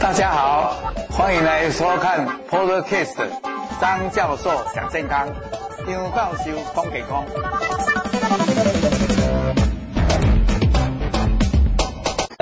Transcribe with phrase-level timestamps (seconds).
[0.00, 0.74] 大家好，
[1.10, 3.14] 欢迎来收看 Podcast
[3.80, 5.28] 张教授讲健康，
[5.86, 7.24] 张教授讲健康。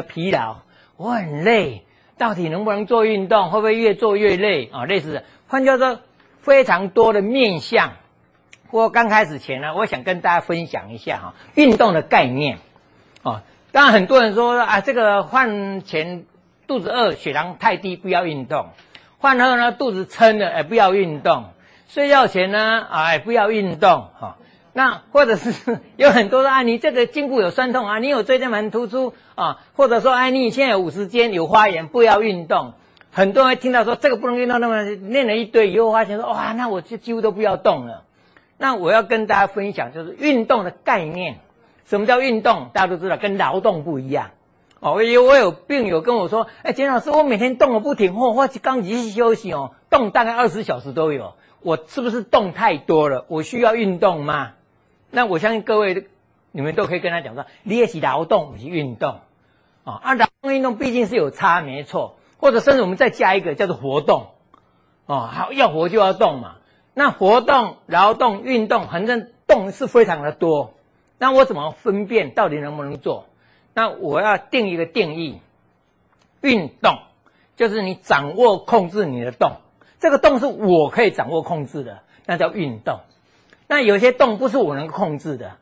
[0.08, 0.56] 疲劳，
[0.96, 1.84] 我很累，
[2.16, 3.50] 到底能不能做运动？
[3.50, 4.86] 会不会越做越累啊？
[4.86, 6.00] 类似的，换句话说，
[6.40, 7.92] 非常多的面向。
[8.70, 12.58] 不过刚开始前呢，我想跟大家分享一下哈，运动的概念。
[13.22, 16.24] 啊，当然很多人说啊，这个饭前。
[16.64, 18.68] 肚子饿，血糖太低，不要运动；
[19.20, 21.50] 饭后呢，肚子撑了，哎，不要运动；
[21.86, 24.08] 睡觉前呢，哎，不要运动。
[24.18, 24.38] 哈，
[24.72, 32.72] 那或者是 有很多的啊，你这个筋骨有酸痛啊，你有椎间盘突出啊，或者说哎，你现在有五十肩，有发炎，不要运动。
[33.10, 38.04] 很多人听到说这个不能运动，那么念了一堆以后，发现说哇，那我就几乎都不要动了。
[38.56, 41.40] 那我要跟大家分享，就是运动的概念。
[41.84, 42.70] 什么叫运动？
[42.72, 44.30] 大家都知道，跟劳动不一样。
[44.80, 53.24] 哦，我有我有病友跟我说，哎，简老师，我每天动个不停，或或刚一休息哦，动大概二十小时都有，我是不是动太多了？
[53.28, 54.54] 我需要运动吗？
[55.10, 56.08] 那我相信各位，
[56.50, 59.20] 你们都可以跟他讲说，练习劳动与运动，
[59.84, 64.30] 啊，啊，劳动运动毕竟是有差，没错，或者甚至我们再加一个叫做活动，
[65.06, 66.56] 哦，好，要活就要动嘛，
[66.92, 70.74] 那活动、劳动、运动，反正动是非常的多，
[71.22, 73.26] 那我怎么分辨到底能不能做？
[73.74, 75.40] 那我要定一个定义，
[76.40, 76.98] 运动
[77.54, 79.52] 就是你掌握控制你的动，
[80.00, 82.98] 这个动是我可以掌握控制的，那叫运动。
[83.68, 85.58] 那有些动不是我能控制的，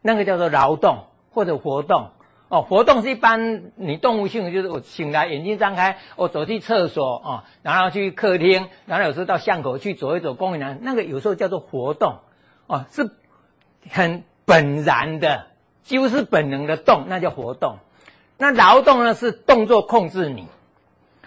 [0.00, 2.08] 那个叫做劳动或者活动。
[2.48, 12.20] 哦，活动是一般你动物性的，就是我醒来眼睛张开，我走去厕所啊、然后去客厅，然后有时候到巷口去走一走公园，那个有时候叫做活动，
[12.66, 13.10] 哦，是
[13.90, 15.46] 很本然的。
[15.82, 17.78] 几乎是本能的动，那叫活动。
[18.38, 19.14] 那劳动呢？
[19.14, 20.46] 是动作控制你。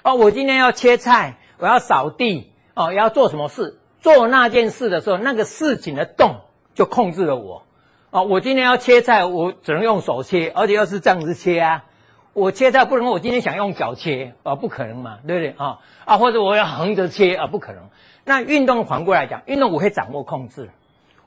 [0.02, 3.78] 哦，我今天要切菜，我要扫地，哦，要做什么事？
[4.00, 6.38] 做那件事的时候，那个事情的动
[6.74, 7.64] 就控制了我。
[8.12, 11.84] 哦，我今天要切菜，我只能用手切，而且要是这样子切啊。
[12.32, 15.78] 我切菜不能，我今天想用脚切啊、哦，不可能嘛，对不对啊、哦？
[16.06, 17.90] 啊，或者我要横着切啊，不可能。
[18.24, 20.70] 那运动反过来讲，运动我可以掌握控制。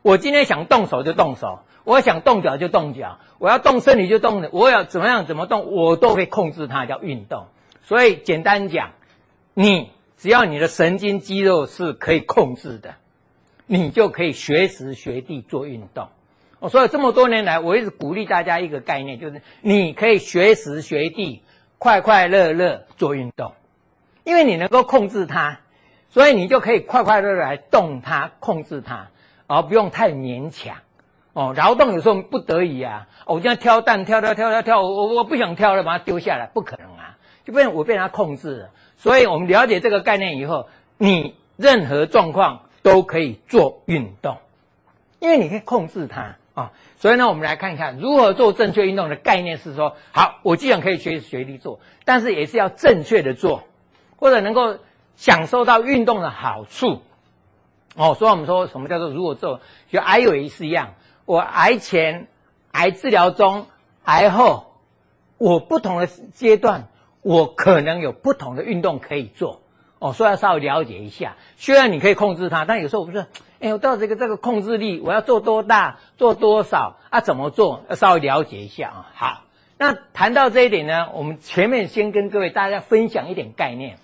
[0.00, 1.60] 我今天想动手就动手。
[1.88, 7.46] 我想动脚就动脚，我要动身体就动，我要怎么样怎么动，我都可以控制它，叫运动。
[7.80, 8.90] 所以简单讲，
[9.54, 12.96] 你只要你的神经肌肉是可以控制的，
[13.64, 16.10] 你就可以随时随地做运动。
[16.58, 21.42] 我，所以这么多年来，我一直鼓励大家一个概念，就是你可以随时随地，
[21.78, 23.54] 快快乐乐做运动，
[24.24, 25.60] 因为你能够控制它，
[26.10, 29.08] 所以你就可以快快乐乐来动它，控制它，
[29.46, 30.76] 而不用太勉强。
[31.38, 38.70] 哦，劳动有时候不得已啊，哦、我这样挑担，挑挑挑挑挑，我我不想挑了，把它丢下来，不可能啊，就变我被它控制了。
[38.96, 40.66] 所以我们了解这个概念以后，
[40.96, 44.38] 你任何状况都可以做运动，
[45.20, 53.62] 因为你可以控制它啊、所以呢，我们来看一看如何做正确运动的概念是说，好，我既然可以学学地做，但是也是要正确的做，
[54.16, 54.78] 或者能够
[55.14, 57.02] 享受到运动的好处。
[57.94, 60.94] 哦，所以我们说什么叫做如果做，就癌友也是一样。
[61.28, 62.26] 我癌前、
[62.70, 63.66] 癌治疗中、
[64.04, 64.72] 癌后，
[65.36, 66.88] 我不同的阶段，
[67.20, 69.60] 我可能有不同的运动可以做
[69.98, 71.36] 哦，所以要稍微了解一下。
[71.58, 73.26] 虽然你可以控制它，但有时候我不是，
[73.60, 77.20] 哎，我到这个这个控制力，我要做多大，做多少啊？
[77.20, 77.84] 怎么做？
[77.90, 79.10] 要稍微了解一下啊。
[79.14, 79.42] 好，
[79.76, 83.98] 那谈到这一点呢，我们前面先跟各位大家分享一点概念。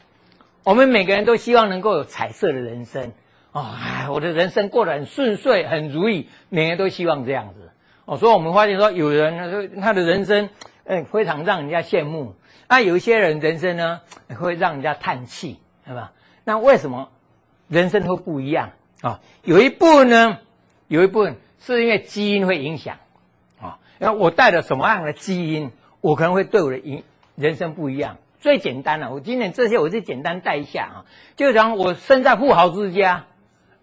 [0.62, 3.12] 我们每个人都希望能够有彩色的人生。
[3.54, 3.72] 哦，
[4.10, 7.70] 我的人生过得很顺遂，很如意，每个人都希望这样子。
[8.04, 10.48] 哦，所以我们发现说，有人说他的人生，
[10.82, 12.34] 嗯，非常让人家羡慕。
[12.68, 14.00] 那有一些人人生呢，
[14.36, 16.10] 会让人家叹气，对吧？
[16.42, 17.10] 那为什么
[17.68, 18.70] 人生会不一样？
[19.02, 20.38] 啊，有一部分呢，
[20.88, 22.96] 有一部分是因为基因会影响。
[23.60, 27.04] 啊，然后我带了什么样的基因，我可能会对我的人
[27.36, 28.16] 人生不一样。
[28.40, 31.04] 最简单了，我今天这些我就简单带一下啊，
[31.36, 33.26] 就讲我生在富豪之家。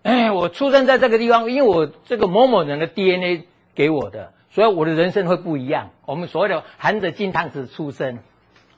[0.04, 3.46] 哎，我出生在这个地方，因为我这个某某人的 DNA
[3.76, 5.92] 给我的，所以我的人生会不一样。
[6.06, 8.18] 我们所谓的含着金汤匙出生，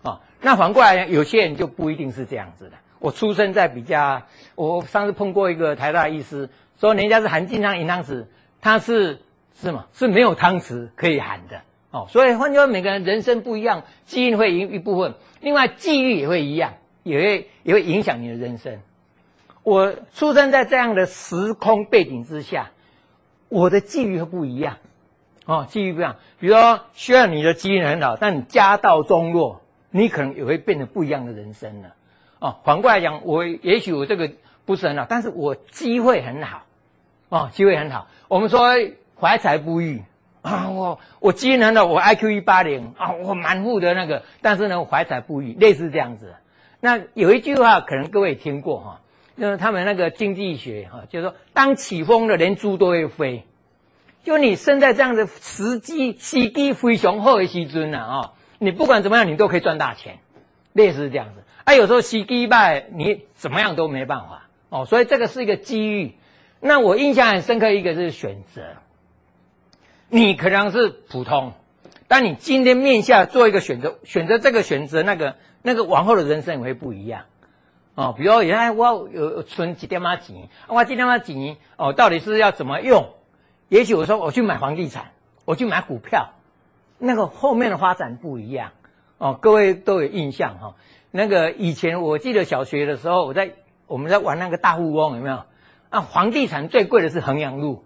[0.04, 2.72] 啊，那反过来有些人就不一定是这样子的。
[3.00, 4.24] 我出生在比较，
[4.56, 6.50] 我上次碰过一个台大医师，
[6.80, 8.26] 说人家是含金汤银汤匙，
[8.62, 9.22] 他是
[9.56, 9.86] 是吗？
[9.94, 11.62] 是没有汤匙可以含的。
[11.92, 16.74] 哦，所以换句话说，每个人人生不一样，基因会一一部分，另外际遇也会一样，
[17.04, 18.80] 也会也会影响你的人生。
[19.64, 22.72] 我出生在这样的时空背景之下，
[23.50, 24.78] 我的际遇会不一样，
[25.46, 26.18] 哦，机遇不一样。
[26.40, 31.96] 比如说，需要你的基因很好，但你家道中落，你可能也会变得不一样的人生了。
[32.40, 34.32] 哦，反过来讲，我也许我这个
[34.66, 36.64] 不是很好，但是我机会很好。
[37.30, 38.08] 哦，机会很好。
[38.28, 38.68] 我们说
[39.18, 40.04] 怀才不遇
[40.42, 46.36] 啊，我我基因很好，我 IQ 一八零啊，我满腹的那个，但是呢，怀才不遇，类似这样子。
[46.82, 49.00] 那有一句话，可能各位听过哈。
[49.38, 53.46] 就是他们那个经济学哈，就是说，当起风了，连猪都会飞。
[54.24, 60.20] 就你生在这样的时机，时机非常好的时阵呐啊，你不管怎么样，你都可以赚大钱，
[60.72, 61.44] 类似这样子。
[61.66, 64.86] 啊，有时候时机败，你怎么样都没办法哦。
[64.86, 66.14] 所以这个是一个机遇。
[66.60, 68.62] 那我印象很深刻，一个是选择。
[70.10, 71.54] 你可能是普通，
[72.08, 77.26] 但你今天面下做一个选择，选择这个选择那个那个往后的人生也会不一样。
[77.96, 83.14] 哦，比如原来我有存几点嘛钱，我几点嘛钱哦，到底是要怎么用？
[83.70, 85.12] 也许我说我去买房地产，
[85.46, 86.30] 我去买股票，
[86.98, 88.72] 那个后面的发展不一样
[89.20, 89.38] 哦。
[89.40, 90.76] 各位都有印象哈、哦，
[91.12, 93.54] 那个以前我记得小学的时候，我在
[93.86, 95.44] 我们在玩那个大富翁，有没有？
[95.92, 97.86] 啊，房地产最贵的是衡阳路，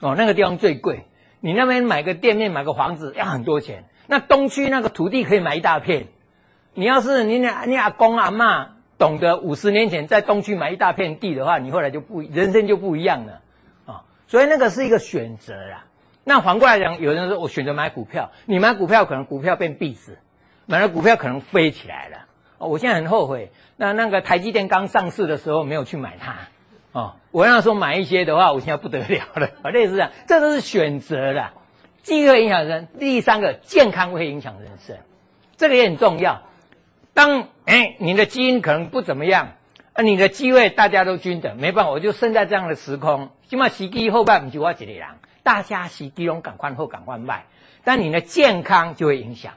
[0.00, 1.04] 哦，那个地方最贵，
[1.40, 3.84] 你那边买个店面买个房子要很多钱。
[4.06, 6.06] 那东区那个土地可以买一大片，
[6.72, 8.75] 你要是你俩你阿公阿嬷。
[8.98, 13.40] 懂得五十年前在东区买一大片地的话，你后来就不人生就不一样了
[13.86, 15.84] 啊、所以那个是一个选择啦。
[16.24, 20.18] 那反过来讲，有人说我选择买股票，你买股票可能股票变壁纸，
[20.66, 22.26] 买了股票可能飞起来了。
[22.58, 26.36] 哦，我现在很后悔，那那个台积电刚上市的时候没有去买它
[26.92, 27.16] 哦。
[27.30, 29.50] 我要说买一些的话，我现在不得了了。
[29.70, 31.52] 类似这样，这都是选择啦。
[32.02, 34.96] 机会影响人，第三个健康会影响人生，
[35.56, 36.42] 这个也很重要。
[37.16, 39.54] 当哎，你的基因可能不怎么样，
[39.94, 43.30] 啊，你的机会大家都均等，没办法，我就生在这样的时空。
[43.48, 45.08] 起码时机后半不就我一个人，
[45.42, 47.46] 大家时机拢赶快后赶快卖，
[47.84, 49.54] 但你的健康就会影响。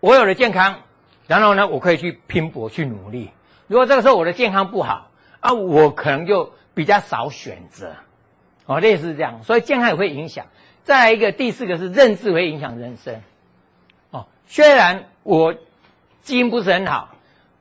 [0.00, 0.80] 我有了健康，
[1.28, 3.30] 然后呢，我可以去拼搏去努力。
[3.68, 7.94] 如果这个时候我的健康不好啊，我可能就比较少选择。
[8.66, 10.46] 哦，类似这样，所以健康也会影响。
[10.82, 13.22] 再来一个，第四个是认知会影响人生。
[14.10, 15.54] 哦，虽然我。
[16.28, 17.14] 基因不是很好，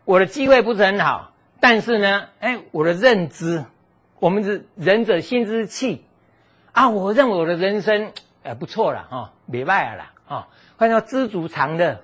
[0.04, 1.32] 我的机会不是很好，
[1.62, 3.64] 但是呢，哎，我的认知，
[4.20, 6.04] 我们是仁者心之气
[6.74, 8.12] 啊，我认为我的人生
[8.44, 12.04] 哎不错了哈，没败了啦啊，换叫知足常乐。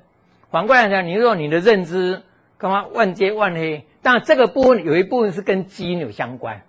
[0.51, 2.21] 反过来讲，你如果你的认知
[2.57, 6.61] 干嘛万劫万黑，但这个部分有一部分是跟基因有相关。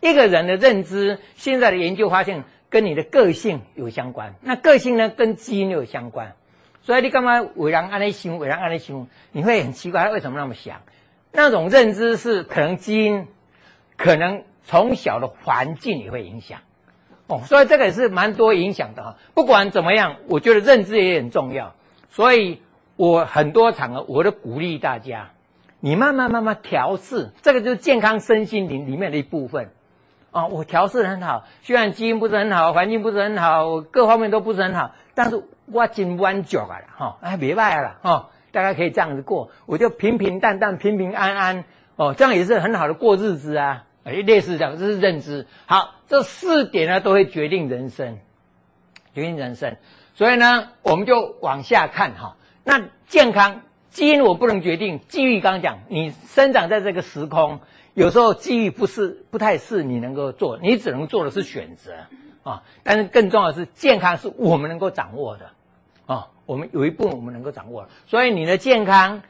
[0.00, 6.34] 一个人的认知，现在的研究发现跟你的个性有相关，那个性呢跟基因有相关。
[6.82, 10.80] 所以你干嘛为人安尼想，为人安尼想，你会很奇怪他为什么那么想？
[11.32, 13.28] 那种认知是可能基因，
[13.96, 16.60] 可能从小的环境也会影响。
[17.28, 19.16] 哦，所以这个也是蛮多影响的哈。
[19.34, 21.74] 不管怎么样，我觉得认知也很重要。
[22.08, 22.60] 所以
[22.96, 25.30] 我很多场合我都鼓励大家，
[25.78, 29.70] 你慢慢慢慢调试，这个就是健康身心灵里面的一部分。
[30.32, 34.92] 啊、哦，我调试很好，虽然基因不是很好，环境不是很好，各方面都不是很好，
[35.22, 41.64] 但是我真满足啊，哈，哎，没办了，哈，大家可以这样子过，我就平平淡淡、平平安安，
[41.96, 45.46] 哦，这样也是很好的过日子啊，哎，类似这样，这是认知。
[45.66, 48.18] 好，这四点呢都会决定人生，
[49.12, 49.76] 决定人生。
[50.14, 52.38] 所以呢，我们就往下看哈。
[52.64, 57.60] 那健康基因我不能决定，机遇刚讲，你生长在这个时空。
[57.92, 61.92] 有时候机遇不是不太是你能够做，你只能做的是选择
[62.50, 62.62] 啊。
[62.82, 65.50] 但是更重要的是，健康是我们能够掌握的
[66.06, 66.28] 啊。
[66.46, 69.22] 我们有一部分我们能够掌握，所以你的健康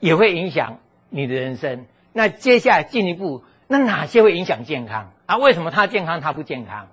[0.00, 0.78] 也会影响
[1.08, 1.86] 你的人生。
[2.12, 5.36] 那接下来进一步，那哪些会影响健康啊？
[5.36, 6.88] 为什么他健康他不健康？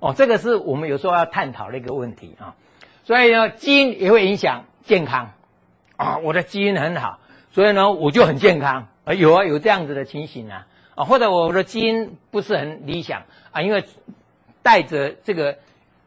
[0.00, 2.54] 哦，这个是我们有时候要探讨的一个问题啊。
[3.04, 5.32] 所以呢，基因也会影响健康
[5.96, 6.18] 啊。
[6.18, 7.18] 我的基因很好，
[7.50, 8.88] 所以呢，我就很健康。
[9.04, 13.84] 啊，有啊，有这样子的情形啊，啊，或者我的基因不是很理想啊，因为
[14.68, 15.56] 带着这个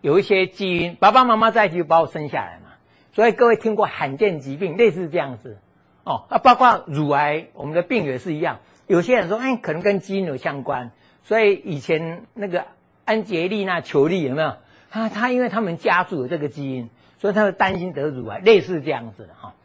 [0.02, 2.74] 有一些基因，爸爸妈妈在一起就把我生下来嘛，
[3.12, 5.58] 所以各位听过罕见疾病类似这样子。
[6.04, 10.92] 哦，啊，包括乳癌，我们的病也是一样，有些人说，哎，可能跟基因有相关，
[11.24, 12.68] 所以以前那个
[13.04, 14.54] 安洁莉娜·裘莉有没有？
[14.92, 19.56] 他他因为他们家族有这个基因，所以他们担心得乳癌，类似这样子的哈。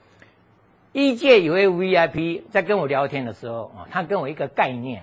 [0.92, 5.02] 一届有位 VIP 在跟我聊天的时候啊，他跟我一个概念，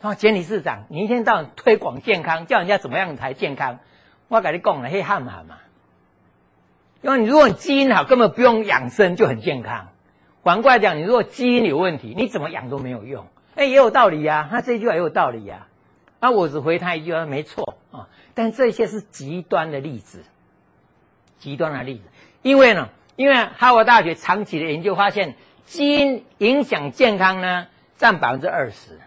[0.00, 3.80] 他说：“简理事长，你一天到晚推广健康，叫人家怎么样才健康？
[4.28, 5.56] 我跟你讲了，嘿，喊不喊嘛？
[7.02, 9.88] 因为你如果基因好，根本不用养生就很健康。
[10.44, 13.26] 反过来讲，你如果基因有问题，你怎么养都没有用。
[13.56, 15.66] 哎，也有道理呀，他这句话也有道理呀。
[16.20, 18.08] 啊，我只回他一句话，没错啊。
[18.34, 20.22] 但这些是极端的例子，
[21.38, 22.02] 极端的例子。
[22.42, 29.00] 因为呢，因为哈佛大学长期的研究发现，基因影响健康呢占百分之二十。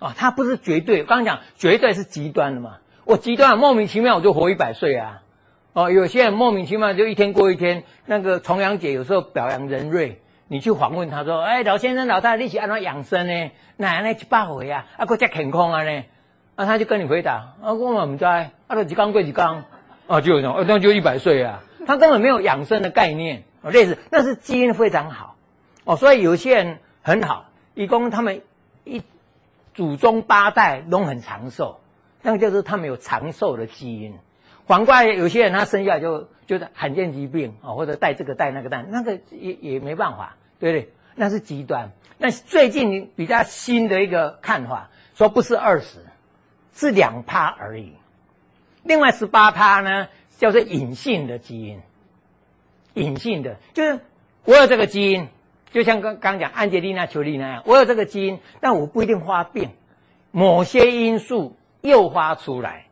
[0.00, 1.04] 啊，它不是绝对。
[1.04, 5.22] 刚刚讲绝对是极端的嘛，我极端莫名其妙我就活一百岁啊。
[5.72, 7.84] 哦，有些人莫名其妙就一天过一天。
[8.06, 13.52] 那个重阳节有时候表扬人瑞，你去访问他说：“哎，老先生、老太太，你是按怎养生呢？
[13.76, 16.02] 奶奶一百回啊，啊，够加健康啊呢？”
[16.56, 19.64] 啊，他就跟你回答：“啊，我们不知，啊，都一缸过一缸，
[20.08, 25.36] 啊，就那种，那就一百岁啊。”他根本没有养生的概念，哦，类似，那是基因非常好，
[25.84, 28.42] 哦，所以有些人很好，一共他们
[28.84, 29.02] 一
[29.80, 31.80] 祖宗八代都很长寿，
[32.20, 34.18] 那个就是他们有长寿的基因。
[34.66, 40.92] 反过来，有些人他生下来就就是罕见疾病啊，或者带这个带那个带，那个也也没办法，对不对？
[41.14, 41.92] 那是极端。
[42.18, 46.00] 那最近比较新的一个看法，说不是二十，
[46.74, 47.94] 是两趴而已。
[48.82, 51.80] 另外十八趴呢，叫做隐性的基因，
[52.92, 54.00] 隐性的就是
[54.44, 55.28] 我有这个基因，
[55.72, 59.70] 就像刚刚讲安吉丽娜·裘丽那样，我有这个基因，但我不一定发病，
[60.30, 62.86] 某些因素诱发出来，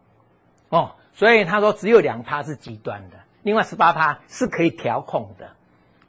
[0.69, 0.93] 哦。
[1.13, 5.51] 所以他说只有两趴是极端的，另外十八趴是可以调控的，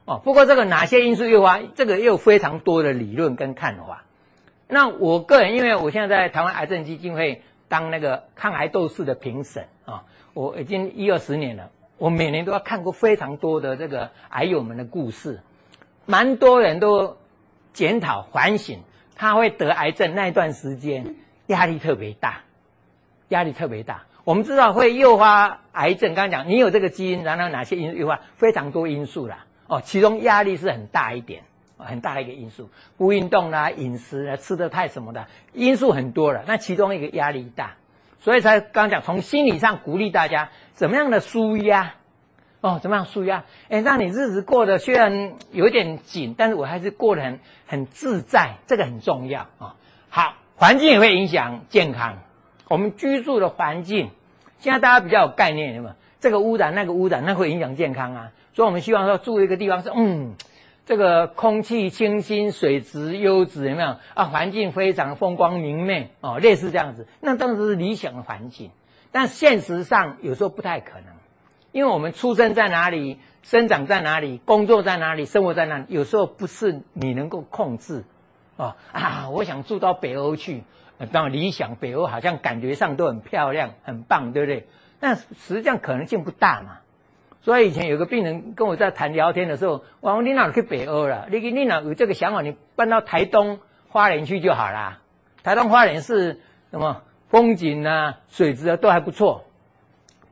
[0.06, 0.22] 哦。
[0.24, 4.04] 不过这个哪些因素诱发，这个也有非常多的理论跟看法。
[4.68, 10.04] 那我个人，因为我现在在台湾癌症基金会当那个抗癌斗士的评审啊，
[10.36, 15.42] 我已经一二十年了，我每年都要看过非常多的这个癌友们的故事，
[16.10, 17.18] 蛮多人都
[17.72, 18.80] 检讨反省，
[19.16, 21.13] 他会得癌症那一段时间
[21.46, 22.42] 压力特别大，
[23.28, 24.06] 压力特别大。
[24.24, 28.22] 我们知道会诱发癌症，刚刚讲你有这个基因，然后哪些因素诱发？
[28.38, 31.44] 非常多因素啦，哦，其中压力是很大一点，
[31.78, 36.44] 很大的一个因素，不运动啦、饮食啦、吃的太什么的，因素很多了。
[36.48, 37.75] 那其中一个压力大，
[38.20, 41.94] 所以才刚刚讲从心理上鼓励大家怎么样的舒压，
[42.62, 43.46] 哦，怎么样舒压？
[43.70, 49.72] 哎，让你日子过得虽然有点紧，但是我还是过得很很自在，这个很重要啊、哦。
[50.10, 52.18] 好，环境也会影响健康，
[52.68, 54.10] 我们居住的环境。
[54.58, 55.96] 现在大家比较有概念，有没有？
[56.20, 58.32] 这个污染，那个污染，那会影响健康啊。
[58.54, 60.36] 所以我们希望说住一个地方是，嗯，
[60.86, 63.96] 这个空气清新，水质优质，有没有？
[64.16, 67.08] 啊，环境非常风光明媚哦，类似这样子。
[67.22, 68.72] 那当然是理想的环境，
[69.13, 71.06] 但现实上有时候不太可能，
[71.72, 78.04] 因为我们出生在哪里，生长在哪里，工作在哪里，生活在哪里，有时候不是你能够控制。
[78.58, 80.64] 哦啊，我想住到北欧去。
[81.14, 84.68] 当然理想，北欧好像感觉上都很漂亮、很棒，对不对？
[85.00, 86.80] 但实际上可能性不大嘛。
[87.42, 91.30] 所以以前有个病人跟我在谈聊天的时候，我说：“你哪去北欧了？
[91.32, 92.42] 你你哪有这个想法？
[92.42, 95.00] 你搬到台东花莲去就好啦。
[95.42, 99.46] 台东花莲是什么风景啊、水质啊都还不错。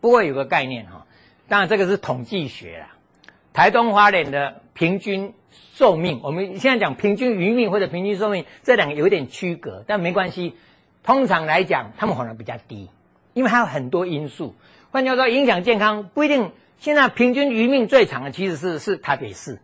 [0.01, 1.06] 不过有个概念哈，
[1.47, 2.87] 当然这个是统计学啦。
[3.53, 5.33] 台东花莲的平均。
[5.73, 10.55] 寿命，我们现在讲平均余命或者平均寿命，这两个有点区隔，但没关系。
[11.03, 12.89] 通常来讲，他们可能比较低，
[13.33, 14.55] 因为还有很多因素。
[14.91, 16.51] 换句话说，影响健康不一定。
[16.79, 19.59] 现在平均余命最长的其实是是台北市，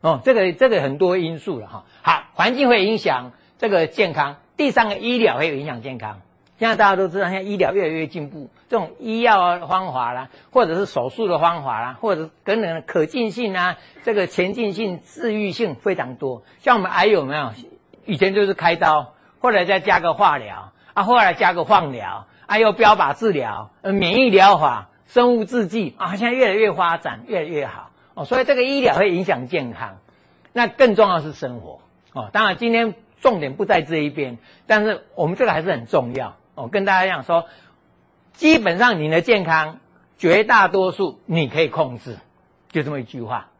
[0.00, 1.84] 哦，这个这个很多因素了哈。
[2.02, 6.22] 好，环境会影响这个健康，第三个医疗会有影响健康。
[6.64, 16.42] 现在大家都知道，现在医疗越来越进步，这种医药方法啦，或者是手术的方法啦，或者是等等的可进性啊，这个前进性、治愈性非常多。
[16.60, 17.50] 像我们癌有没有？
[18.06, 28.24] 以前就是开刀，后来再加个化疗啊，后来加个放疗，还有标靶治疗、免疫疗法、生物制剂啊，现在越来越发展，越来越好哦。
[28.24, 29.98] 所以这个医疗会影响健康，
[30.54, 31.80] 那更重要是生活
[32.14, 32.30] 哦。
[32.32, 36.36] 当然今天重点不在这一边，但是我们这个还是很重要。
[36.54, 37.46] 我、跟大家讲说，
[38.32, 39.78] 基本上你的健康
[40.18, 42.18] 绝大多数你可以控制，
[42.70, 43.50] 就这么一句话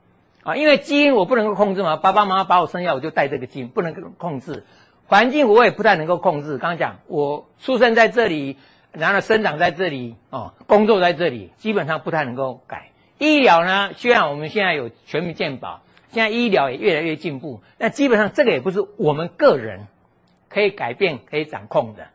[0.43, 0.57] 啊。
[0.57, 4.65] 因为基因我不能够控制嘛，爸爸妈妈把我生下我就带这个基因，不能够控制。
[5.07, 6.57] 环境我也不太能够控制。
[6.57, 8.57] 刚刚讲我出生在这里，
[8.93, 12.91] 然后生长在这里，哦，工作在这里，基本上不太能够改。
[13.19, 19.89] 医疗呢，虽然我们现在有全民健保，现在医疗也越来越进步，但基本上这个也不是我们个人
[20.49, 22.07] 可以改变、可以掌控的。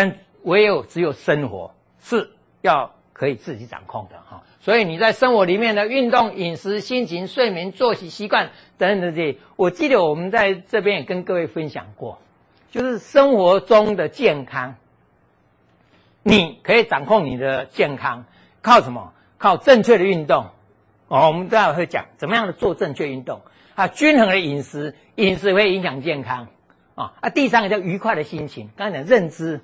[0.00, 0.14] 但
[0.44, 12.20] 唯有只有生活是要可以自己掌控的哈，所以你在生活里面的运动、饮食、心情、睡眠、作息习惯等等这些，我记得我们在这边也跟各位分享过，
[12.70, 14.76] 就是生活中的健康，
[16.22, 18.24] 你可以掌控你的健康，
[18.62, 19.12] 靠什么？
[19.36, 20.46] 靠正确的运动
[21.08, 21.26] 哦。
[21.26, 23.40] 我们待会会讲怎么样的做正确运动
[23.74, 26.46] 啊，均衡的饮食，饮食会影响健康
[26.94, 27.14] 啊。
[27.20, 29.60] 啊，第三个叫愉快的心情，刚才讲认知。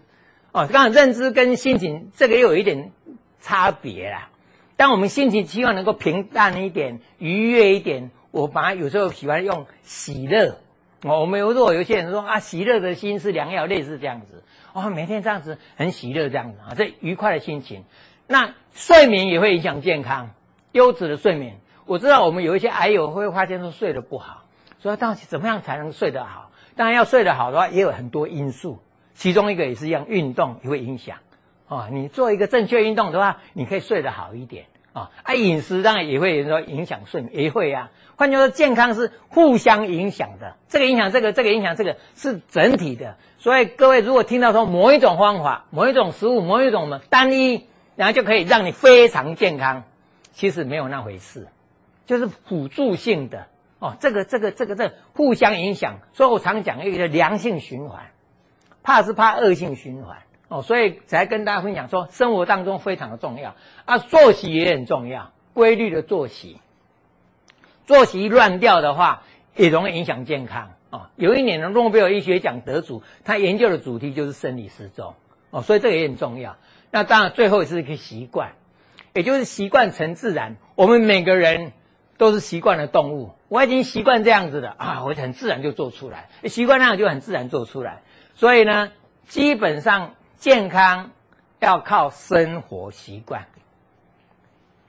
[0.54, 2.92] 哦，刚刚认知跟心情这个又有一点
[3.40, 4.30] 差别啦。
[4.76, 10.61] 当我们心情希望能够平淡一点、愉悦一点，我反而有时候喜欢用喜乐。
[11.02, 14.44] 哦，我们如果有些人说啊，喜乐的心是良药，类似这样子。
[14.73, 17.82] 哦，每天这样子很喜乐，这样子啊，这愉快的心情。
[18.28, 20.30] 那睡眠也会影响健康，
[20.70, 21.58] 优质的睡眠。
[21.84, 24.44] 我知道我们有一些癌友会发现说睡得不好，
[24.80, 26.52] 说到底怎么样才能睡得好？
[26.76, 28.78] 当然要睡得好的话，也有很多因素，
[29.14, 31.18] 其中一个也是一样，运动也会影响。
[31.66, 35.11] 啊，你做一个正确运动的话，你可以睡得好一点啊。
[35.23, 37.90] 啊，饮食当然也会说影响睡眠，也会啊。
[38.16, 43.16] 换句话说，健康是互相影响的，这个影响这个，这个影响这个，是整体的。
[43.38, 47.66] 所以各位如果听到说某一种方法、某一种食物、某一种什么单一，
[47.97, 49.85] 然后就可以让你非常健康，
[50.33, 51.49] 其实没有那回事，
[52.06, 53.47] 就是辅助性的
[53.78, 53.97] 哦。
[53.99, 55.99] 这个、这个、这个、这个、互相影响。
[56.12, 58.11] 所以我常讲一个良性循环，
[58.85, 60.19] 怕是怕恶性循环。
[60.47, 66.61] 哦，所以才跟大家分享说，生活当中非常的重要啊，作息也很重要，规律的作息，
[67.87, 69.23] 作息乱掉的话，
[69.57, 71.07] 也容易影响健康啊、哦。
[71.17, 75.14] 有一年的诺贝尔医学奖得主，他研究的主题就是生理时钟
[75.50, 76.57] 哦，所以这个也很重要。
[76.91, 78.53] 那当然，最后是一个习惯，
[79.14, 80.57] 也就是习惯成自然。
[80.75, 81.73] 我们每个人
[82.19, 88.03] 都是习惯的动物，我已经习惯这样子的啊，我很自然就做出来，习惯那样就很自然做出来。
[88.35, 88.93] 所以呢，
[89.26, 90.14] 基本上。
[90.37, 91.12] 健康
[91.59, 93.47] 要靠生活习惯。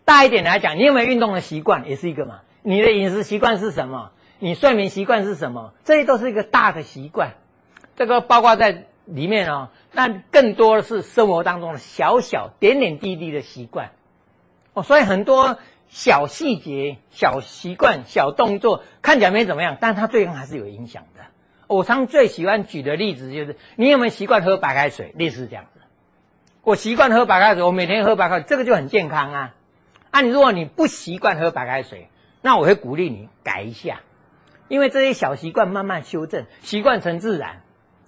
[0.04, 2.42] 大一点来讲，你有没有运动的习惯，也是一个嘛？
[2.62, 4.12] 你的饮食习惯是什么？
[4.40, 5.72] 你睡眠习惯是什么？
[5.86, 7.36] 这些都是一个大的习惯。
[7.96, 9.70] 这个包括在里面哦。
[9.94, 13.92] 那更多的是生活当中的小小点点滴滴的习惯
[14.74, 14.84] 哦。
[14.84, 21.24] 所以很多小细节、小习惯、小动作看起来没怎么样，但它最终还是有影响的。
[21.68, 25.14] 我常最喜欢举的例子就是，你有没有习惯喝白开水？
[25.18, 25.80] 类似这样子。
[26.64, 29.56] 我习惯喝白开水，我每天喝白开水，这个就很健康啊。
[30.12, 32.08] 啊，你如果你不习惯喝白开水，
[32.42, 34.02] 那我会鼓励你改一下，
[34.68, 37.62] 因为这些小习惯慢慢修正，习惯成自然。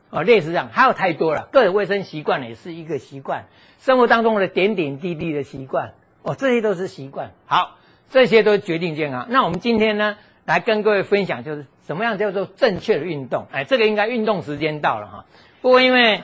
[0.10, 1.50] 哦，类似这样，还有太多了。
[1.52, 3.46] 个人卫生习惯也是一个习惯，
[3.80, 7.32] 生活当中的点点滴滴的习惯，哦，这些都是习惯。
[7.46, 7.78] 好，
[8.10, 9.28] 这些都决定健康。
[9.30, 11.66] 那我们今天呢，来跟各位分享就是。
[11.88, 13.46] 怎么样叫做正确的运动？
[13.50, 15.26] 哎，这个应该运动时间到了哈。
[15.62, 16.22] 不过因为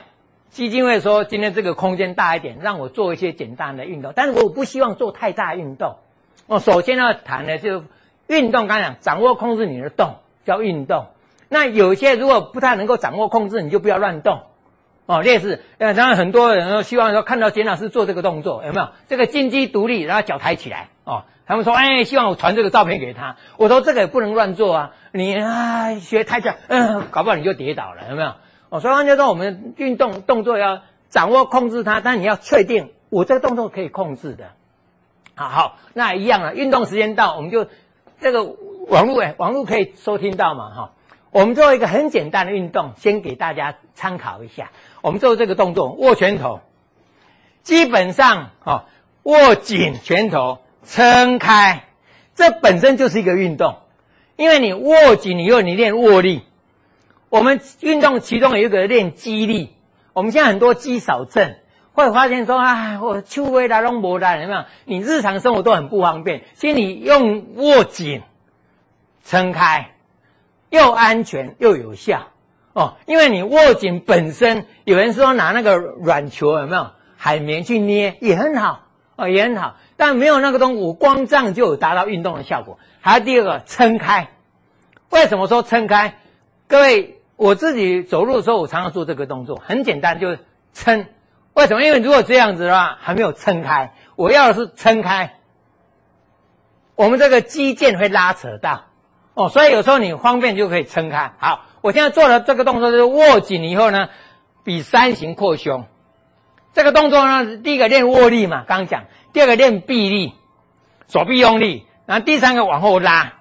[0.50, 5.96] 基金会说今天这个空间大一点，让我做一些简单的运动，但是我不希望做太大运动。
[6.46, 7.86] 我，首先要谈的就是
[8.26, 11.06] 运动，刚才讲掌握控制你的动叫运动。
[11.48, 14.42] 那有些如果不太能够掌握控制，你就不要乱动。
[15.06, 18.88] 哦，类似，呃，当然很多人都希望说看到简老师做这个动作，有没有？
[19.08, 21.24] 这个金鸡独立，然后脚抬起来，哦。
[21.46, 24.90] 他们说：“哎，希望我传这个照片给他。”我说：“这个也不能乱做啊！
[25.12, 28.32] 你啊，学太极，嗯，搞不好你就跌倒了，有没有？”
[28.70, 30.80] 哦，所以换句话说，我们运动动作要
[31.10, 34.52] 掌握控制它，但你要确定我这个动作可以控制的。
[35.34, 36.54] 好好，那一样了。
[36.54, 37.66] 运动时间到，我们就
[38.20, 38.44] 这个
[38.88, 40.70] 网络哎，网络可以收听到嘛？
[40.70, 40.92] 哈，
[41.30, 44.70] 我们做一个很简单的运动，先给大家参考一下。
[45.02, 46.60] 我们做这个动作，握拳头，
[47.62, 48.86] 基本上哈，
[49.24, 50.58] 握紧拳头。
[50.86, 51.84] 撑开，
[52.34, 53.78] 这本身就是一个运动，
[54.36, 56.42] 因为你握紧，你又你练握力。
[57.28, 59.74] 我们运动其中有一个练肌力。
[60.12, 61.56] 我们现在很多肌少症，
[61.92, 64.64] 会发现说啊，我秋微来弄不来，有没有？
[64.84, 68.22] 你日常生活都很不方便，其实你用握紧、
[69.24, 69.90] 撑开，
[70.70, 72.28] 又安全又有效
[72.74, 72.94] 哦。
[73.06, 78.83] 因为你握紧本身，有人说拿那个软球有没有海绵去捏也很好
[79.16, 79.76] 哦，也很好。
[79.96, 82.78] 但没有那个东西，我光这样就有达到运动的效果。
[83.00, 84.28] 还有第二个，撑开。
[85.10, 86.18] 为什么说撑开？
[86.66, 90.40] 各位，我自己走路的时候，我常常做这个动作，很简单，就是
[90.72, 91.06] 撑。
[91.52, 91.82] 为什么？
[91.84, 93.94] 因为如果这样子的话，还没有撑开。
[94.16, 95.34] 我要的是撑开，
[96.96, 98.86] 我们这个肌腱会拉扯到
[99.34, 101.32] 哦，所以有时候你方便就可以撑开。
[101.38, 104.08] 好，我现在做的这个动作就是握紧以后呢，
[104.64, 105.86] 比三型扩胸。
[106.74, 109.04] 这个动作呢，第一个练握力嘛，刚刚讲。
[109.32, 110.34] 第二个练臂力，
[111.08, 113.34] 手臂用力，然后第三个往后拉，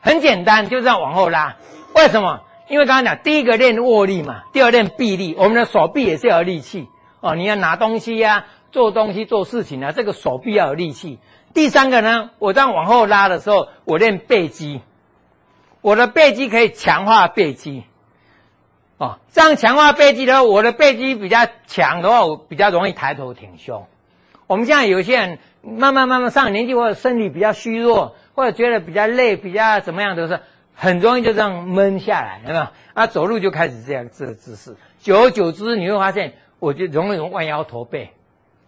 [0.00, 1.56] 很简单，就这样往后拉。
[1.94, 2.40] 为什么？
[2.68, 6.88] 因为刚刚讲第一个练握力嘛，第二练臂力，我们的手臂也是要有力气
[7.20, 7.36] 哦。
[7.36, 11.20] 你要拿东西呀、做东西、做事情啊，这个手臂要有力气。
[11.54, 14.80] 第三个呢，我这样往后拉的时候，我练背肌，
[15.80, 17.84] 我的背肌可以强化背肌
[18.98, 19.18] 哦。
[19.32, 23.86] 这样强化背肌的话，我的背肌比较强的话，我比较容易抬头挺胸。
[24.46, 30.40] 我们现在有些人慢慢慢慢上年纪，或者身体比较虚弱，或者觉得比较累，比较怎么样都是
[30.74, 32.66] 很容易就这样闷下来，有没有？
[32.94, 38.12] 啊，走路就开始这样这个姿势，久而久之你会发现，我就容易容易弯腰驼背，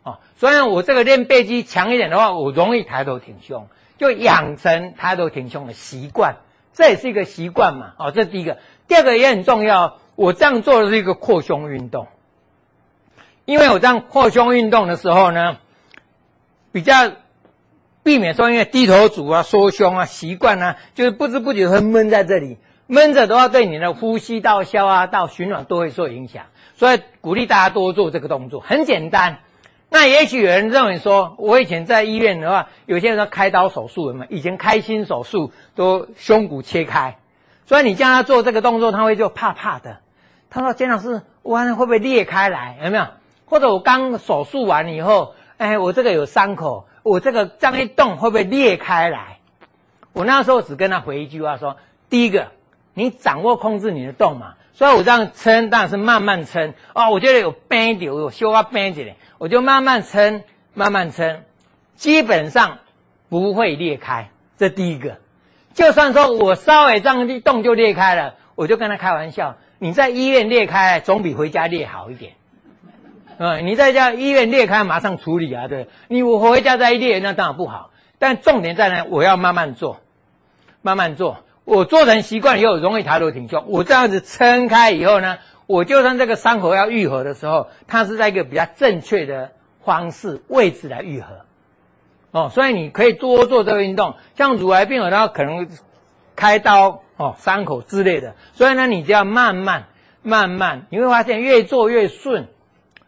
[0.02, 6.36] 哦，所以，我这个练背肌强一点的话，我容易抬头挺胸，就养成抬头挺胸的习惯，
[6.74, 7.92] 这也是一个习惯嘛。
[7.98, 8.58] 哦，这第一个。
[8.88, 12.08] 第二个也很重要，我这样做的是一个扩胸运动，
[13.44, 15.58] 因为我这样扩胸运动的时候呢，
[16.72, 17.12] 比较
[18.02, 29.38] 避免说因为低头族啊、缩胸啊、习惯啊，就是不知不觉会闷在这里，闷着的话对你的呼吸道、消化道、循环都会受影响，所以鼓励大家多做这个动作，很简单。
[29.88, 37.18] 那也许有人认为说，我以前在医院的话，有些人开刀手术的嘛，以前开心手术都胸骨切开，
[37.66, 40.00] 所以你叫他做这个动作，他会就怕怕的。
[40.50, 42.78] 他说：“简老师，弯会不会裂开来？
[42.84, 43.06] 有没有？
[43.46, 49.38] 或者我刚手术完以后，哎，我这个有伤口，我这个这样一动会不会裂开来？”
[50.12, 51.76] 我那时候只跟他回一句话说
[52.10, 52.48] ：“第一个，
[52.94, 57.10] 你掌握控制你的动嘛。”所以我这样撑，当然是慢慢撑哦。
[57.10, 61.42] 我觉得有绷一点，有修啊绷一点，我就慢慢撑，慢慢撑，
[61.96, 62.78] 基本上
[63.28, 64.30] 不会裂开。
[64.56, 65.18] 这第一个，
[65.74, 72.32] 就算说我稍微这样一动就裂开了，我就跟他开玩笑：你在医院裂开，总比回家裂好一点。
[73.38, 75.88] 嗯，你在家医院裂开，马上处理啊，对。
[76.08, 77.90] 你我回家再裂，那当然不好。
[78.18, 80.00] 但重点在呢，我要慢慢做，
[80.82, 81.44] 慢慢做。
[81.64, 83.64] 我做成习惯以后，容易抬头挺胸。
[83.68, 89.52] 我这样子撑开以后呢，我就算这个伤口要愈合的时候，它是在一个比较正确的
[89.84, 91.28] 方式位置来愈合。
[92.32, 94.16] 哦，所以你可以多做这个运动。
[94.36, 95.68] 像乳癌病人他可能
[96.34, 99.84] 开刀哦，伤口之类的，所以呢，你只要慢慢
[100.22, 102.48] 慢慢，你会发现越做越顺。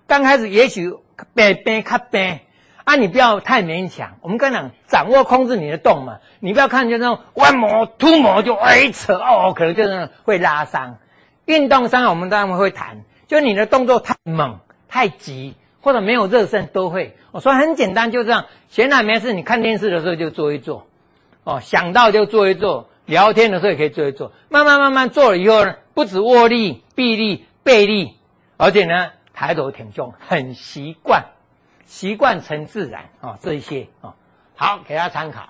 [0.06, 0.92] 刚开始也许
[1.32, 2.40] 变变卡变。
[2.82, 4.16] 啊，你不要太勉强。
[4.20, 10.96] 我们刚讲掌握控制你的动嘛，你不要看见那种弯磨、突磨就哎扯哦，可能就是会拉伤。
[11.44, 17.16] 运动伤我们当然会谈，就你的动作太猛、太急或者没有热身都会。
[17.30, 20.88] 我说很简单，就这样，闲来没事，你看电视的时候就做一做，
[21.44, 28.16] 哦，想到就做一做，聊天的时候也可以做一做，慢慢慢慢做了以后呢，不止握力、臂力、背力，
[28.56, 31.24] 而且呢，抬头挺胸，很习惯。
[31.86, 34.14] 习惯成自然啊、哦，这一些啊、哦，
[34.54, 35.48] 好，给大家参考。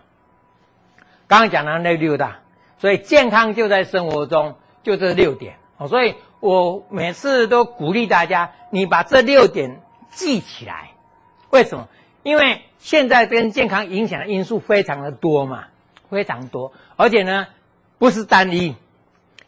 [1.29, 2.38] 刚刚讲的那六大，
[2.79, 5.87] 所以健康就在生活中，就这六点哦。
[5.87, 10.92] 所以我每次都鼓励大家，你把这六点记起来。
[11.51, 11.88] 为什么？
[12.23, 15.66] 因为现在跟健康影响的因素非常的多嘛，
[16.09, 17.46] 非常多，而且呢，
[17.96, 18.76] 不是单一。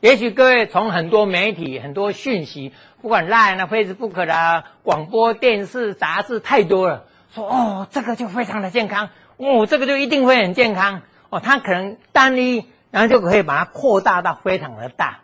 [0.01, 15.21] 也许各位从很多媒体、很多讯息，不管 Line 啊、Facebook 啦、广播电视、杂志太多了，说哦，这个就非常的健康，哦，这个就一定会很健康，哦，它可能单一，然后就可以把它扩大到非常的大。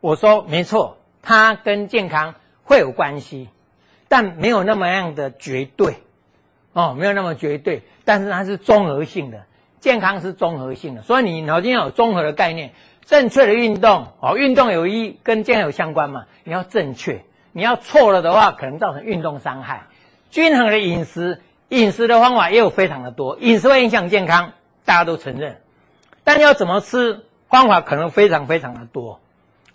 [0.00, 3.48] 我说没错，它跟健康会有关系，
[4.06, 5.96] 但没有那么样的绝对，
[6.72, 9.46] 哦，没有那么绝对，但是它是综合性的，
[9.84, 12.72] 健康是综合性的，所以你脑筋要有综合的概念。
[13.04, 16.24] 正确的运动哦，运动有益跟健康有相关嘛？
[16.42, 19.82] 你要正确，你要错了的话，可能造成运动伤害。
[20.30, 24.52] 均衡的饮食，饮食的方法也有非常的多，饮食会影响健康，
[24.86, 25.60] 大家都承认。
[26.24, 29.20] 但要怎么吃，方法可能非常非常的多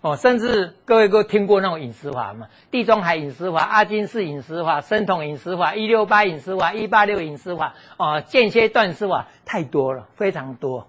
[0.02, 0.16] 哦。
[0.16, 2.48] 甚至各位都听过那种饮食法嘛？
[2.72, 10.88] 地中海饮食法、阿金氏饮食法、生酮饮食法、一六八饮食法、一八六饮食法哦，间歇断食法太多了，非常多。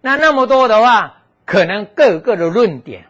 [0.00, 1.20] 那那么多的话。
[1.46, 3.04] 可能各有各的论点，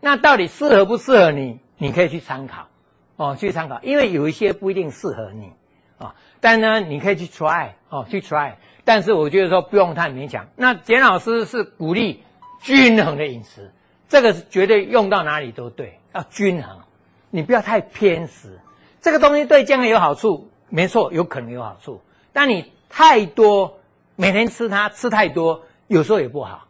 [0.00, 1.60] 那到底适合不适合你？
[1.76, 2.66] 你可以去参考，
[3.14, 5.52] 哦，去参考，因为有一些不一定适合你，
[5.96, 10.48] 啊、哦，但呢，你可以去 try，哦，去 try，但是我觉得说不用太勉强。
[10.56, 12.24] 那简老师是鼓励
[12.60, 13.70] 均衡的饮食，
[14.08, 16.80] 这个是绝对用到哪里都对，要均衡，
[17.30, 18.58] 你不要太偏食。
[19.00, 22.00] 这个东西对健康有好处，没错，有可能有好处，
[22.32, 23.78] 但你太多，
[24.16, 26.66] 每天吃它，吃太多，有时候也不好。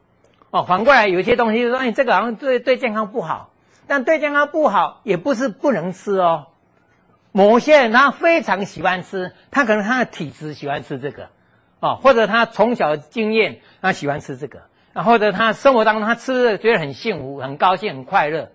[0.51, 3.51] 哦，反过来有些东西就说，哎，这个好像对对健康不好，
[3.87, 6.47] 但对健康不好也不是不能吃哦。
[7.33, 11.29] 某些人他非常喜欢吃，他可能他的体质喜欢吃这个，
[11.81, 14.63] 哦，或者他从小经验他喜欢吃这个，
[14.99, 18.51] 啊，或者他生活当中他吃的觉得很幸福、很高兴、很快乐。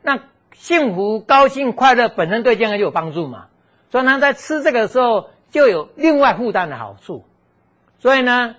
[0.00, 0.20] 那
[0.54, 3.48] 幸福、高兴、快乐本身对健康就有帮助嘛，
[3.90, 7.24] 所以他在吃这个时候就有另外负担的好处。
[7.98, 8.56] 所以呢。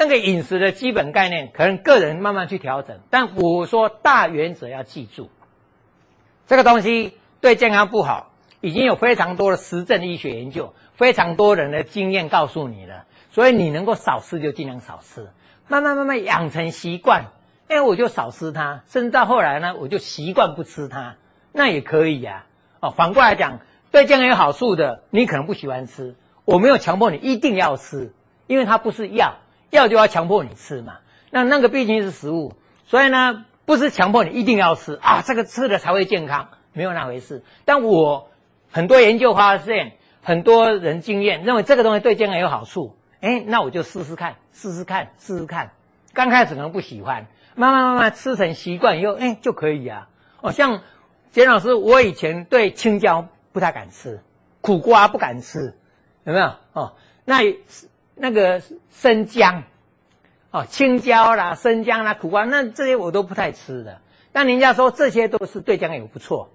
[0.00, 3.00] 那个饮食的基本概念，可能个人慢慢去调整。
[3.10, 5.28] 但我说大原则要记住，
[6.46, 13.06] 这个东西对健康不好，已经有非常多的实证医学研究，非常多人的经验告诉你了。
[13.32, 15.30] 所以你能够少吃就尽量少吃，
[15.68, 17.26] 慢慢慢慢养成习惯。
[17.68, 21.16] 哎，我就少吃它，甚至到后来呢，我就习惯不吃它，
[21.52, 22.46] 那也可以呀。
[22.80, 26.16] 哦，反过来讲，对健康有好处的，你可能不喜欢吃。
[26.46, 28.14] 我没有强迫你一定要吃，
[28.46, 29.34] 因为它不是药，
[29.70, 30.94] 药就要强迫你吃嘛。
[31.30, 32.54] 那那个毕竟是食物，
[32.86, 37.42] 所以呢，不是强迫你一定要吃啊，这个吃了才会健康，没有那回事。
[37.66, 38.30] 但我
[38.70, 45.70] 很多研究发现，很多人经验认为这个东西对健康有好处，哎，那我就试试看，试试看，试试看。
[46.12, 50.08] 刚开始可能不喜欢，慢慢慢慢吃成习惯以后，哎，就可以啊。
[50.40, 50.82] 哦，像
[51.30, 54.20] 简老师，我以前对青椒不太敢吃，
[54.60, 55.76] 苦瓜不敢吃，
[56.24, 56.52] 有没有？
[56.72, 57.38] 哦，那
[58.14, 59.64] 那个生姜，
[60.50, 64.00] 哦，青椒啦、生姜啦、苦瓜，那这些我都不太吃的。
[64.32, 66.50] 但人家说这些都是对姜有不错，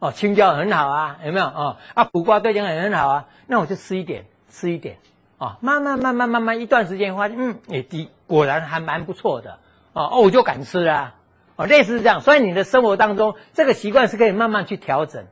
[0.00, 1.46] 哦，青椒很好啊，有没有？
[1.46, 4.98] 哦，啊，苦瓜对姜也很好啊，那我就吃一点，吃一点，
[5.38, 9.58] 啊、慢慢慢慢慢慢一段时间发现，嗯，也的果然还蛮不错的，
[9.92, 11.14] 哦，哦，我就敢吃啊。
[11.56, 15.26] 哦，类似是这样，所以你的生活当中这个习惯是可以慢慢去调整。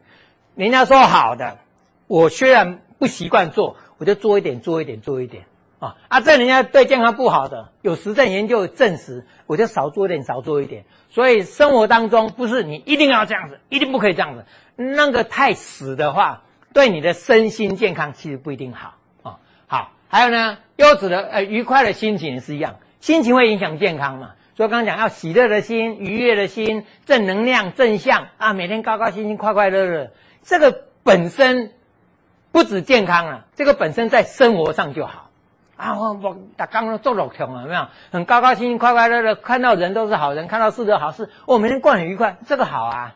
[0.54, 1.58] 人家说好的，
[2.06, 5.44] 我虽然不习惯做，我就做一点，做一点，做一点。
[5.78, 10.84] 啊啊，这人家对健康不好的，有实证研究证实，我就少做一点，少做一点。
[11.10, 14.46] 所以生活当中不是你一定要这样子，一定不可以这样子。
[14.74, 16.42] 那个太死的话，
[16.72, 18.72] 对你的身心健康其实不一定。
[18.72, 18.95] 好，
[20.08, 24.30] 还有呢，优质的呃愉快的心情也是一样，心情会影响健康嘛。
[24.56, 30.10] 所以刚刚讲要喜乐的心、愉悦的心、正能量、正向啊，每天高高兴兴、快快乐乐，
[30.42, 31.72] 这个本身
[32.52, 35.28] 不止健康了，这个本身在生活上就好
[35.76, 35.98] 啊。
[35.98, 37.88] 我我打刚刚做老穷了，有没有？
[38.10, 43.14] 很高高兴兴、快快乐乐，看到人都是好人，看到事都好事，我、每天过很愉快，这个好啊。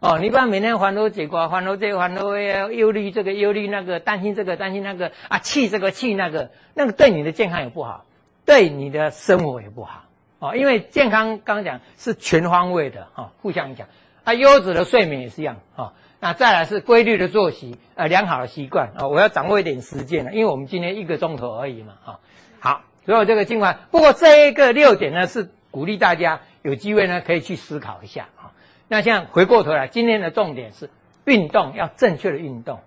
[0.00, 2.22] 哦，你不要每天烦恼结果，烦恼这个，烦恼
[2.68, 8.04] 忧虑这个，忧虑那个，担心这个，担心那个啊，气这个，气那个，那个对你的健康也不好，
[8.46, 10.04] 对你的生活也不好。
[10.38, 13.88] 哦，因为健康刚刚讲是全方位的哈、哦，互相影响。
[14.22, 15.92] 啊，优质的睡眠也是一样哈、哦。
[16.20, 19.08] 那再来是规律的作息，呃，良好的习惯啊、哦。
[19.08, 22.18] 我要掌握一点时间了，因为我们今天一个钟头而已嘛哈、哦。
[22.60, 23.72] 好，所以我这个精华。
[23.90, 28.28] 不过这一个六点呢，是鼓励大家有机会呢可以去思考一下、
[28.88, 30.90] 那现在回过头来，今天的重点是
[31.24, 32.80] 运动要正确的运动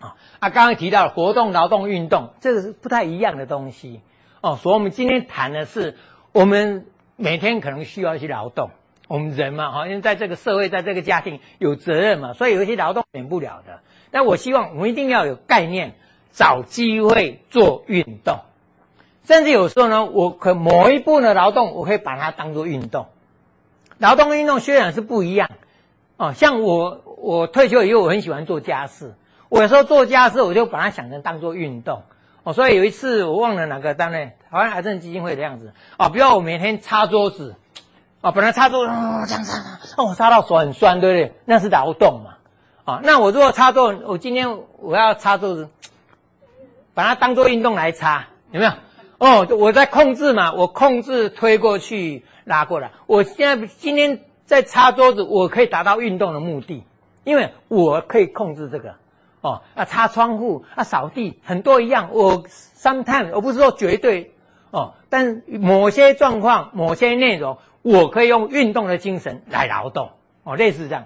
[0.00, 0.16] 啊。
[0.40, 4.00] 啊，刚刚提到活动、劳动、运动，这个是不太一样的东西
[4.40, 4.56] 哦。
[4.56, 5.96] 所以我们今天谈的是。
[6.32, 8.70] 我们每天可能需要一些劳动，
[9.08, 13.80] 我们人嘛，哈，因为在这个社会，在这个家庭有责任嘛，所以有一些劳动免不了的。
[14.12, 15.94] 但我希望我们一定要有概念，
[16.30, 18.38] 找机会做运动，
[19.24, 23.08] 甚至有时候呢，我可某一部的劳动，我可以把它当做运动。
[24.00, 25.50] 劳动运动虽然是不一样，
[26.16, 29.14] 哦，像我我退休以后，我很喜欢做家事，
[29.50, 32.02] 我有时候做家事，我就把它想成当做运动。
[32.42, 36.08] 哦，所以有一次我忘了哪个单位，好像癌症基金会的样子啊。
[36.08, 37.56] 比如我每天擦桌子，
[38.22, 39.58] 哦，本来擦桌子，哦，这样擦，
[39.98, 41.34] 哦，我擦到手很酸，对不对？
[41.44, 42.36] 那是劳动嘛。
[42.86, 45.68] 啊，那我如果擦桌子，我今天我要擦桌子，
[46.94, 48.72] 把它当做运动来擦，有没有？
[49.20, 52.90] 哦，我在控制嘛，我控制推过去，拉过来。
[53.06, 56.84] 我现在今天在擦桌子，我可以达到运动的目的，
[57.24, 58.94] 因为我可以控制这个。
[59.42, 62.08] 哦，啊，擦窗户，啊，扫地，很多一样。
[62.12, 64.32] 我 sometimes 我不是说绝对，
[64.70, 70.12] 哦，但某些状况、某些内容，我可以用运动的精神来劳动，
[70.44, 71.04] 哦，类似这样。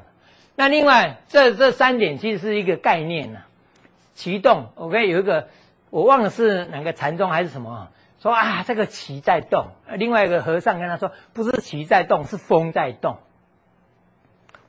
[0.54, 3.46] 那另外，这这三点其实是一个概念呢、啊。
[4.14, 5.48] 启动，OK，有一个
[5.90, 7.88] 我忘了是哪个禅宗还是什么，
[8.24, 9.66] 说啊，这个旗在动。
[9.98, 13.18] 另外一个和尚跟他说，不是旗在动，是风在动。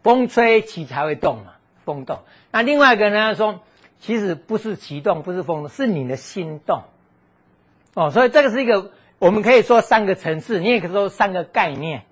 [0.04, 1.54] 风吹，旗才会动嘛。
[1.86, 2.20] 风动，
[2.52, 3.34] 那另外一个呢？
[3.34, 3.62] 说
[4.00, 6.82] 其实不是旗动，不是风动，是你的心动。
[7.94, 12.04] 哦，所以这个是一个，我们可以说三个层次，你也可以说三个概念。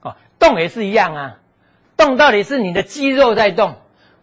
[0.00, 1.38] 哦，动也是一样啊，
[1.96, 3.76] 动到底是你的肌肉在动，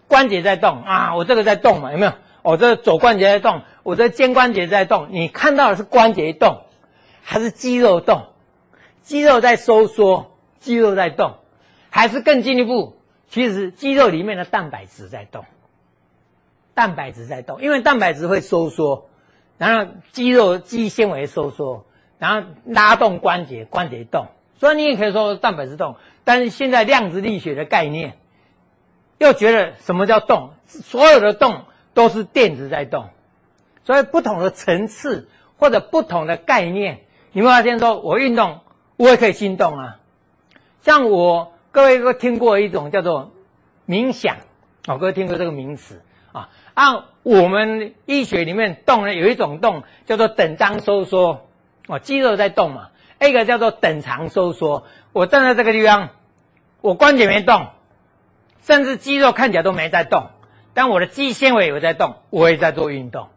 [0.09, 2.11] 关节在动啊，我这个在动嘛，有没有？
[2.41, 6.64] 我这肘关节在动，我这肩关节在动，你看到的是关节动，
[7.25, 8.27] 还是肌肉动？
[9.01, 11.37] 肌肉在收缩，肌肉在动，
[11.89, 12.95] 还是更进一步？
[13.27, 15.43] 其实肌肉里面的蛋白质在动，
[16.75, 19.09] 蛋白质在动，因为蛋白质会收缩，
[19.57, 21.85] 然后肌肉肌纤维收缩，
[22.19, 24.27] 然后拉动关节，关节动。
[24.57, 28.17] 所以你也可以说蛋白质动，但是现在量子力学的概念
[29.17, 30.51] 又觉得什么叫动？
[30.67, 33.09] 所有的动都是电子在动，
[33.83, 37.01] 所以不同的层次或者不同的概念，
[37.35, 38.61] 你会发现说，我运动
[38.95, 39.99] 我也可以心动啊，
[40.81, 41.51] 像我。
[41.71, 43.33] 各位都听过一种叫做
[43.85, 44.37] 冥想，
[44.87, 46.47] 哦，各位听过这个名词啊？
[46.73, 51.45] 按我们医学里面动呢，有一种动叫做等张收缩，
[51.89, 52.91] 哦，肌肉在动嘛。
[53.19, 56.11] 一个叫做等长收缩，我站在这个地方，
[56.79, 57.67] 我关节没动，
[58.63, 60.29] 甚至肌肉看起来都没在动，
[60.73, 63.27] 但我的肌纤维有在动，我也在做运动。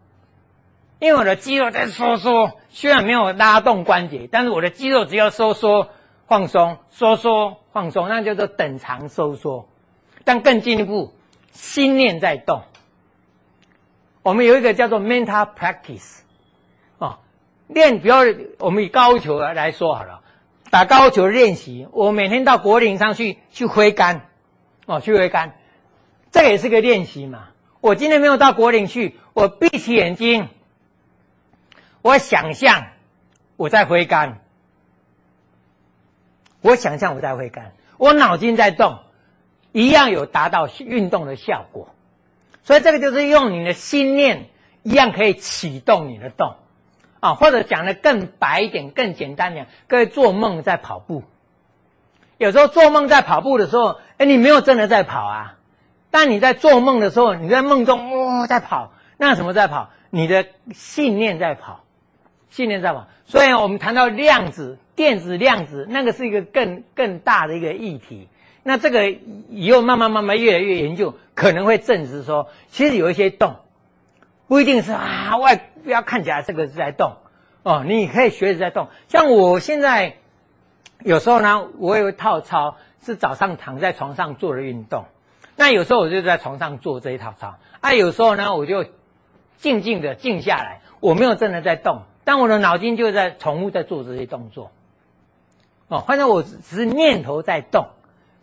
[1.01, 5.91] 因为我的肌肉在收缩，虽然没有拉动关节，但是我的肌肉只要收缩、
[6.27, 9.69] 放松、收缩、放松，那叫做等长收缩。
[10.25, 11.15] 但更进一步，
[11.53, 12.63] 心念在动。
[14.23, 16.19] 我们有一个叫做 mental practice，
[16.99, 17.21] 哦，
[17.69, 18.15] 练，比如
[18.59, 20.21] 我们以高球来说好了，
[20.71, 24.23] 打高球练习，我每天到果岭上去去挥杆，
[24.85, 25.55] 哦，去挥杆，
[26.33, 27.51] 这也是个练习嘛。
[27.81, 30.49] 我今天没有到果岭去，我闭起眼睛。
[32.03, 32.87] 我想象
[33.57, 34.41] 我在挥杆，
[36.61, 38.99] 我想象我在挥杆，我脑筋在动，
[39.73, 41.89] 一样有达到运动的效果。
[42.63, 44.49] 所以这个就是用你的心念，
[44.83, 46.57] 一样可以启动你的动
[47.21, 47.35] 啊。
[47.35, 51.25] 或者讲的更白一点、更简单点，各位做梦在跑步，
[52.37, 55.57] 有时候做梦在跑步的时候，哎，你没有真的在跑啊。
[56.11, 59.91] 但你在做梦的时候，你在梦中哦在跑，那什么在跑？
[60.11, 61.85] 你的信念在跑。
[62.51, 68.29] 信念在跑，所以我们谈到量子、电子量子，那个是一个更更大的一个议题。
[68.63, 69.11] 那这个
[69.51, 73.57] 以后慢慢慢慢越来越研究，可能会证实说，其实有一些动，
[74.47, 77.17] 不一定是啊外不要看起来这个是在动
[77.63, 78.89] 哦，你可以学着在动。
[79.09, 80.17] 像我现在
[81.03, 85.05] 有时候呢，我有一套操是早上躺在床上做的运动，
[85.57, 88.85] 那有时候我就在床上做这一套操，啊，有时候呢我就
[89.57, 92.03] 静静的静下来，我没有真的在动。
[92.29, 94.71] 但我的脑筋就在重复在做这些动作，
[95.87, 97.89] 哦，反正我只是念头在动，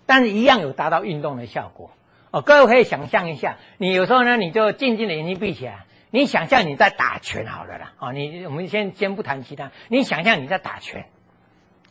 [0.08, 1.91] 但是一样有达到运动的效果，
[2.32, 11.06] 哦，各位可以想象一下，你有时候呢，你就静静的眼睛闭起来，你想象你在打拳好了啦，哦，你我们先先不谈其他，你想象你在打拳，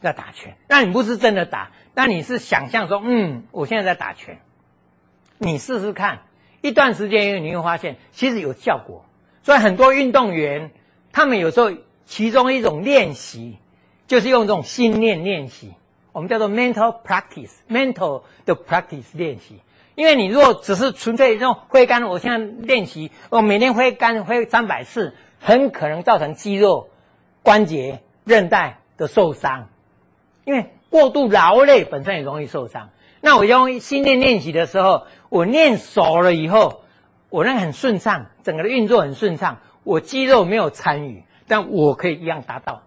[0.01, 4.41] 在打拳，那你不是真的打，那你是想象说，嗯，我现在在打拳，
[5.39, 6.23] 你试试看，
[6.61, 9.05] 一段时间以后你会发现其实有效果，
[9.45, 10.73] 所以很多运动员。
[11.15, 11.71] 他们有时候
[12.07, 13.57] 其中一种练习，
[14.09, 15.73] 就是用这种心念练习，
[16.11, 19.61] 我们叫做 mental practice，mental 的 practice 练习。
[19.95, 26.89] 因为你如果只是纯粹这种挥杆，我现在练习，我每天挥杆挥三百次，很可能造成肌肉、
[27.45, 29.69] 关节、韧带的受伤。
[30.45, 32.91] 因为过度劳累本身也容易受伤。
[33.21, 36.83] 那我用心念练习的时候，我练熟了以后，
[37.31, 39.61] 我那很顺畅，整个的运作很顺畅。
[39.85, 42.83] 我肌肉没有参与，但我可以一样达到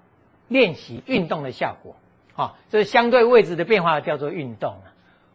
[0.50, 1.96] 练习运动的效果。
[2.36, 4.88] 啊，这是相对位置的变化叫做运动啊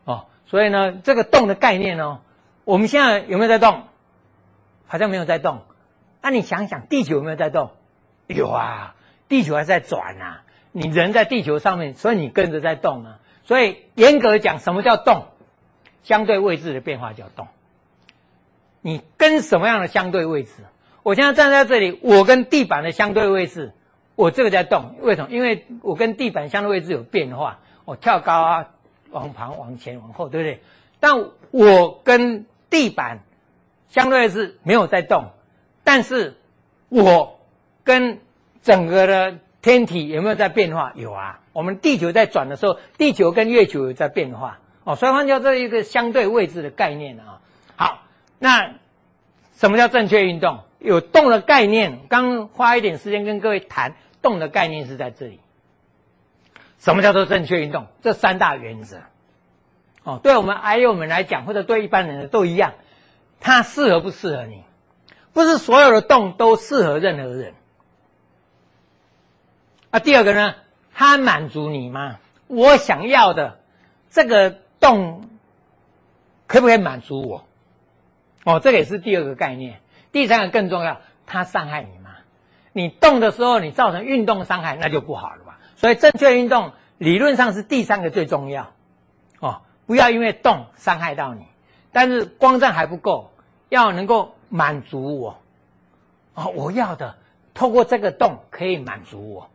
[0.04, 2.20] 哦，所以呢，这个动的概念呢，
[2.64, 3.82] 我们现在有没有在动？
[4.86, 5.62] 好像没有在动。
[6.20, 7.70] 那你想想，地球有没有在动？
[8.28, 8.94] 有啊，
[9.28, 10.42] 地球还在转啊。
[10.70, 13.18] 你人在地球上面，所以你跟着在动啊。
[13.44, 15.26] 所以严格讲，什么叫动？
[16.04, 17.48] 相对位置的变化叫动。
[18.80, 20.52] 你跟什么样的相对位置？
[21.02, 23.72] 我现在站在这里，我跟地板的相对位置，
[24.14, 25.30] 我这个在动，为什么？
[25.30, 28.68] 因为我跟地板相对位置有变化，我跳高啊，
[29.10, 30.60] 往旁、往前、往后，对不对？
[31.00, 33.20] 但我跟地板
[33.88, 35.30] 相对位置没有在动，
[35.82, 36.36] 但是
[36.88, 37.40] 我
[37.82, 38.20] 跟
[38.62, 40.92] 整个的天体有没有在变化？
[40.94, 47.40] 有啊，我们地球在转的时候，地球跟月球有在变化哦，所以换叫这一个相对位置的概念啊。
[47.74, 48.02] 好，
[48.38, 48.74] 那
[49.54, 50.60] 什么叫正确运动？
[50.82, 55.40] 有动的概念，刚花一点时间跟各位谈动的概念是在这里。
[56.78, 57.86] 什么叫做正确运动？
[58.02, 58.98] 这三大原则，
[60.02, 62.74] 哦，对我们癌友们来讲，或者对一般人都一样，
[63.38, 64.64] 它适合不适合你？
[65.32, 67.54] 不是所有的动都适合任何人。
[69.90, 70.56] 啊，第二个呢，
[70.92, 72.18] 它满足你吗？
[72.48, 73.60] 我想要的
[74.10, 75.28] 这个动，
[76.48, 77.46] 可不可以满足我？
[78.44, 79.81] 哦，这个也是第二个概念。
[80.12, 82.10] 第三个更重要，它伤害你吗？
[82.74, 85.54] 你动的时候，你造成运动伤害，那就不好了嘛？
[85.76, 88.72] 所以正确运动理论上是第三个最重要
[89.40, 91.46] 哦，不要因为动伤害到你。
[91.92, 93.32] 但是光这样还不够，
[93.68, 95.38] 要能够满足我
[96.34, 97.16] 哦，我要的
[97.52, 99.50] 透过这个动可以满足我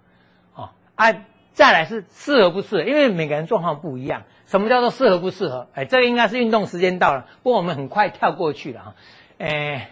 [0.54, 1.14] 哦啊，
[1.54, 4.24] 再来是适合不适合，因为每个人状况不一样。
[4.46, 5.68] 什么叫做适合不适合？
[5.74, 8.96] 哎，这个应该是运动时间到了，不过我们很快跳过去了啊，
[9.40, 9.90] 哎。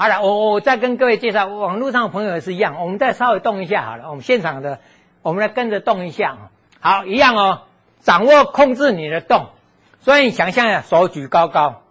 [0.00, 4.08] 好了，我我再跟各位介绍，网络上的朋友也是一样，我们再稍微动一下好了。
[4.08, 4.78] 我们现场的，
[5.20, 6.38] 我们来跟着动一下。
[6.80, 7.62] 好，一样哦，
[8.00, 9.48] 掌握控制你的动。
[10.00, 11.82] 所以你想象一下，手举高高。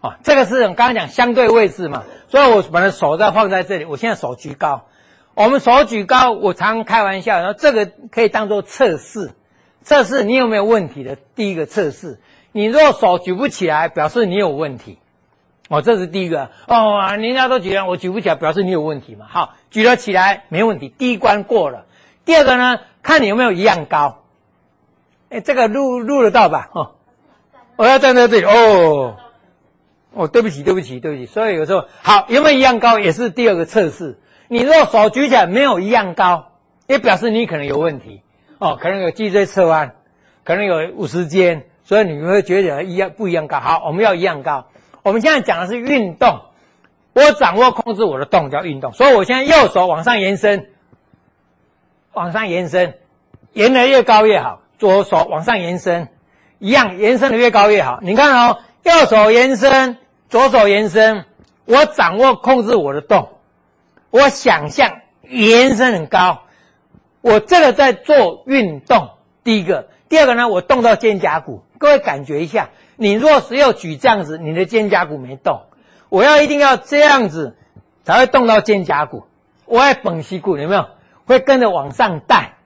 [0.00, 3.84] 哦，这个是我刚刚讲相对位置嘛，所以我把的手再放在这里。
[3.84, 4.86] 我现在手举高，
[5.34, 9.30] 我们手举高，我常常开玩笑，然后这个可以当做测试，
[9.82, 12.18] 测试你有没有问题的第一个测试。
[12.50, 14.98] 你如果手举不起来，表示你有问题。
[15.68, 19.26] 哦，这是第一个哦，人家都举了，我举不起来，表示你有问题嘛。
[19.28, 21.84] 好，举了起来没问题，第一关过了。
[22.24, 24.24] 第二个呢，看你有没有一样高。
[25.28, 26.70] 哎，这个录录得到吧？
[26.72, 26.92] 哦，
[27.76, 29.16] 我要站在这里哦。
[30.14, 31.26] 哦，对不起，对不起，对不起。
[31.26, 34.18] 所以有时候好，有没有一样高也是第二个测试。
[34.48, 36.52] 你如果手举起来没有一样高，
[36.86, 38.22] 也表示你可能有问题
[38.58, 39.96] 哦，可能有脊椎侧弯，
[40.44, 43.60] 可能有五十肩，所以你会觉得一样不一样高。
[43.60, 44.67] 好，我们要一样高。
[45.08, 46.42] 我们现在讲的是运动，
[47.14, 50.68] 我掌握控制我的动叫运动，所以我现在右手往上延伸，
[52.12, 52.98] 往上延伸，
[53.54, 54.60] 延得越高越好。
[54.78, 56.08] 左手往上延伸，
[56.58, 58.00] 一样延伸的越高越好。
[58.02, 59.96] 你看哦，右手延伸，
[60.28, 61.24] 左手延伸，
[61.64, 63.30] 我掌握控制我的动，
[64.10, 66.42] 我想象延伸很高，
[67.22, 69.08] 我这个在做运动。
[69.42, 72.68] 第一个，第二个呢，我动到肩胛骨，各位感觉一下。
[73.00, 75.62] 你若是要举这样子，你的肩胛骨没动，
[76.08, 77.56] 我要一定要这样子
[78.02, 79.24] 才会动到肩胛骨。
[79.66, 80.88] 我要绷膝骨，有没有？
[81.24, 82.56] 会跟着往上带。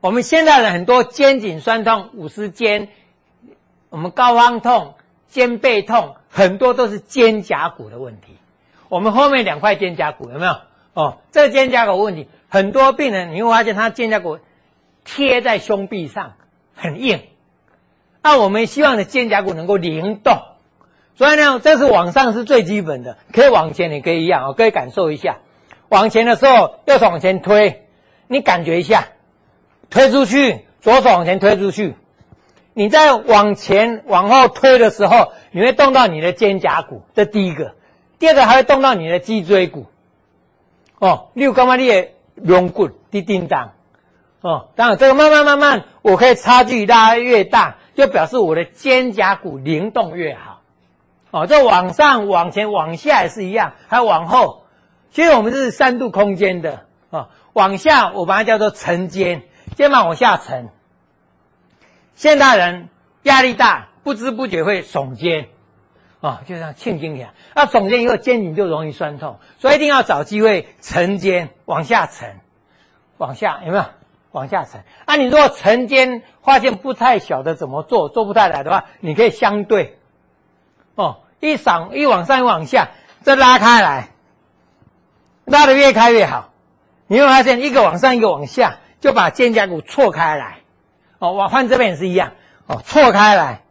[0.00, 2.88] 我们现在的很多肩颈酸痛、五十肩，
[3.88, 4.94] 我们高方痛、
[5.28, 8.36] 肩背痛，很多都是肩胛骨的问题。
[8.88, 10.56] 我们后面两块肩胛骨有没有？
[10.92, 14.40] 哦，这肩胛骨问题，很多病人你会发现他肩胛骨
[15.04, 16.34] 贴在胸壁上，
[16.74, 17.22] 很硬。
[18.22, 20.38] 那我们希望的肩胛骨能够灵动，
[21.16, 25.38] 所以呢，这是往上是最基本的，可以往前也可以一样哦，可以感受一下。
[25.88, 27.86] 往前的时候，右手往前推，
[28.28, 29.08] 你感觉一下，
[29.88, 31.96] 推出去，左手往前推出去。
[32.72, 37.74] 你在往前往后推的时候，你会动到你的肩胛骨，这第一个。
[38.18, 39.86] 第二个还会动到你的脊椎骨。
[40.98, 41.76] 哦，你有干嘛？
[41.76, 43.72] 你也龙骨滴叮当。
[44.42, 47.76] 哦，当然这个慢慢慢慢，我可以差距拉越大。
[48.00, 50.62] 就表示我的肩胛骨灵动越好，
[51.30, 54.64] 哦，这往上、往前、往下也是一样，还有往后。
[55.10, 59.42] 其实我们是三度空间的啊、哦，往下我把它叫做沉肩，
[59.76, 60.70] 肩膀往下沉。
[62.14, 62.88] 现代人
[63.24, 65.48] 压力大，不知不觉会耸肩，
[66.22, 67.34] 啊、哦，就这样庆幸一下。
[67.54, 72.40] 那耸肩以后肩颈就容易酸痛，所以一定要找机会沉肩，往下沉，
[73.18, 73.84] 往下有没有？
[74.32, 75.16] 往下沉啊！
[75.16, 79.98] 你如果沉肩发现不太晓得怎么做，做不太来的话，你可以相对
[80.94, 82.90] 哦，一上一往上一往下，
[83.22, 84.10] 再拉开来，
[85.44, 86.50] 拉得越开越好。
[87.08, 90.58] 你会发现一个往上一个往下，就把肩胛骨错开来
[91.18, 91.32] 哦。
[91.32, 92.32] 往换这边也是一样
[92.66, 93.62] 哦，错开来，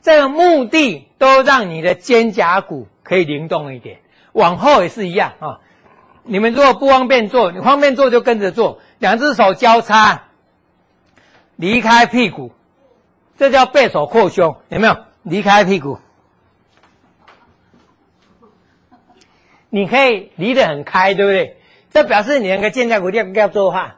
[0.00, 3.98] 这个目的都让你的肩胛骨可以灵动一点。
[4.32, 5.46] 往后也是一样啊。
[5.48, 5.60] 哦
[6.26, 8.80] 你们如果不方便做，你方便做就跟着做。
[8.98, 10.24] 两只手交叉，
[11.56, 12.52] 离开屁股，
[13.36, 14.96] 这叫背手扩胸，有没有？
[15.22, 15.98] 离开屁股，
[19.70, 21.56] 你可以离得很开，对不对？
[21.90, 23.96] 这表示你那个肩胛骨要要做话。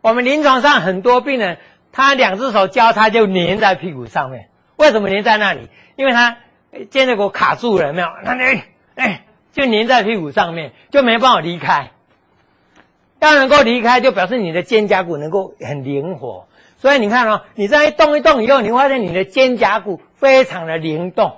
[0.00, 1.58] 我们临床上很多病人，
[1.92, 4.48] 他两只手交叉就粘在屁股上面。
[4.76, 5.68] 为什么粘在那里？
[5.96, 6.38] 因为他
[6.90, 8.08] 肩胛骨卡住了，有没有？
[8.24, 9.22] 那哎哎。
[9.52, 11.92] 就粘在屁股上面，就没办法离开。
[13.26, 16.46] 要能够离开，就表示你的肩胛骨能够很灵活。
[16.78, 21.36] 所以你看哦，你这样一动一动以后，你发现你的肩胛骨非常的灵动，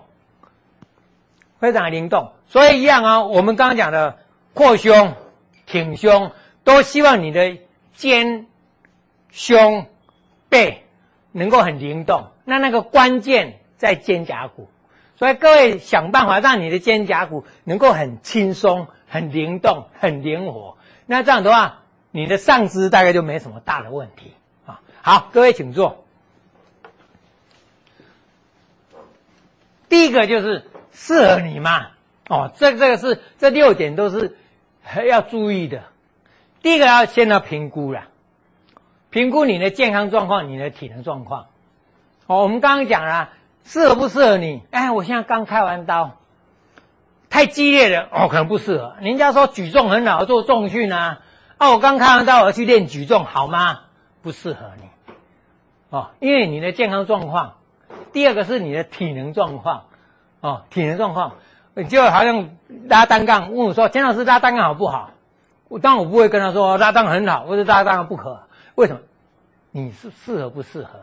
[1.61, 2.33] 非常的灵动。
[2.49, 4.19] 所以一样啊、哦，我们刚刚讲的
[4.55, 5.15] 扩胸、
[5.67, 6.33] 挺胸，
[6.65, 7.59] 都希望你的
[7.95, 8.47] 肩、
[9.31, 9.87] 胸、
[10.49, 10.85] 背
[11.33, 12.27] 能够很灵动。
[12.45, 14.69] 那那个关键在肩胛骨。
[15.17, 20.78] 所以各位想办法让你的肩胛骨能够很轻松、很灵动、很灵活。
[21.11, 21.79] 那这样的话，
[22.11, 24.35] 你的上肢大概就没什么大的问题
[24.67, 24.83] 啊。
[25.01, 26.05] 好，各位请坐。
[29.89, 31.87] 第一个就是适合你吗？
[32.29, 34.37] 哦，这这个是这六点都是
[35.07, 35.85] 要注意的。
[36.61, 38.09] 第一个要先要评估了，
[39.09, 41.47] 评估你的健康状况、你的体能状况。
[42.27, 43.31] 哦，我们刚刚讲了。
[43.65, 44.63] 适合不适合你？
[44.71, 46.18] 哎，我现在刚开完刀，
[47.31, 48.95] 太激烈了哦，可能不适合。
[49.01, 51.21] 人家说举重很好做重训啊，
[51.59, 53.81] 啊，我刚看完刀，我去练举重好吗？
[54.23, 55.15] 不适合你
[55.91, 57.55] 哦，因为你的健康状况。
[58.13, 59.85] 第二个是你的体能状况
[60.41, 61.37] 哦，体能状况，
[61.89, 62.51] 就好像
[62.89, 65.11] 拉单杠，问我说：“钱老师拉单杠好不好？”
[65.69, 68.43] 我当然我不会跟他说拉单杠很好，或者拉单杠不可。
[68.75, 69.01] 为什么？
[69.71, 71.01] 你是适合不适合？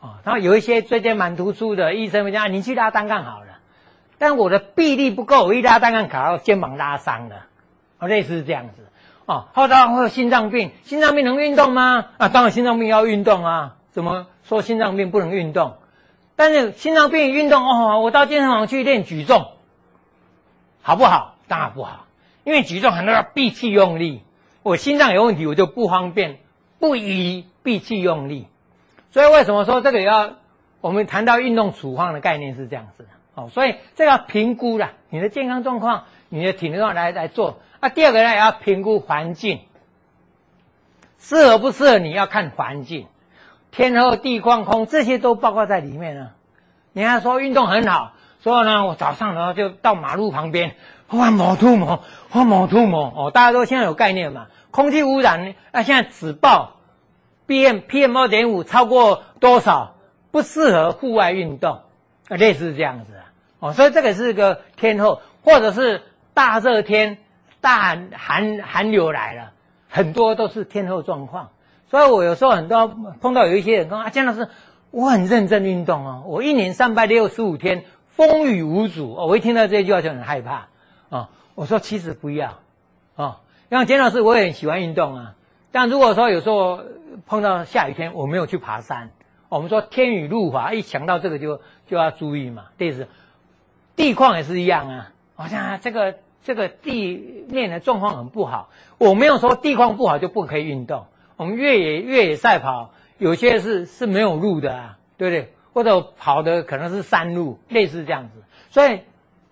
[0.00, 3.46] 哦，然后有一些椎间盘突出的医生会讲：“你去拉单杠好了。”
[4.20, 7.46] 但我的臂力不够，我一拉单杠卡到肩膀拉伤了。
[7.98, 8.86] 哦，类似是这样子。
[9.24, 12.04] 哦，后头会有心脏病，心脏病能运动吗？
[12.18, 13.76] 啊，当然心脏病要运动啊。
[13.92, 15.78] 怎么说心脏病不能运动？
[16.36, 19.52] 但是心脏病运动哦，我到健身房去练举重，
[20.82, 21.36] 好不好？
[21.48, 22.04] 当然不好，
[22.44, 24.22] 因为举重很多要闭气用力，
[24.62, 26.40] 我心脏有问题，我就不方便，
[26.78, 28.48] 不宜闭气用力。
[29.12, 30.34] 所以为什么说这个要
[30.82, 33.08] 我们谈到运动处方的概念是这样子的？
[33.34, 37.60] 哦，所以这个评估了你的健康状况，你的体能状况来来做。
[37.80, 39.60] 啊，第二个呢，也要评估环境，
[41.18, 43.06] 适合不适合你要看环境，
[43.70, 46.32] 天候、地况、空这些都包括在里面呢。
[46.92, 50.74] 你还说运动很好，所以呢，我早上然后就到马路旁边，
[51.10, 52.02] 哇，某吐某，
[52.34, 54.48] 哇，某吐某，哦，大家都现在有概念嘛？
[54.70, 56.76] 空气污染，啊，现在只报
[57.46, 59.94] B M P M 二点五超过多少
[60.30, 61.80] 不适合户外运动，
[62.30, 63.28] 啊类似这样子啊，
[63.58, 66.00] 哦，所以这个是个天候，或者是
[66.32, 67.18] 大热天。
[67.62, 69.52] 大寒寒流来了，
[69.90, 71.50] 很多都是天候状况，
[71.90, 72.88] 所以我有时候很多
[73.20, 74.48] 碰到有一些人说啊，江老师，
[74.90, 80.68] 我很认真运动哦，我一年三百六十五天风雨无阻哦，我一听到这句话就很害怕啊、
[81.10, 81.28] 哦。
[81.54, 82.56] 我说其实不要啊、
[83.16, 83.36] 哦，
[83.68, 85.34] 像江老师我也很喜欢运动啊，
[85.70, 86.80] 但如果说有时候
[87.26, 89.10] 碰到下雨天我没有去爬山，
[89.50, 93.06] 我们说天雨路滑，一想到这个就就要注意嘛，这是
[93.96, 96.14] 地况也是一样啊，好像这个。
[96.42, 101.04] 这个地面的状况很不好，我没有说地况不好就不可以运动。
[101.36, 105.52] 我们越野越野赛跑，有些是是没有路的啊，对不对？
[105.74, 108.42] 或者跑的可能是山路，类似这样子。
[108.70, 109.00] 所以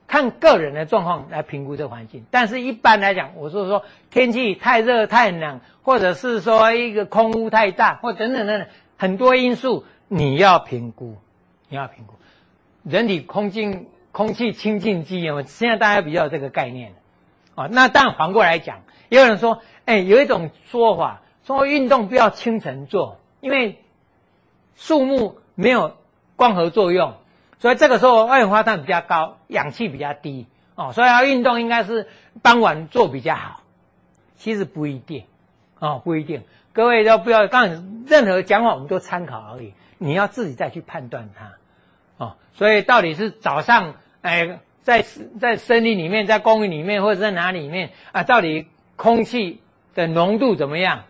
[0.06, 2.24] 看个人的状况来评估这环境。
[2.30, 8.68] 但是一般来讲，我是说天气太热太冷，或者是说一个空污太大，或等等等等
[8.98, 11.16] 很多因素，你要评估，
[11.70, 12.12] 你要评估
[12.82, 13.86] 人体空净。
[14.10, 16.94] 空气清净机，我现在大家比较有这个概念，
[17.54, 18.80] 啊，那当然反过来讲，
[19.10, 23.80] 也有人说，哎，有一种说法，说运动不要清晨做，因为
[24.74, 25.94] 树木没有
[26.34, 27.14] 光合作用，
[27.60, 32.08] 所以这个时候二氧化碳比较高，氧气比较低，哦，所以要运动应该是
[32.42, 33.62] 傍晚做比较好。
[34.36, 35.26] 其实不一定，
[35.78, 36.42] 哦，不一定，
[36.78, 41.54] 各位都不要，当然任何讲法我们都参考而已，你要自己再去判断它。
[42.24, 45.04] 哦，所以到底是早上，哎，在
[45.40, 48.22] 在森林里面，在公园里面，或者在哪里面啊？
[48.22, 49.60] 到底空气
[49.96, 51.02] 的浓度怎么样？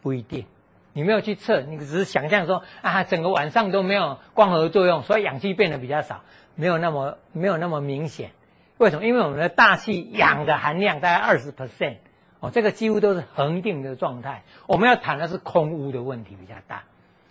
[0.00, 0.46] 不一定，
[0.92, 6.22] 你没有去测，你只是想象说啊，整个晚上都没有光合作用，所以氧气变得比较少，
[6.54, 8.30] 没有那么没有那么明显。
[8.78, 9.04] 为什么？
[9.04, 11.96] 因为我们的大气氧的含量大概二十 percent，
[12.44, 14.42] 哦，这个几乎都是恒定的状态。
[14.66, 16.82] 我们要谈的是空污的问题比较大。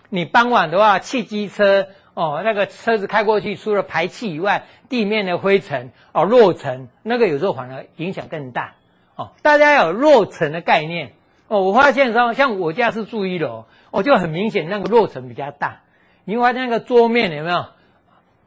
[0.09, 1.87] 你傍晚的话，汽机车。
[2.15, 8.73] 哦，那个车子开过去，除了排气以外，地面的灰尘哦，落尘，那个有时候反而影响更大。
[9.15, 11.13] 哦，大家要有落尘的概念。
[11.47, 15.81] 哦，我发现说，像我家是住一楼，我、就很明显那个落尘比较大。
[16.23, 17.65] 你会发现那个桌面有没有？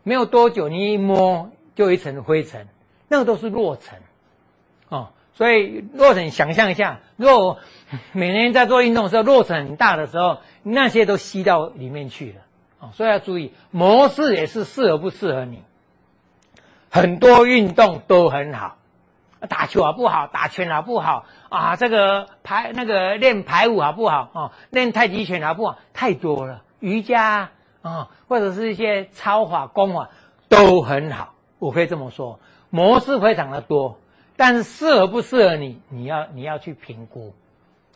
[0.04, 2.68] 没有多久，你一摸就一层灰尘，
[3.08, 3.98] 那个都是落尘。
[5.36, 7.58] 所以落尘，想象一下，如果
[8.12, 12.90] 每年在做运动的时候，落尘很大的时候，那些都吸到里面去了。
[12.92, 15.62] 所以要注意，模式也是适合不适合你。
[16.90, 18.78] 很多运动都很好，
[19.48, 20.26] 打球好不好？
[20.26, 21.26] 打拳好不好？
[21.50, 24.30] 啊，这个排那个练排舞好不好？
[24.32, 25.76] 哦，练太极拳好不好？
[25.92, 27.50] 太多了，瑜伽
[27.82, 30.08] 啊，或者是一些操法、功法
[30.48, 31.34] 都很好。
[31.58, 33.98] 我可以这么说，模式非常的多，
[34.36, 37.34] 但是适合不适合你，你要你要去评估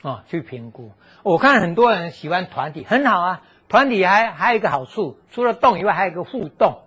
[0.02, 0.90] 啊，去评估。
[1.22, 3.42] 我看很多人喜欢团体，很好啊。
[3.68, 6.78] 团体还还有一个好处，除了动以外，还有一个互动。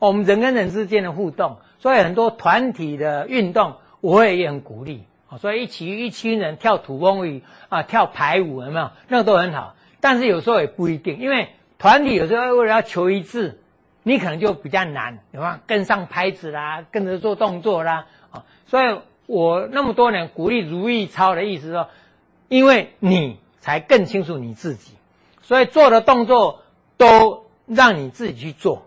[0.00, 5.04] 我们人跟人之间的互动，所以很多团体的运动，我也也很鼓励。
[5.38, 8.90] 所以一起一群人跳土风舞啊，跳排舞有没有？
[9.08, 9.74] 那个都很好。
[10.00, 13.60] 但是有时候也不一定，因为团体有时候为了要求一致，
[14.02, 15.54] 你可能就比较难，有没有？
[15.66, 18.06] 跟上拍子啦，跟着做动作啦。
[18.30, 21.88] 啊，所以我那么多年鼓励如意操的意思说，
[22.48, 24.94] 因为你才更清楚你自己。
[25.42, 26.62] 所以做的动作
[26.96, 28.82] 都让你自己去做，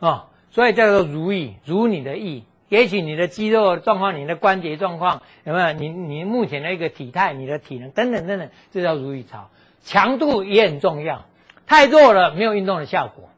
[0.00, 2.44] 啊、所以叫做如意，如你的意。
[2.68, 5.72] 也许你的肌肉状况、你的关节状况有没有？
[5.72, 9.48] 你你目前的一个体态、你的体能等等等等，这叫如意操。
[9.82, 11.24] 强度也很重要，
[11.66, 13.30] 太弱了没有运动的效果。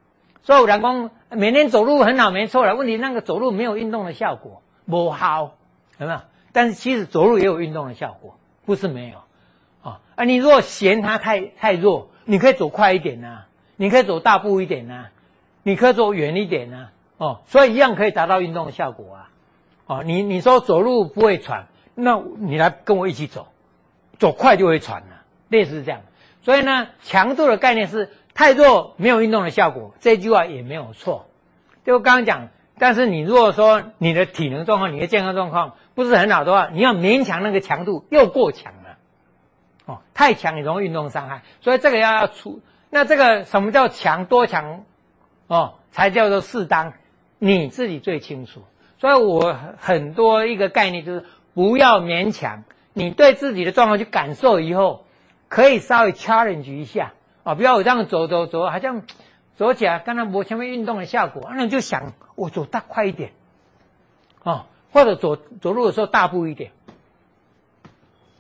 [0.43, 2.75] 所以有人说每天走路很好，没错了。
[2.75, 5.55] 问题那个走路没有运动的效果，不好，
[5.99, 6.21] 有没有？
[6.53, 8.37] 但是其实走路也有运动的效果，
[8.67, 9.19] 不是没有，
[9.89, 12.09] 啊、啊，你如果嫌它太太弱。
[12.27, 15.07] 你可以走快一点呐、你可以走大步一点呐、
[15.65, 19.31] 你可以走远一点呐、哦，所以一样可以达到运动的效果啊，
[19.87, 21.67] 哦，你你说走路不会喘，
[21.97, 23.49] 那你来跟我一起走，
[24.19, 26.03] 走快就会喘了，类似这样。
[26.43, 31.27] 所以呢，强度的概念是太弱没有运动的效果，这句话也没有错。
[31.85, 32.49] 就刚刚讲，
[32.81, 38.97] 但是你如果说你的体能状况、你的健康状况不是很好的话，你要勉强那个强度又过强了，
[39.85, 42.63] 哦，太强也容易运动伤害，所以这个要要出。
[42.89, 44.85] 那这个什么叫强多强，
[45.47, 46.95] 哦，才叫做适当，
[47.39, 48.63] 你自己最清楚。
[48.99, 52.65] 所以我很多一个概念就是不要勉强，
[52.95, 55.05] 你对自己的状况去感受以后，
[55.49, 57.13] 可以稍微 challenge 一下。
[57.43, 59.03] 啊，不要我这样走走走，好像
[59.57, 63.33] 走起来刚刚我前面运动的效果，那就想我走大快一点，
[64.43, 66.71] 啊，或者走走路的时候大步一点，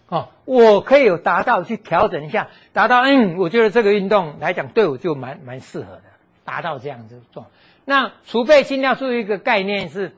[0.09, 6.03] 哦，我可以有达到去调整一下，达到嗯，我觉得这个运动来讲对我就蛮蛮适合的，
[6.45, 7.47] 达到这样子做。
[7.85, 10.17] 那储备心跳数一个概念是，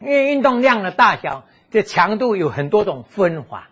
[0.00, 3.68] 因为运动量的大小的强度有很多种分法，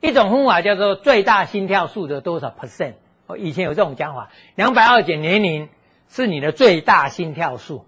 [0.00, 2.94] 一种分法叫做最大心跳数的多少 percent。
[3.26, 5.68] 哦，以前有这种讲法，两百二减年龄
[6.08, 7.84] 是你的最大心跳数。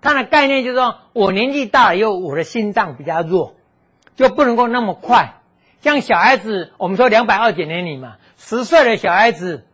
[0.00, 3.54] 它的概念就是说，我年纪大了以后，我的心脏比较弱，
[4.14, 5.34] 就不能够那么快。
[5.80, 9.66] 像小孩子，我们说两百二减年龄嘛，十岁的小孩子，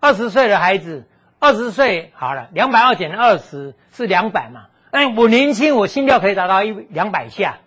[0.00, 1.06] 二十岁的孩子，
[1.38, 4.66] 二十岁好了，两百二减二十是两百嘛。
[4.90, 7.58] 哎，我年轻，我心跳可以达到一两百下，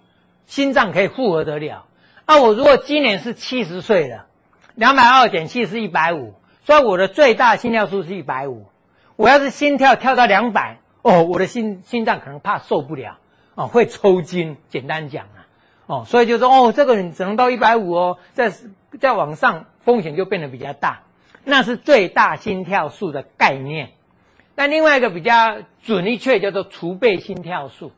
[0.45, 1.85] 心脏可以负荷得了。
[2.25, 4.25] 那我如果今年是七十岁了，
[4.75, 6.33] 两百二减七是一百五。
[6.65, 8.67] 所以我的最大心跳数是一百五，
[9.15, 13.19] 我要是心跳跳到两百，哦，我的心心脏可能怕受不了，
[13.55, 14.57] 哦，会抽筋。
[14.69, 15.47] 简单讲啊，
[15.85, 18.51] 哦，所以就说哦，这个人只能到一百五哦，再
[18.99, 21.03] 再往上风险就变得比较大。
[21.43, 23.91] 那是最大心跳数的概念。
[24.55, 27.91] 那另外一个比较准一确叫做储备心跳数。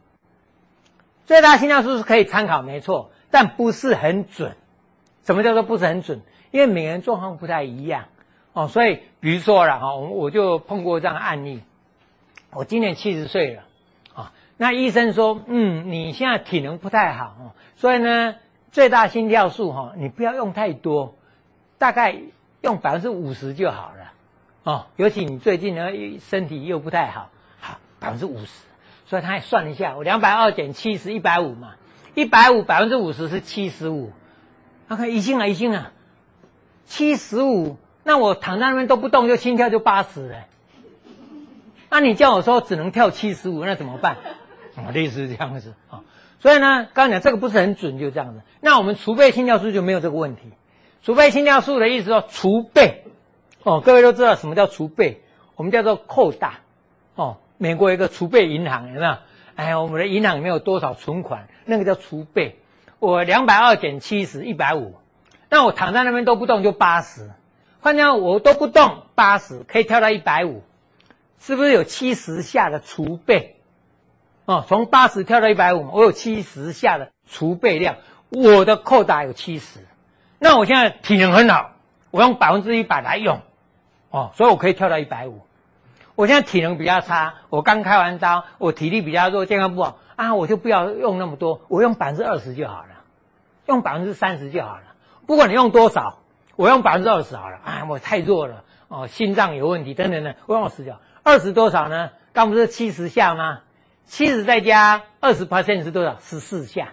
[1.26, 4.56] 最大心跳数是可以参考没错，但不是很准。
[5.24, 6.22] 什么叫做不是很准？
[6.52, 8.06] 因为每个人状况不太一样。
[8.56, 11.62] 哦，所以比如说了哈，我我就碰过这样的案例。
[12.52, 13.64] 我今年七十岁了，
[14.14, 18.36] 啊，那医生说，嗯，你现在体能不太好哦，所以呢，
[18.72, 21.18] 最大心跳数哈，你不要用太多，
[21.78, 22.16] 大概
[22.62, 24.14] 用百分之五十就好了，
[24.64, 25.90] 哦，尤其你最近呢
[26.22, 27.30] 身体又不太好，
[27.60, 28.48] 好百分之五十，
[29.06, 31.74] 所以他还算一下，我两百二减七十，一百五嘛，
[32.14, 34.14] 一百五百分之五十是七十五，
[34.88, 35.92] 他看一星啊一星啊，
[36.86, 37.76] 七十五。
[38.08, 40.36] 那我躺在那边都不动，就心跳就八十了。
[41.90, 44.18] 那你叫我说只能跳七十五，那怎么办？
[44.86, 46.04] 我的意思是这样子啊。
[46.40, 48.42] 所以呢，刚刚讲这个不是很准，就这样子。
[48.62, 50.52] 那我们储备心跳数就没有这个问题。
[51.02, 53.06] 储备心跳数的意思说储备
[53.64, 55.24] 哦，各位都知道什么叫储备？
[55.56, 56.60] 我们叫做扣打
[57.16, 57.38] 哦。
[57.58, 59.18] 美国一个储备银行有没有？
[59.56, 61.48] 哎，我们的银行里面有多少存款？
[61.66, 62.60] 那个叫储备。
[63.00, 64.94] 我两百二减七十，一百五。
[65.50, 67.32] 那我躺在那边都不动就八十。
[67.86, 70.64] 换掉我都不动，八十可以跳到一百五，
[71.40, 73.58] 是不是有七十下的储备？
[74.46, 77.98] 哦，从八十跳到一百五，我有七十下的储备量，
[78.30, 79.82] 我的扣打有七十，
[80.40, 81.74] 那我现在体能很好，
[82.10, 83.42] 我用百分之一百来用，
[84.10, 85.42] 哦，所以我可以跳到一百五。
[86.16, 93.04] 我现在体能比较差，我刚开完刀，我体力比较弱，健康不好啊，我就不要用那么多，我用百分之二十就好了，
[93.68, 94.96] 用百分之三十就好了，
[95.28, 96.18] 不管你用多少。
[96.56, 101.00] 我用百分之二十好了，啊，我太弱了哦，心脏有问题等等的，我用十就好。
[101.24, 102.12] 二十多少呢？
[102.34, 103.62] 刚不是七十下吗？
[104.06, 106.18] 七十再加二十%，是多少？
[106.20, 106.90] 十四下。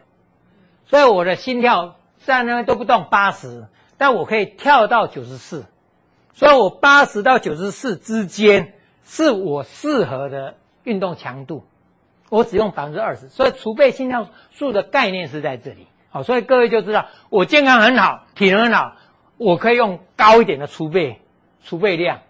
[0.87, 3.67] 所以我的心跳虽然呢都不动八十，
[3.99, 5.67] 但我可以跳到九十四。
[6.33, 11.67] 所以我八十到九十四之间是我适合的运动强度。
[12.31, 15.87] 我只用百分之二十，所以储备心跳数的概念是在这里。
[16.09, 18.97] 好，所以各位就知道我健康很好，体能很好。
[19.43, 21.21] 我可以用高一点的储备
[21.65, 22.21] 储备量，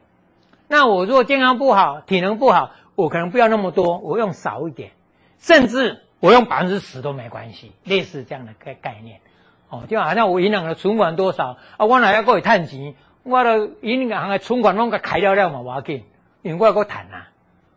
[0.69, 4.93] 那我如果健康不好、体能不好，我可能不要那么多，我用少一点，
[5.39, 9.21] 甚至我用百分之十都没关系，类似这样的概概念。
[9.69, 16.05] 哦，就好像我银行的存款多少啊，我哪要过去探钱，我的银行的存款弄个开掉了嘛，我要紧，
[16.43, 17.29] 因为我要过谈啊。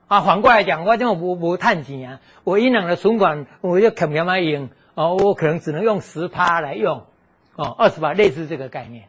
[0.08, 7.06] 啊，反过来讲，我这种无无探钱啊，我银行的存款我就肯不用，哦，我可能只能用十趴来用，
[7.56, 9.06] 哦，二十趴，类似这个概念。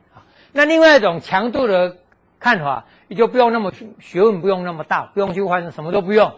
[0.57, 1.99] 那另外一种强度的
[2.41, 6.35] 看法，你就不用那么学问，不用那么大，不用去换，什么都不用，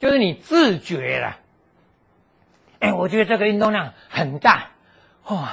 [0.00, 1.36] 就是你自觉了。
[2.80, 4.70] 哎，我觉得这个运动量很大，
[5.28, 5.50] 哇，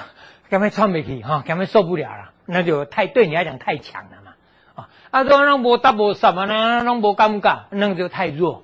[0.49, 4.33] 根本喘不起哈，根本受不了了，那就太对你来讲太强了嘛。
[4.73, 8.63] 啊，啊，说那无大无什么呢，那无尴尬，那个就太弱。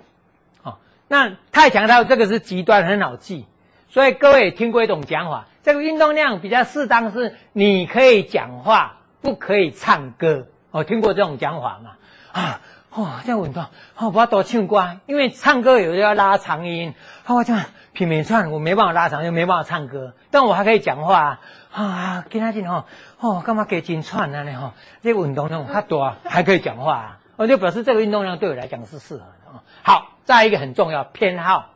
[0.64, 3.46] 啊，那太强到这个是极端，很好记。
[3.90, 8.98] 所以各位也听过一种讲法，这个运动量比较适当是你可以讲话。
[9.26, 11.94] 不可以唱歌，我听过这种讲法嘛？
[12.32, 12.62] 啊，
[12.92, 13.66] 哦，这样运动，
[13.98, 16.94] 哦，不要多唱歌，因为唱歌有时候要拉长音，
[17.26, 21.40] 哦，我这样拼命唱，我没办法拉长又，没办法唱歌，但我还可以讲话
[21.72, 22.86] 啊，啊，跟他讲哦，
[23.20, 24.46] 哦，干嘛给金串呢？
[24.54, 29.26] 哈，这运动量很多，还可以讲话，啊，我就表示这个运动量对我来讲是适合的。
[29.82, 31.72] 好，再一个很重要，偏好，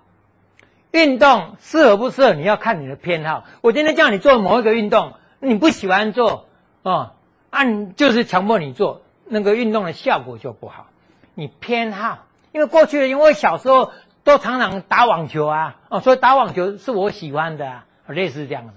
[0.92, 3.46] 运动适合不适合，你要看你的偏好。
[3.62, 6.46] 我今天叫你做某一个运动，你不喜欢做，
[6.84, 7.14] 哦，
[7.50, 10.88] 按就是强迫你做，那个运动的效果就不好。
[11.34, 13.92] 你偏好，因为过去，因为小时候
[14.24, 18.74] 都常常打网球啊，哦，所以打网球是我喜欢的啊，类似这样子，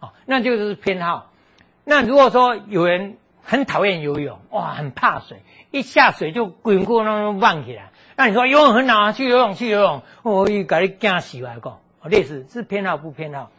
[0.00, 1.30] 哦，那就是偏好。
[1.84, 13.50] 那如果说有人很讨厌游泳，哇，很怕水，一下水就滚过那种忘起来，那你说游泳很好啊，去游泳去游泳，我一给你惊死来个，类似是偏好不偏好。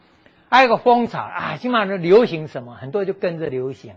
[0.48, 3.94] 还有个风潮啊，起码流行什么，很多就跟着流行，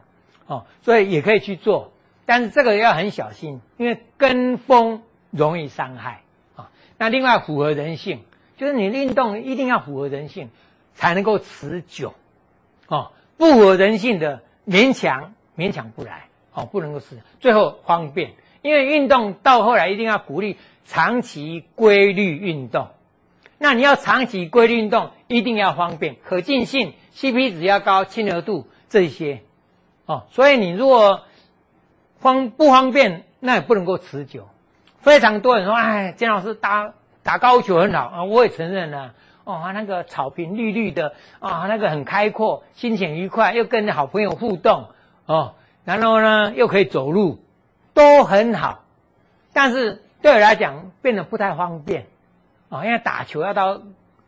[0.49, 1.91] 哦，所以也可以去做。
[2.25, 6.23] 但是这个要很小心，因为跟风容易伤害
[6.55, 6.71] 啊。
[6.97, 8.21] 那另外符合人性，
[8.57, 10.49] 就是你运动一定要符合人性，
[10.95, 12.15] 才能够持久。
[12.87, 17.19] 哦，不符合人性的勉强勉强不来，哦，不能够持。
[17.39, 18.31] 最后方便，
[18.63, 22.87] 因为运动到后来一定要鼓励长期规律运动。
[23.59, 29.41] 那你要长期规律运动，一定要方便、可进性、CP 值要高、亲和度这些。
[30.09, 31.21] 哦，所以你如果
[32.17, 34.47] 方不方便，那也不能够持久。
[34.97, 39.13] 非常多人说：“哎，金老师打打高球很好啊！”我也承认啊。
[39.43, 44.87] 哦，那个草坪绿绿的啊，那个很开阔，心情愉快，又跟好朋友互动
[45.27, 45.53] 哦，
[45.85, 47.39] 然后呢又可以走路，
[47.93, 48.85] 都很好。
[49.53, 52.07] 但是对我来讲，变得不太方便
[52.69, 53.79] 啊，因为打球要到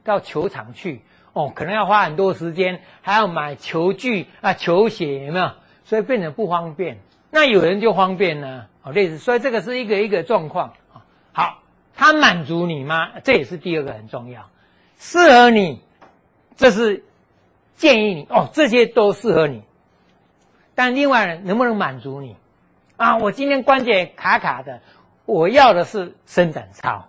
[0.03, 1.01] 到球场去
[1.33, 5.51] 哦，可能要花很多时间，还要买球具啊、球鞋，有没有？
[5.83, 6.99] 所以变得不方便。
[7.29, 11.05] 那有人就方便呢，好类似，所以这个是一个一个状况啊。
[11.31, 11.59] 好，
[11.95, 13.11] 它满足你吗？
[13.23, 14.49] 这也是第二个很重要，
[14.97, 15.81] 适合你，
[16.57, 17.05] 这是
[17.75, 19.63] 建议你哦，这些都适合你。
[20.75, 22.35] 但另外呢，能不能满足你
[22.97, 23.17] 啊？
[23.17, 24.81] 我今天关节卡卡的，
[25.25, 27.07] 我要的是伸展操，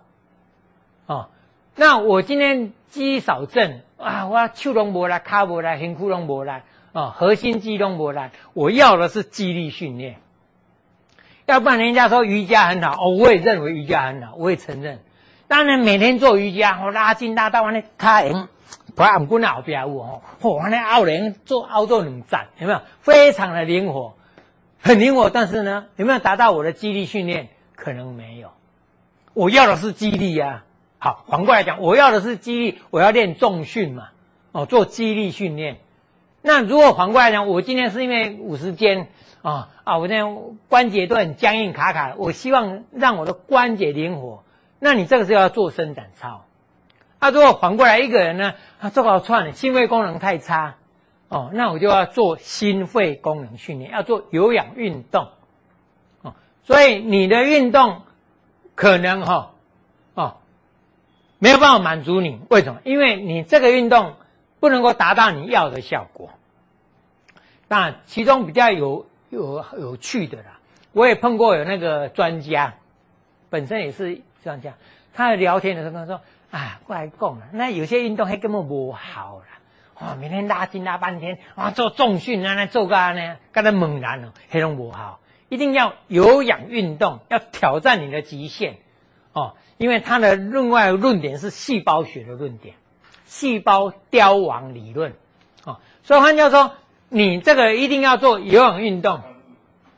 [1.05, 1.29] 哦，
[1.75, 6.51] 那我今天肌少症啊，我手拢无力，脚无力，身躯拢无力。
[6.93, 10.17] 啊，核心肌动不来，我要的是肌力训练。
[11.45, 15.01] 要不然人家说瑜伽很好哦，我也认为瑜伽很好，我也承认。
[15.47, 18.47] 当然每天做瑜伽，我拉筋拉到完了，卡人
[18.95, 22.81] 不按棍后边舞哦，我那奥人做奥做两站，有没有？
[23.01, 24.13] 非常的灵活，
[24.79, 25.29] 很灵活。
[25.29, 27.49] 但是呢，有没有达到我的肌力训练？
[27.75, 28.51] 可能没有。
[29.33, 30.63] 我要的是肌力呀。
[30.99, 34.09] 好，反过来讲，我要的是肌力，我要练重训嘛。
[34.53, 35.79] 哦，做肌力训练。
[36.45, 39.07] 那如果反过来讲，我今天是因为五十肩
[39.41, 44.43] 啊啊，我这样关节都很僵硬卡卡，我希望让我的关节灵活。
[44.77, 46.43] 那你这个是要做伸展操。
[47.19, 50.75] 啊，如果反过来一个人呢，他做好串，心肺功能太差
[51.29, 55.29] 哦，那我就要做心肺功能训练，要做有氧运动
[56.23, 56.33] 哦。
[56.63, 58.01] 所以你的运动
[58.75, 59.51] 可能哈
[60.13, 60.35] 哦
[61.39, 62.81] 没有办法满足你，为什么？
[62.83, 64.15] 因为你这个运动。
[64.63, 66.29] 不能够达到你要的效果。
[67.67, 70.61] 那其中比较有有有趣的啦，
[70.93, 72.75] 我也碰过有那个专家，
[73.49, 74.75] 本身也是专家，
[75.13, 79.59] 他在聊天的时候跟他说：“啊，过来讲了，那有些运动还根本不好啦，
[79.99, 88.77] 哇，每天拉筋拉半天，啊，做重训啊，那做干呢，干得猛然哦，黑龙不好，一定要有氧运动，要挑战你的极限
[89.33, 92.75] 哦，因为他的另外论点是细胞学的论点。”
[93.33, 95.13] 细胞凋亡理论，
[95.65, 96.71] 啊，所以换句话说，
[97.09, 99.21] 你这个一定要做有氧运动，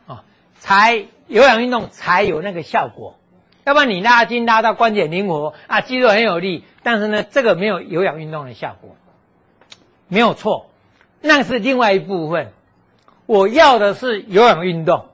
[0.07, 0.23] 啊，
[0.57, 3.19] 才有氧运动才有那个效果，
[3.65, 8.95] 要不然你拉筋拉到关节灵活啊，肌肉很有力，但是呢，这个没有有氧运动的效果，
[10.07, 10.69] 没有错，
[11.19, 12.53] 那是另外一部分。
[13.25, 15.07] 我要的是有氧运动，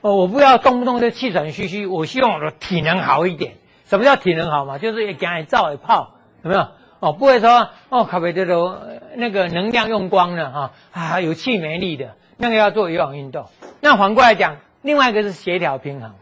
[0.00, 3.56] 哦，我不要动不动就气喘吁吁，我希望我的体能好一点。
[3.84, 4.78] 什么叫体能好嘛？
[4.78, 6.68] 就是也赶紧造一炮，有没有？
[7.00, 8.78] 哦，不会说哦，咖啡这种
[9.16, 13.46] 那个能量用光了哈啊，有气没力的，那个要做有氧运动。
[13.80, 16.12] 那反过来讲，另外一个是协调平衡。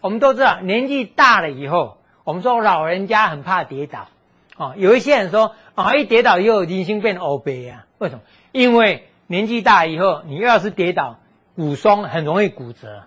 [0.00, 4.08] 我们都知道，年纪大了以后，我们说老人家很怕跌倒。
[4.56, 7.86] 哦，有一些人说啊，一跌倒以后人生变欧背啊？
[7.98, 8.22] 为什么？
[8.52, 11.18] 因为年纪大以后，你要是跌倒，
[11.56, 13.02] 骨松很容易骨折，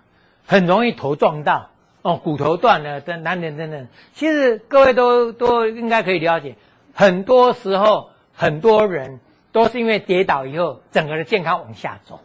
[0.46, 1.70] 很容易头撞到
[2.02, 3.88] 哦，骨头断了等等等等。
[4.14, 6.54] 其实各位都都应该可以了解。
[6.98, 9.20] 很多时候，很多人
[9.52, 12.20] 都是因为跌倒以后，整个的健康往下走。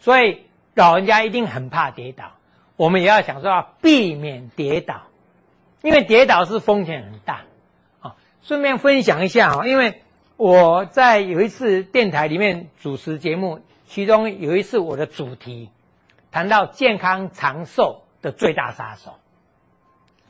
[0.00, 2.32] 所以老人家一定很怕跌倒。
[2.74, 5.02] 我们也要想说要避免跌倒，
[5.80, 7.42] 因为跌倒是风险很大。
[8.00, 10.02] 啊，顺便分享一下啊，因为
[10.36, 15.70] 我在有一次电台里面主持节目，其中有一次我的主题
[16.32, 19.14] 谈到健康长寿的最大杀手。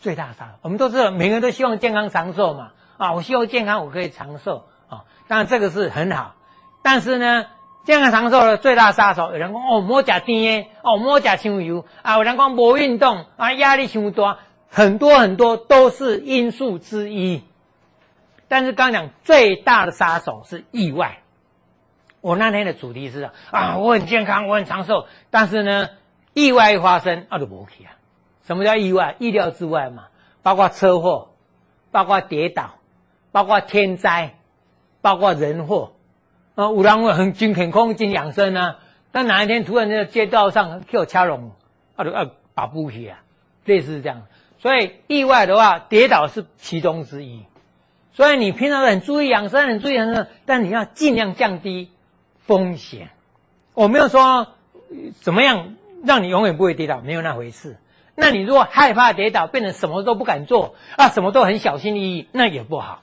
[0.01, 2.73] 最大杀手，我们都知道，每个人都希望健康长寿嘛。
[3.03, 5.03] 啊，我希望健康，我可以长寿啊。
[5.27, 6.37] 当然这个是很好，
[6.83, 7.47] 但是呢，
[7.85, 14.39] 健康长寿的最大杀手，有人说哦，莫吃甜的，哦，莫吃香油啊，有人讲无运动啊，压力太大，
[14.71, 17.43] 很多很多都是因素之一。
[18.47, 21.19] 但是刚讲最大的杀手是意外。
[22.21, 25.89] 我那天的主题是啊，我很健康，我很长寿，但是呢，
[26.35, 27.91] 意外一发生，啊，就没去啊。
[28.47, 29.17] 什么叫意外？
[29.19, 30.05] 意料之外嘛，
[30.45, 31.31] 包括车祸，
[31.91, 32.75] 包括跌倒，
[33.33, 34.35] 包括天灾，
[35.01, 35.95] 包括人祸。
[36.55, 38.79] 啊，有人会很真健康、真养生啊，
[39.11, 41.53] 但哪一天突然在街道上就掐拢，
[41.97, 43.23] 啊，就啊把不起啊，
[43.65, 44.25] 类似这样。
[44.59, 47.47] 所以意外的话，跌倒是其中之一。
[48.13, 51.91] 所以你平常很注意养生，很注意养生，但你要尽量降低
[52.41, 53.09] 风险。
[53.73, 54.49] 我没有说
[55.23, 55.75] 怎么样
[56.05, 57.79] 让你永远不会跌倒，没有那回事。
[58.15, 63.03] 那你如果害怕跌倒，变成什么都不敢做啊，什么都很小心翼翼，那也不好。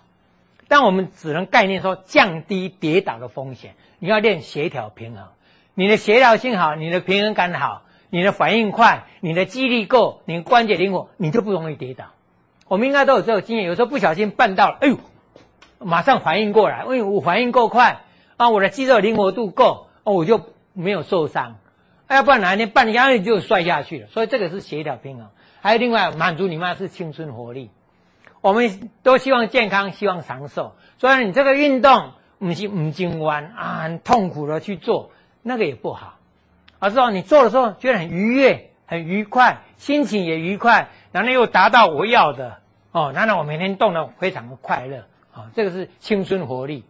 [0.70, 3.74] 但我们只能概念说降低跌倒的风险。
[4.00, 5.28] 你要练协调平衡，
[5.74, 12.06] 你的协调性好，你的平衡感好，你的反应快，你的肌力够，你关节灵活，你就不容易跌倒。
[12.70, 14.98] 我们应该都有这种经验，有时候不小心绊到了，哎呦，
[15.80, 18.04] 马上反应过来，因为我反应够快
[18.38, 20.40] 啊，我的肌肉灵活度够，哦，我就
[20.74, 21.58] 没有受伤。
[22.08, 25.30] 要不然哪一天半压力就摔下去了，所以这个是协调平衡。
[25.62, 27.70] 还有另外满足你妈是青春活力，
[28.42, 30.76] 我们都希望健康，希望长寿。
[30.98, 35.12] 所以你这个运动不是不经弯啊，很痛苦的去做，
[35.42, 36.16] 那个也不好。
[36.80, 42.58] 而是说你做的时候觉得很愉悦、很愉快，心情也愉快，然后又达到我要的
[42.92, 46.86] 哦，然后我每天动的非常的快乐啊，这个是青春活力。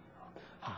[0.60, 0.74] 好，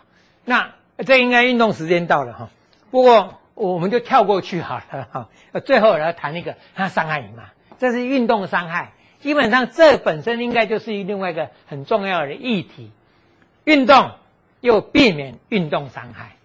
[0.45, 0.72] 那
[1.05, 2.49] 这应该运动时间到了哈，
[2.89, 3.36] 不过。
[3.53, 5.30] 我们就跳过去好了哈，
[5.65, 7.43] 最后来谈一个它伤害你嘛，
[7.78, 8.93] 这是运动伤害。
[9.22, 12.91] 基本上这本身应该就是另外一个很重要的议题，
[13.63, 14.11] 运动
[14.59, 16.36] 又避免运动伤害。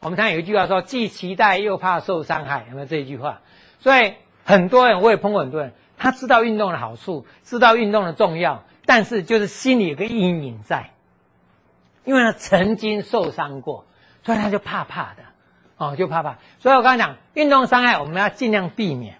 [0.00, 3.40] 我们常有一句话说，既期待又怕受伤害，有没有这一句话？
[3.80, 10.90] 所以很多人我也碰过很多人，他知道运动的好处，知道运动的重要，但是就是心里有个阴影在，
[12.04, 13.84] 因为他曾经受伤过，
[14.22, 15.22] 所以他就怕怕的。
[15.76, 19.16] 哦，就怕怕，所以我刚才讲运动伤害，我们要尽量避免，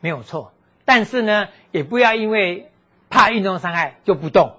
[0.00, 0.52] 没有错。
[0.86, 2.70] 但是呢，也不要因为
[3.10, 4.54] 怕运动伤害就不动。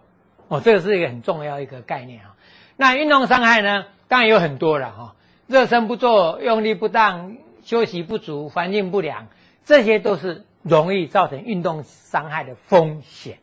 [0.48, 2.36] 哦，这个是一个很重要一个概念啊。
[2.76, 5.16] 那运动伤害呢，当然有很多了哈。
[5.48, 9.28] 热身不做，用力不当，休息不足，环境不良，
[9.66, 13.40] 这些都是容易造成运动伤害的风险。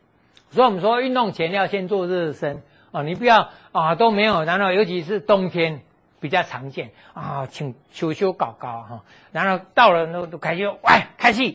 [0.51, 5.81] 所以我们说，运动前要先做热身哦，你不要啊都没有，然后尤其是冬天。
[6.21, 11.53] 比较常见啊，请修修搞搞哈，然后到了那都开始喂开始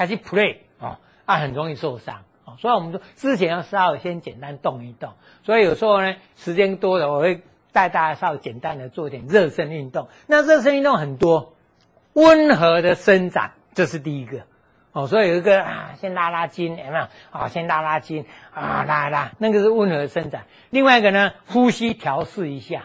[0.00, 10.08] 开始 play 啊，啊很容易受伤啊，所以我们说之前要稍微先简单动一动，所以有时候呢时间多了，我会带大家稍微简单的做一点热身运动。
[10.26, 11.52] 那热身运动很多，
[12.14, 14.38] 温和的伸展这是第一个
[14.92, 17.48] 哦，所以有一个啊先拉拉筋有没有啊？
[17.48, 18.24] 先拉拉筋
[18.54, 20.46] 啊拉拉，那个是温和的伸展。
[20.70, 22.84] 另外一个呢，呼吸调试一下。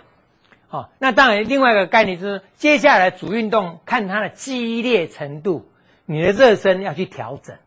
[0.69, 5.69] 哦，那当然，另外一个概念就是，接下来主运动看它的激烈程度，
[6.05, 7.57] 你的热身要去调整。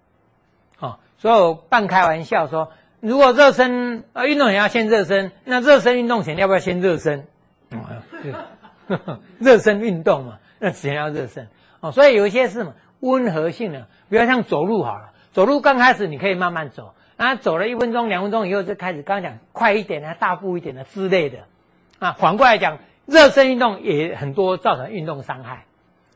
[0.78, 7.26] 哦，所以我半开玩笑说，如果热身呃运动员要先热身，那热身运动前要不要先热身？
[7.70, 7.80] 嗯，
[9.38, 11.48] 热身运动嘛，那之前要热身。
[11.80, 21.38] 哦，所以有一些是嘛温和性的，比如像走路好了，走路刚开始你可以慢慢走，然后走了一分钟、两分钟以后就开始刚刚讲快一点的、大步一点的之类的。
[21.98, 22.78] 啊，反过来讲。
[23.10, 25.64] 热身运动也很多造成运动伤害，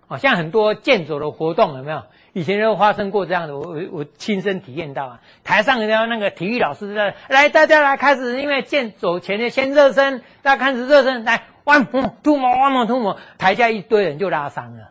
[0.07, 2.03] 好像很多健走的活动有没有？
[2.35, 5.21] 以前都发生过这样的，我我我亲身体验到啊。
[5.45, 14.89] 台上人家那个体育老师在来，大家来开始，因为健走前的先热身，大家开始热身，来弯摩、吐摩、弯摩、吐摩，台下一堆人就拉伤了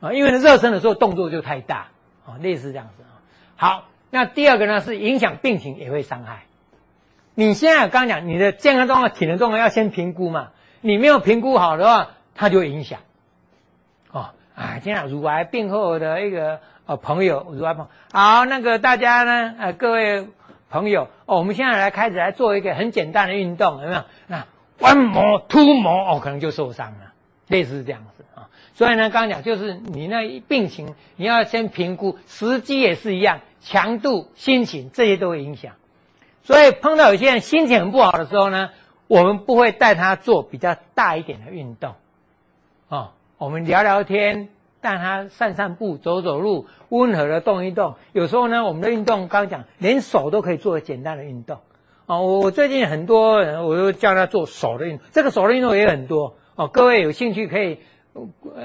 [0.00, 1.88] 啊，因为热身的时候动作就太大
[2.26, 3.20] 啊，类似这样子啊。
[3.56, 6.44] 好，那第二个呢是影响病情也会伤害。
[7.34, 10.50] 你现在刚讲你的健康状况、体能状况要先评估嘛。
[10.80, 13.00] 你没有评估好的话，它就影响。
[14.54, 20.28] 啊，这样乳癌病后的一个呃朋友，乳癌朋友，好，那个大家呢，呃，各位
[20.70, 24.04] 朋友，哦，我们现在来开始来做一个很简单的运动，有没有？
[24.26, 24.46] 那
[24.80, 27.12] 弯摩、突摩，哦，可能就受伤了，
[27.48, 28.48] 类似这样子啊。
[28.74, 35.74] 所以呢，刚刚讲就是你那病情，你要先评估，时机也是一样，强度、心情这些都会影响。
[36.42, 38.70] 所以碰到有些人心情很不好的时候呢，
[39.06, 41.94] 我们不会带他做比较大一点的运动，
[42.88, 43.12] 哦，
[43.44, 44.48] 我们聊聊天，
[44.80, 47.96] 带他散散步、走走路，温和的动一动。
[48.12, 51.58] 有时候呢，我们的运动刚刚讲，连手都可以做简单的运动。
[52.06, 56.36] 哦，我最近很多人，我都叫他做手的运动，这个手的运动也很多。
[56.56, 57.80] 哦，各位有兴趣可以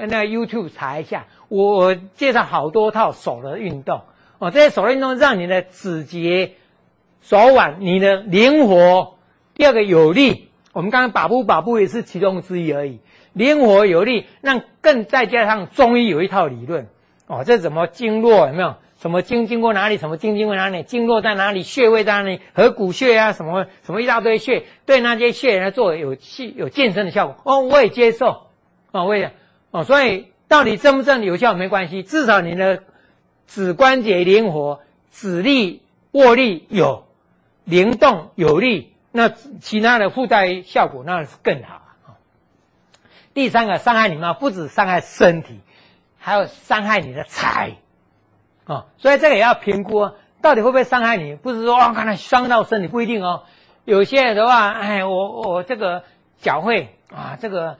[0.08, 4.00] 那 YouTube 查一下，我介绍好多套手的运动。
[4.38, 6.52] 哦，这些手的运动让你的指节。
[7.20, 9.18] 手腕你的灵活，
[9.52, 10.48] 第二个有力。
[10.72, 13.00] 我们刚刚把步把步也是其中之一而已。
[13.32, 16.88] 灵活有力，那更再加上中医有一套理论
[17.26, 18.76] 哦，这怎么经络有没有？
[19.00, 19.96] 什么经经过哪里？
[19.96, 20.82] 什么经经过哪里？
[20.82, 21.62] 经络在哪里？
[21.62, 22.40] 穴位在哪里？
[22.54, 28.48] 合谷穴啊，什么什么一大堆穴，对那些穴来做有气有健身的效果哦，我也接受
[28.92, 29.32] 哦，我也
[29.70, 32.82] 哦，所以到底真不真有效没关系，至少你的
[33.46, 37.04] 指关节灵活，指力握力有。
[37.66, 41.79] 灵动有力，那其他的附带效果那是更好。
[43.40, 45.60] 第三个伤害你嘛，不止伤害身体，
[46.18, 47.78] 还有伤害你的财
[48.66, 48.88] 哦。
[48.98, 50.12] 所以这个也要评估啊，
[50.42, 51.36] 到底会不会伤害你？
[51.36, 53.44] 不是说哇，看来伤到身体不一定哦。
[53.86, 56.04] 有些人的话，哎，我我这个
[56.36, 57.78] 缴会啊，这个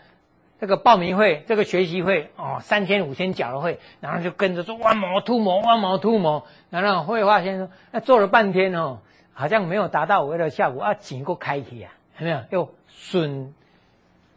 [0.58, 9.00] 这个报名会，这个学习会哦，三千五千缴了会，然后就跟着说弯摩突摩，弯摩突摩，然后会发现说，那做了半天哦。
[9.34, 12.40] 好像没有达到我的效果啊，钱够开起啊，有没有？
[12.50, 13.54] 又损，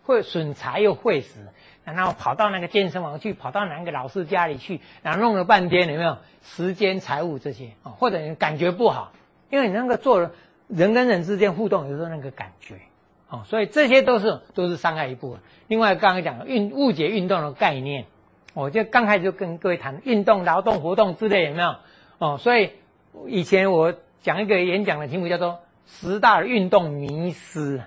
[0.03, 1.39] 会损财又会死，
[1.83, 6.17] 然后跑到那个健身房去，跑到哪个老师家里去，然后弄了半天，有没有？
[6.43, 9.11] 时间、财务这些啊，或者你感觉不好，
[9.49, 10.31] 因为你那个做
[10.67, 12.75] 人跟人之间互动，有时候那个感觉，
[13.29, 15.39] 哦，所以这些都是都是伤害一部分。
[15.67, 18.05] 另外刚刚讲的运误解运动的概念，
[18.53, 21.75] 我就刚开始就跟各位谈运动、劳动、活动之类，有没有？
[22.17, 22.71] 哦，所以
[23.27, 23.93] 以前我。
[24.23, 27.81] 讲一个演讲的题目叫做“十大运动迷思”，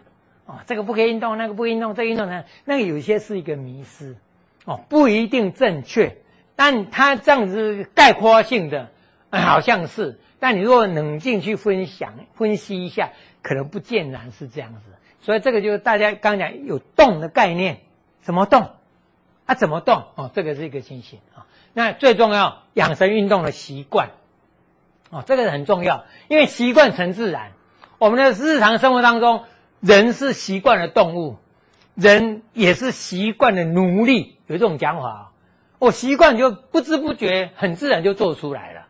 [0.47, 4.16] 哦，这个不可以运动，那个不运动，这运动呢，那个有些是一个迷思，
[4.64, 6.16] 哦，不一定正确，
[6.55, 8.90] 但他这样子概括性的，
[9.30, 13.11] 好像是，但你如果冷静去分享、分析一下，
[13.42, 14.80] 可能不见然是这样子。
[15.20, 17.78] 所以这个就是大家刚讲有动的概念，
[18.20, 18.70] 怎么动？
[19.47, 20.05] 啊，怎么动？
[20.14, 21.47] 哦，这个是一个情形啊。
[21.72, 24.11] 那最重要，养成运动的习惯。
[25.11, 27.53] 哦，这个很重要，因为习惯成自然。
[27.99, 29.44] 我们的日常生活当中，
[29.81, 31.37] 人是习惯的动物，
[31.95, 34.37] 人也是习惯的奴隶。
[34.47, 35.33] 有这种讲法，
[35.79, 38.87] 我习惯就不知不觉，很自然就做出来了。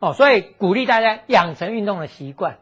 [0.00, 2.58] 哦，所以鼓励大家养成运动的习惯。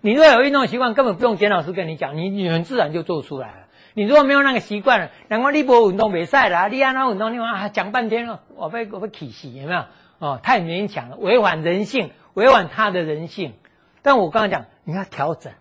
[0.00, 3.54] 你如果有运动习惯，根本不用简老师跟你讲，你你很自然就做出来了。
[3.94, 9.84] 你如果没有那个习惯了，难怪你不运动比赛了，你按那运动，你啊讲半天了，我被我被气死，有没有？
[10.18, 12.10] 哦，太勉强了，违反人性。
[12.34, 13.54] 违反他的人性，
[14.02, 15.52] 但我刚刚讲，你要调整，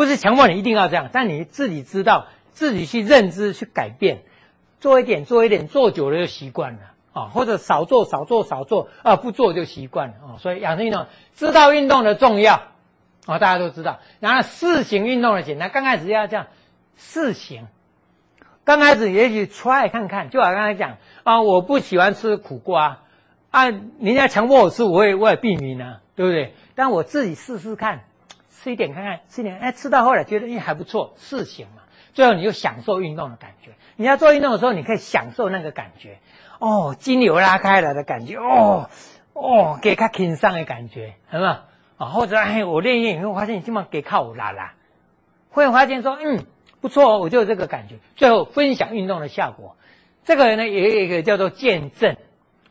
[0.00, 4.22] 不是强迫你一定要这样，但你自己知道，自己去认知去改变，
[4.80, 6.78] 做一点做一点，做久了就习惯了
[7.12, 10.28] 啊，或者少做少做少做啊，不做就习惯了啊。
[10.38, 12.62] 所以养成运动，知道运动的重要
[13.26, 13.98] 啊，大家都知道。
[14.20, 16.46] 然后试行运动的简单，刚开始要这样
[16.96, 17.66] 试行，
[18.64, 23.00] 刚开始也许 try 看看，就好刚才讲啊，我不喜欢吃苦瓜。
[23.50, 26.54] 啊，人家强迫我吃，我也我也避免啊，对不对？
[26.74, 28.04] 但我自己试试看，
[28.62, 31.82] 吃一点看看，吃一点，哎，吃到后来觉得哎还不错，试行嘛。
[32.12, 33.70] 最后你就享受运动的感觉。
[33.96, 36.18] 你要做运动的时候，你可以享受那个感觉，
[36.58, 38.90] 哦，筋流拉开了的感觉，哦
[39.32, 41.64] 哦，给他挺上的感觉，是吧？
[41.96, 44.74] 啊，或者哎，我练一练，你会发现你基本上给靠我拉拉，
[45.50, 46.44] 会发现说嗯
[46.82, 47.96] 不错，我就有这个感觉。
[48.16, 49.76] 最后分享运动的效果，
[50.24, 52.16] 这个呢也有一个叫做见证。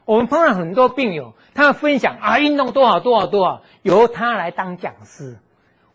[0.05, 5.37] 我们碰到很多病友，他分享啊，运动多好多好多好，由他来当讲师，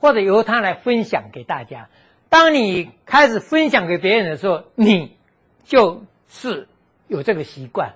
[0.05, 1.89] 或者由他来分享给大家。
[2.29, 5.17] 当你开始分享给别人的时候，你
[5.65, 6.69] 就是
[7.09, 7.95] 有这个习惯。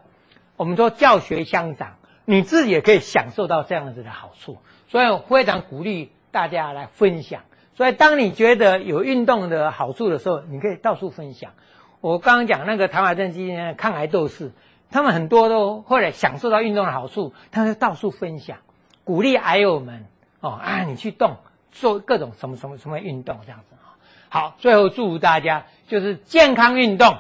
[0.57, 4.57] 我们说教学相长，你自己也可以享受到这样子的好处。
[4.87, 7.43] 所以我非常鼓励大家来分享。
[7.75, 11.51] 所以当你觉得有运动的好处的时候，你可以到处分享。
[12.01, 14.53] 我刚刚讲那个唐华正基金抗癌斗士。
[14.91, 18.61] 他们很多都后来享受到运动的好处，他们就到处分享，
[19.05, 20.07] 鼓励癌友们
[20.41, 21.37] 哦啊，你去动，
[21.73, 23.97] 做各种什么什么什么运动这样子啊。
[24.29, 27.19] 好，最后祝福大家就是健康运动，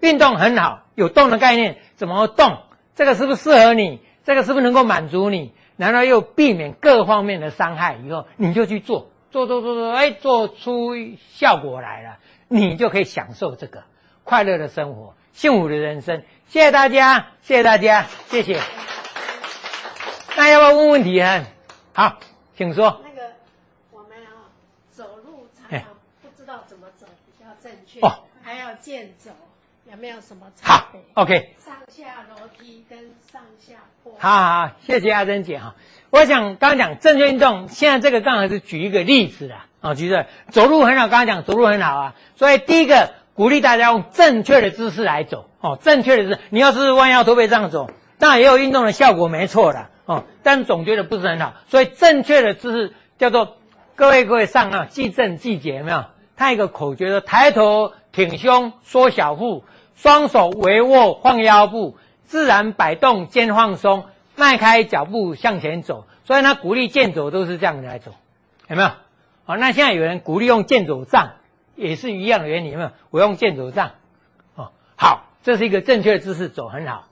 [0.00, 2.58] 运动很好，有动的概念，怎么动？
[2.94, 4.00] 这个是不是适合你？
[4.24, 5.52] 这个是不是能够满足你？
[5.76, 7.96] 然后又避免各方面的伤害？
[7.96, 10.94] 以后你就去做，做做做做，哎，做出
[11.30, 13.84] 效果来了，你就可以享受这个
[14.22, 16.22] 快乐的生活，幸福的人生。
[16.48, 18.60] 谢谢大家，谢谢大家，谢谢。
[20.36, 21.44] 那要不要问问题啊？
[21.94, 22.18] 好，
[22.56, 23.00] 请说。
[23.02, 23.32] 那个
[23.90, 24.52] 我们啊，
[24.90, 25.88] 走路常常
[26.22, 29.30] 不知道怎么走比较正确，哦，还要健走，
[29.90, 31.00] 有没有什么差别？
[31.14, 31.54] 好，OK。
[31.58, 32.98] 上下楼梯跟
[33.30, 34.14] 上下坡。
[34.18, 35.74] 好好好，谢谢阿珍姐哈。
[36.10, 39.66] 我想刚刚讲正确运动，现在这个刚好是举一个例子啦。
[39.80, 53.56] 啊，举个走路很好，刚刚讲走路很好啊，所以第一个鼓励大家用正确的姿势来走哦，正确的姿势，你要是弯腰驼背这样走，当然也有运动的效果，没错的哦，但总觉得不是很好，所以正确的姿势叫做
[53.94, 56.04] 各位各位上啊，记正记节有没有？
[56.40, 59.62] 它一个口诀说：抬头挺胸，缩小腹，
[59.94, 66.06] 双手微握晃腰部，自然摆动肩放松，迈开脚步向前走。
[66.24, 68.12] 所以他鼓励健走都是这样来走，
[68.68, 68.88] 有没有？
[69.44, 71.32] 好，那现在有人鼓励用健走杖，
[71.76, 72.92] 也是一样的原理，有没有？
[73.10, 73.90] 我用健走杖，
[74.54, 77.06] 哦，好，这是一个正确的姿势，走很好。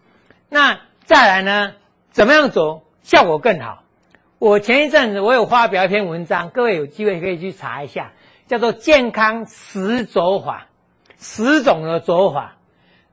[0.49, 1.75] 那再来呢？
[2.13, 3.83] 怎么样走效果更好？
[4.39, 8.13] 我前一阵子我有发表一篇文章，各位有机会可以去查一下，
[8.49, 10.67] 叫做《健康十走法》，
[11.19, 12.57] 十种的走法。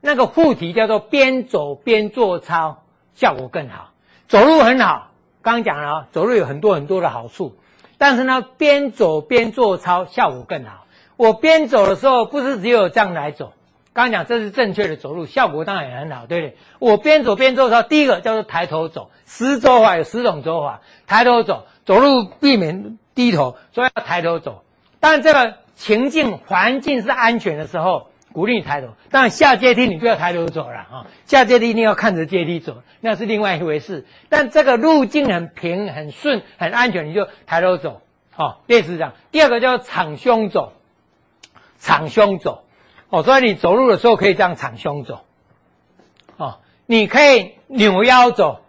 [0.01, 2.83] 那个副题叫做“边走边做操，
[3.13, 3.91] 效果更好”。
[4.27, 5.11] 走路很好，
[5.41, 7.55] 刚刚讲了啊，走路有很多很多的好处。
[7.97, 10.85] 但是呢，边走边做操效果更好。
[11.17, 13.53] 我边走的时候，不是只有这样来走。
[13.93, 16.57] 刚刚讲这是正确的走路，效果当然也很好，对不对？
[16.79, 24.64] 我边走边做操，第一个叫做抬头走，十走法有十种走法，抬头走，走路避免低头，所以要抬头走。
[25.05, 28.87] 当这个情境环境是安全的时候，鼓励你抬头。
[29.11, 34.07] 当然下阶梯你就要抬头走了啊，下阶梯一定要看着阶梯走，那是另外一回事。
[34.29, 38.01] 但这个路径很平、很顺、很安全，你就抬头走。
[38.31, 39.13] 好，类似这样。
[39.31, 40.73] 第二个叫敞胸走，
[41.77, 42.63] 敞胸走。
[43.09, 45.23] 哦，所以你走路的时候可以这样敞胸走。
[46.37, 48.61] 哦，你可以扭腰走，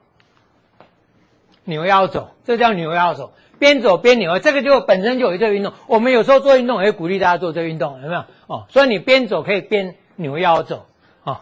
[1.64, 3.32] 扭腰走，这叫扭腰走。
[3.58, 5.72] 边走边扭，这个就本身就有一个运动。
[5.86, 8.24] 我们有时候做运动也会鼓励大家做这个运动，有没有？
[8.46, 10.86] 哦，所以你边走可以边扭腰走。
[11.24, 11.38] 哦，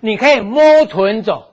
[0.00, 1.46] 你可以摸臀走。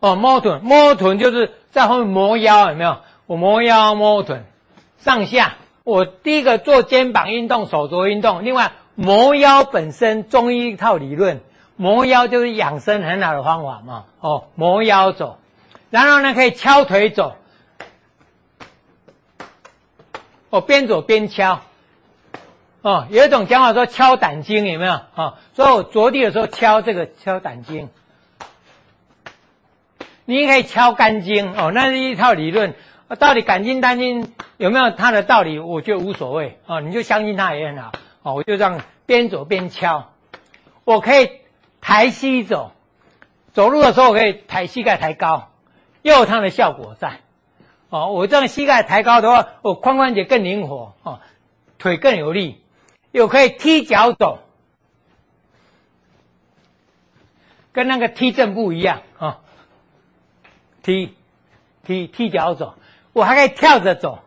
[0.00, 2.98] 哦，摸臀，摸臀就是在后面磨腰，有没有？
[3.26, 4.44] 我磨腰摸臀，
[4.98, 5.54] 上下。
[5.84, 11.40] 我第一个做肩膀运动、手肘运动，另外磨腰本身中医一套理论，
[11.76, 14.04] 磨腰就是养生很好的方法嘛。
[14.20, 15.38] 哦，磨腰走，
[15.90, 17.36] 然后呢可以敲腿走。
[20.52, 21.62] 哦，边走边敲，
[22.82, 25.00] 哦，有一种讲法说敲胆经有没有？
[25.14, 27.88] 哦，所以我着地的时候敲这个敲胆经，
[30.26, 32.74] 你也可以敲肝经哦，那是一套理论。
[33.18, 35.58] 到底肝经胆经有没有它的道理？
[35.58, 37.92] 我觉得无所谓哦，你就相信它也很好
[38.22, 38.34] 哦。
[38.34, 40.12] 我就这样边走边敲，
[40.84, 41.30] 我可以
[41.80, 42.72] 抬膝走，
[43.54, 45.48] 走路的时候我可以抬膝盖抬高，
[46.02, 47.21] 又有它的效果在。
[47.92, 51.20] 哦，我这样膝盖抬高的话，我髋关节更灵活，哦，
[51.76, 52.58] 腿更有力，
[53.10, 54.38] 又可以踢脚走，
[57.70, 59.36] 跟那个踢正步一样啊，哦，
[60.82, 61.14] 踢
[61.84, 62.76] 踢踢脚走，
[63.12, 64.20] 我还可以跳着走，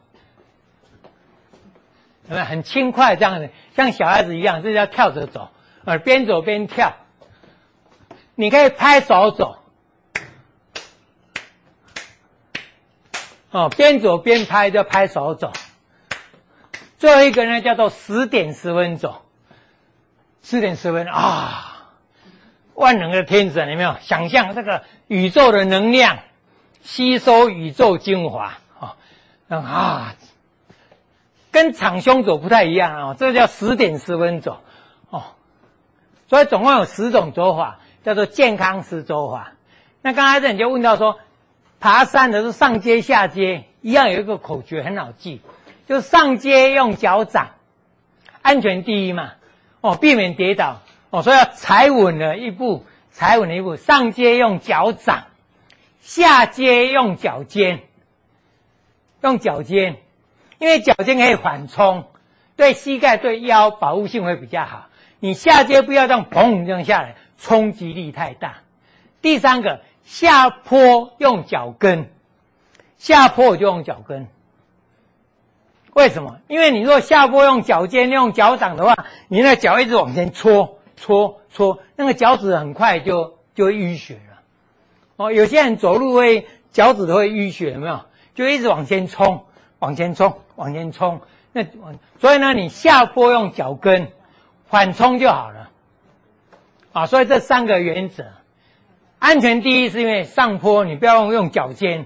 [2.29, 5.49] 有没有很轻快这样的，像小孩子一样，这叫跳着走，
[5.85, 6.93] 而，边走边跳，
[8.35, 9.57] 你可以拍手走。
[13.55, 15.53] 哦，边走边拍就拍手走。
[16.97, 19.21] 最后一个呢，叫做十点十分走。
[20.43, 21.93] 十点十分啊，
[22.73, 23.95] 万能的天神有没有？
[24.01, 26.19] 想象这个宇宙的能量，
[26.81, 28.97] 吸收宇宙精华啊
[29.47, 30.15] 啊，
[31.49, 34.59] 跟敞胸走不太一样啊，这叫十点十分走
[35.09, 35.23] 哦。
[36.27, 39.53] 所以总共有十种走法，叫做健康十走法。
[40.01, 41.19] 那刚才这你就问到说。
[41.85, 45.41] 爬山的是上阶下阶，一样有一个口诀很好记，
[45.85, 47.51] 就上阶用脚掌，
[48.41, 49.33] 安全第一嘛，
[49.81, 50.81] 哦，避免跌倒，
[51.11, 53.75] 哦，所以要踩稳了一步，踩稳了一步。
[53.75, 55.25] 上阶用脚掌，
[55.99, 57.81] 下阶用脚尖，
[59.21, 59.97] 用脚尖，
[60.57, 62.07] 因为脚尖可以缓冲，
[62.55, 64.87] 对膝盖对腰保护性会比较好。
[65.19, 68.55] 你下阶不要这样砰这样下来，冲击力太大。
[69.21, 69.81] 第三个。
[70.05, 72.09] 下坡用脚跟，
[72.97, 74.27] 下坡我就用脚跟。
[75.93, 76.39] 为什么？
[76.47, 84.39] 因为你如果下坡用脚尖、用脚掌的话，你那脚一直往前搓、搓、搓，那个脚趾很快就就淤血了。
[85.15, 88.01] 哦，有些人走路会脚趾都会淤血，有没有？
[88.35, 89.45] 就一直往前冲、
[89.79, 91.21] 往前冲、往前冲。
[91.53, 91.65] 那
[92.19, 94.11] 所以呢，你下坡用脚跟
[94.67, 95.69] 缓冲就好了。
[96.91, 98.25] 啊，所以这三个原则。
[99.25, 102.05] 安全第一是因为上坡你不要用用脚尖，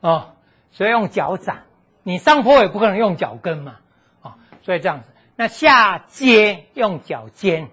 [0.00, 0.32] 哦，
[0.70, 1.58] 所以用脚掌。
[2.02, 3.76] 你上坡也不可能用脚跟嘛，
[4.22, 5.08] 哦，所以这样子。
[5.36, 7.68] 那下阶用脚尖，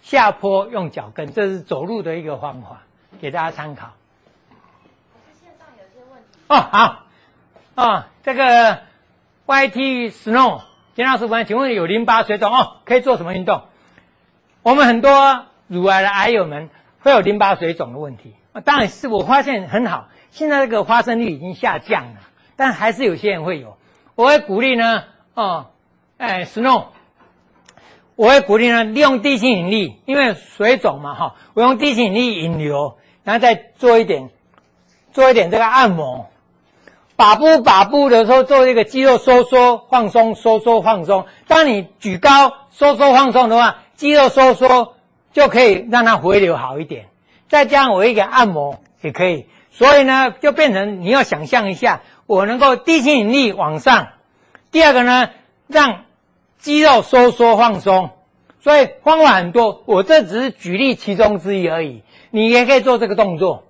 [0.00, 2.80] 下坡用脚跟，这是走路的一个方法，
[3.20, 3.90] 给大家参考。
[5.38, 6.38] 线上有些问题。
[6.48, 7.04] 哦，好，
[7.74, 8.78] 哦，这个
[9.46, 10.62] YT Snow，
[10.94, 13.64] 金老师问，请问有淋巴水肿哦，可以做什么运动？
[14.62, 16.70] 我们很多乳癌的癌友们
[17.04, 22.20] 会有淋巴水肿的问题，当然是我发现很好，现在这个发生率已经下降了，
[22.56, 23.76] 但还是有些人会有。
[24.14, 25.04] 我会鼓励呢，
[25.34, 25.66] 哦，
[26.16, 26.86] 哎，Snow，
[28.16, 34.30] 我会鼓励呢，利用地心引力，因为水肿嘛，哈，我用地心引力引流，然后再做一点，
[35.12, 36.30] 做一点这个按摩，
[37.16, 41.26] 把步把步的时候做一个肌肉收缩放松，收缩放松。
[41.46, 43.76] 当你举高收缩放松的话。
[43.96, 44.96] 肌肉收缩
[45.34, 47.06] 就可以让它回流好一点，
[47.48, 54.08] 再加上我一个按摩也可以，所以呢，就变成你要想象一下，我能够地心引力往上。
[54.70, 55.28] 第二个呢，
[55.66, 56.04] 让
[56.56, 58.10] 肌肉收缩放松，
[58.60, 62.02] 所以方法很多，我这只是举例其中之一而已。
[62.30, 63.64] 你也可以做这个动作，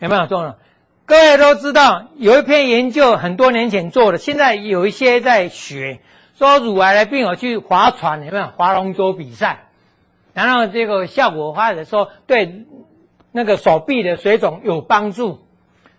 [0.00, 0.56] 有没有做呢？
[1.04, 6.00] 各位都知道，有一篇研究很多年前做的，现在有一些在学。
[6.36, 9.65] 说乳癌的病友去划船，有没有划龙舟比赛？
[10.44, 12.66] 然后这个效果发的说对
[13.32, 15.38] 那个手臂的水肿有帮助，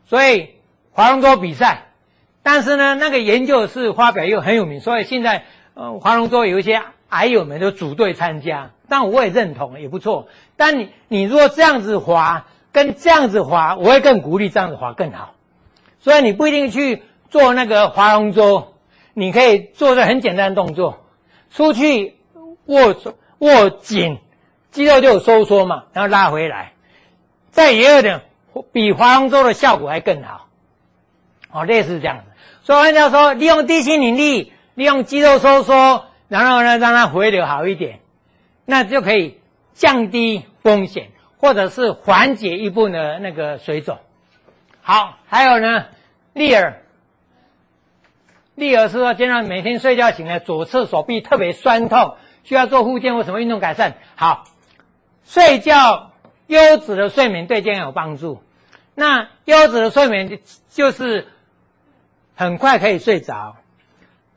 [0.05, 0.49] 所以
[0.91, 1.85] 划龙舟比赛。
[2.43, 8.69] 但是呢，那个研究是发表又很有名，所以现在呃划龙舟有一些矮友们都组队参加。
[8.88, 10.27] 但我也认同，也不错。
[10.55, 15.34] 但你你如果这样子划跟这样子划，我会更鼓励这样子划更好。
[15.97, 18.76] 所以你不一定去做那个划龙舟。
[19.14, 20.99] 你可以做个很简单的动作，
[21.49, 22.18] 出去
[22.68, 22.95] 握
[23.39, 24.19] 握紧，
[24.77, 26.73] 肌肉就有收缩嘛，然后拉回来，
[27.49, 28.21] 再也有点
[28.71, 30.47] 比划龙舟的效果还更好，
[31.51, 32.23] 哦，类似这样子。
[32.61, 38.01] 所以人家说，利用地心引力，利用肌肉收缩，然后呢让它回流好一点，
[38.65, 39.39] 那就可以
[39.73, 41.09] 降低风险，
[41.39, 43.97] 或者是缓解一部分的那个水肿。
[44.83, 45.87] 好，还有呢，
[46.33, 46.83] 利尔。
[48.53, 53.95] 利尔是说，经常每天睡觉醒来，左侧手臂特别酸痛，需要做复健或什么运动改善。
[54.15, 54.45] 好，
[55.27, 56.11] 睡觉
[56.47, 58.41] 优质的睡眠对健康有帮助。
[58.95, 60.37] 那优质的睡眠就
[60.69, 61.27] 就是
[62.35, 63.57] 很快可以睡着，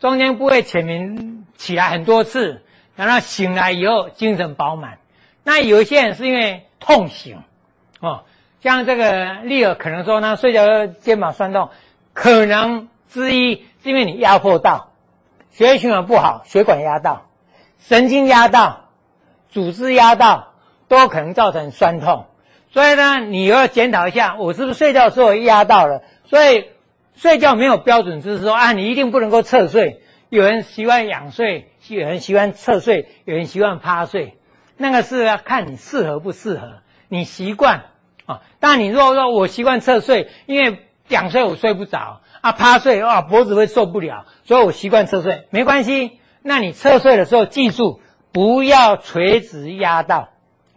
[0.00, 2.62] 中间不会浅眠起来很多次，
[2.96, 4.98] 然后醒来以后精神饱满。
[5.44, 7.42] 那有一些人是因为痛醒，
[8.00, 8.24] 哦，
[8.60, 11.70] 像这个利尔可能说他睡觉肩膀酸痛，
[12.12, 13.64] 可能之一。
[13.82, 14.90] 是因为你压迫到，
[15.52, 17.28] 血液循环不好，血管压到，
[17.78, 18.90] 神经压到，
[19.48, 20.49] 组织压到，
[20.90, 22.26] 都可能造成酸痛。
[22.68, 26.02] 所以呢，你要检讨一下，我是不是睡觉的时候压到了？
[26.24, 26.66] 所以
[27.16, 30.02] 睡觉没有标准，就是说啊，你一定不能够侧睡。
[30.28, 34.36] 有人喜欢仰睡，有人喜欢侧睡，有人喜欢趴睡，
[34.76, 37.84] 那个是要看你适合不适合，你习惯
[38.26, 38.42] 啊。
[38.58, 42.20] 但你如果说我习惯侧睡，因为仰睡我睡不着。
[42.40, 46.18] 啊，趴睡啊，脖子会受不了，所以我习惯侧睡，没关系。
[46.42, 48.00] 那你侧睡的时候，记住
[48.32, 50.29] 不要垂直压到，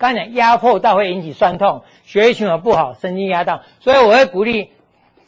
[0.04, 4.70] 刚才压迫到会引起酸痛，血液循环不好，神经压到，所以我会鼓励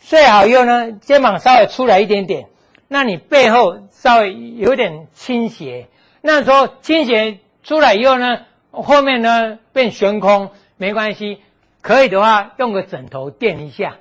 [0.02, 2.50] 睡好以后呢，肩膀稍微出来一点点，
[2.90, 5.88] 那你背后稍微有点倾斜，
[6.20, 8.40] 那时候倾斜出来以后呢，
[8.72, 11.40] 后面呢变悬空，没关系，
[11.80, 13.96] 可以的话用个枕头垫一下。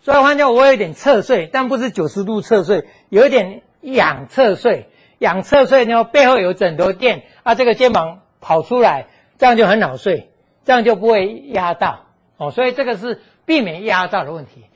[0.00, 4.88] 所以换句话，我有点侧睡，但不是九十度侧睡，有点仰侧睡。
[5.20, 9.06] 仰侧睡呢，背后有枕头垫，啊，这个肩膀跑出来，
[9.42, 10.30] 这样就很好睡，
[10.64, 12.04] 这样就不会压到
[12.36, 12.52] 哦。
[12.52, 14.66] 所以这个是避免压到的问题。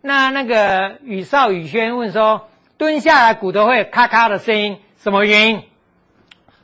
[0.00, 5.62] 那那个宇少宇轩问说，蹲下来骨头会咔咔的声音，什么原因？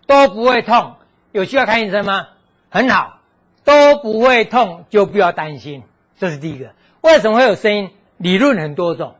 [0.09, 0.97] 都不会痛，
[1.31, 2.31] 有需要看医生吗？
[2.69, 3.21] 很好，
[3.63, 5.85] 都不会痛就不要担心，
[6.19, 6.73] 这是第一个。
[7.01, 7.91] 为什么会有声音？
[8.17, 9.15] 理论很多种，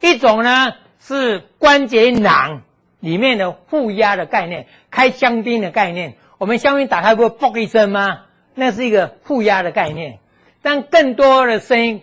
[0.00, 2.62] 一种呢是关节囊
[2.98, 6.16] 里面的负压的概念，开香槟的概念。
[6.38, 8.22] 我们香槟打开不会嘣一声吗？
[8.54, 10.18] 那是一个负压的概念。
[10.62, 12.02] 但更多的声音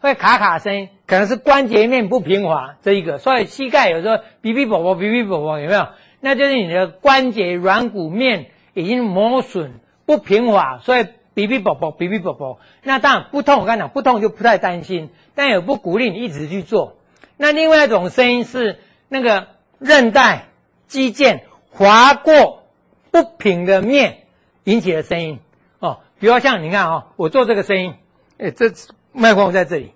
[0.00, 3.18] 会卡卡声音，可能是关节面不平滑这一个。
[3.18, 5.88] 所以膝盖有时候哔哔啵啵，哔哔啵啵，有没有？
[6.20, 11.04] 那就是你的关节软骨面已经磨损不平滑，所以
[11.34, 12.60] 哔哔啵啵，哔哔啵啵。
[12.82, 15.10] 那当然不痛，我跟你讲，不痛就不太担心。
[15.34, 16.96] 但也不鼓励你一直去做。
[17.36, 18.78] 那另外一种声音是
[19.08, 19.48] 那个
[19.78, 20.44] 韧带、
[20.86, 21.40] 肌腱
[21.70, 22.61] 划过
[23.12, 24.24] 不平的面
[24.64, 25.38] 引起的声音
[25.78, 26.00] 哦。
[26.18, 27.94] 比如像你看哦，我做这个声音，
[28.38, 28.72] 哎，这
[29.12, 29.92] 麦克风在这里，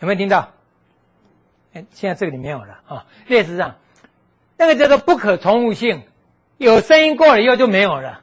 [0.00, 0.52] 有没有听到？
[1.74, 3.06] 哎，现在这个里没有了啊。
[3.26, 3.74] 类似上，
[4.56, 6.02] 那个叫做不可重复性，
[6.56, 8.22] 有声音过了以后就没有了。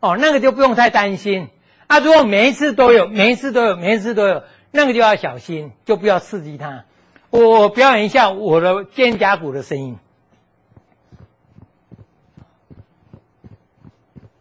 [0.00, 1.48] 哦，那个就不用太担心。
[1.88, 6.84] 啊，如果每一次都有，每一次都有，每一次都有，那个就要小心，就不要刺激它。
[7.30, 9.98] 我表演一下我的肩胛骨的声音，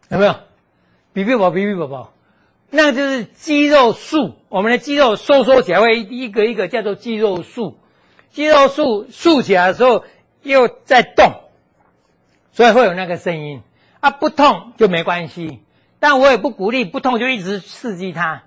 [0.10, 0.36] 有没有？
[1.14, 2.14] 比比宝，比比宝宝，
[2.69, 4.36] 那个就是肌肉束。
[4.49, 7.77] 我们的肌肉收缩起来会一个一个叫做肌肉束，
[8.32, 10.03] 肌肉束竖起来的时候
[10.44, 11.32] 又在动，
[12.52, 13.61] 所以会有那个声音。
[14.02, 15.61] 啊，不痛就没关系。
[15.99, 18.44] 但我也不鼓励不痛就一直刺激它，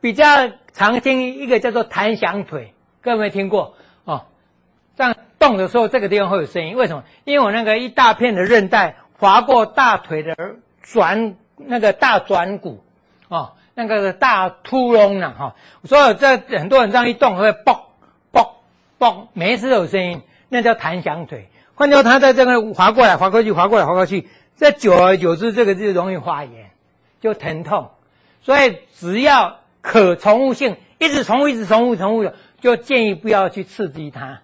[0.00, 0.24] 比较
[0.72, 4.24] 常听一个叫做弹响腿，各位没听过哦？
[4.96, 7.04] 这样动的时候，这个地方会有声音，为什么？
[7.24, 10.34] 因为我那个一大片的韧带划过大腿的
[10.92, 12.82] 转那个大转骨
[13.28, 17.80] 哦，那个大突隆呢哈，所以这很多人这样一动会嘣
[18.32, 18.48] 嘣
[18.98, 21.48] 嘣，每一次都有声音，那叫弹响腿。
[21.74, 26.70] 换掉，它在这个划过来、划过去、划过来、划过去，这久而久之，这个就容易发炎。
[27.18, 27.90] 就疼痛，
[28.42, 34.42] 所以只要可重复性，一直重复，一直重复，重复，就建议不要去刺激它，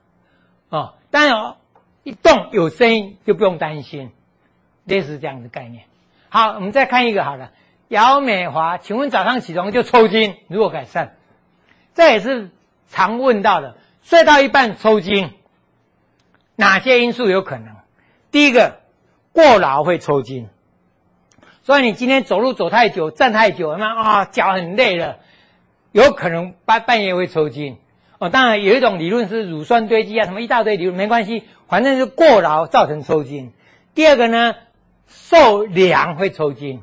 [0.70, 0.94] 哦。
[1.10, 1.54] 当然，
[2.02, 4.10] 一动有声音就不用担心，
[4.84, 5.84] 类似这样的概念。
[6.34, 7.50] 好，我们再看一个好了，
[7.88, 11.10] 姚美华，请问早上起床就抽筋，如何改善？
[11.94, 12.48] 这也是
[12.88, 15.30] 常问到的，睡到一半抽筋，
[16.56, 17.76] 哪些因素有可能？
[18.30, 18.78] 第一个，
[19.32, 20.48] 过劳会抽筋。
[21.64, 25.18] 所以你今天走路走太久，站太久，那啊脚很累了，
[25.90, 27.76] 有可能半半夜会抽筋。
[28.18, 33.52] 哦，当然有一种理论是乳酸堆积啊，什么一大堆理论没关系，反正是过劳造成抽筋。
[33.94, 34.54] 第二个呢，
[35.06, 36.82] 受凉会抽筋，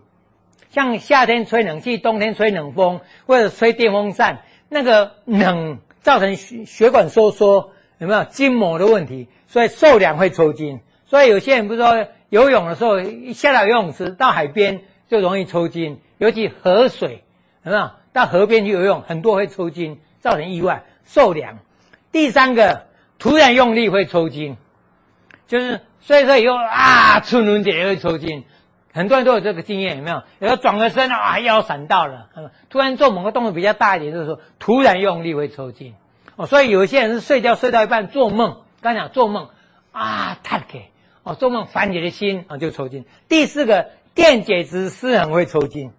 [0.70, 9.28] 像夏天吹冷气，冬天吹冷风或者吹电风扇，那个冷造成血管收缩，有没有筋膜的问题？
[9.48, 10.80] 所以受凉会抽筋。
[11.06, 12.08] 所以有些人不是说。
[12.30, 17.24] 游泳的时候，一下到游泳池到海边就容易抽筋，尤其河水，
[17.64, 17.90] 有没有？
[18.14, 21.58] 到河边去游泳，很多会抽筋，造成意外、受凉。
[22.12, 22.86] 第三个，
[23.18, 24.58] 突然用力会抽筋，
[25.48, 28.44] 就是所以说以后啊，出轮姐也会抽筋，
[28.94, 30.24] 很多人都有这个经验，有没有？
[30.40, 32.30] 有时候转个身啊，腰闪到了，
[32.70, 35.94] 突然做某个动作比较大一点的时候，突然用力会抽筋。
[36.36, 39.50] 哦，所以有一些人是睡觉睡到一半做梦，刚讲做梦
[39.92, 40.86] 啊，太给。
[41.24, 43.06] 哦，做梦烦你的心啊，就抽筋。
[43.28, 45.92] 第四个，电解质失衡会抽筋，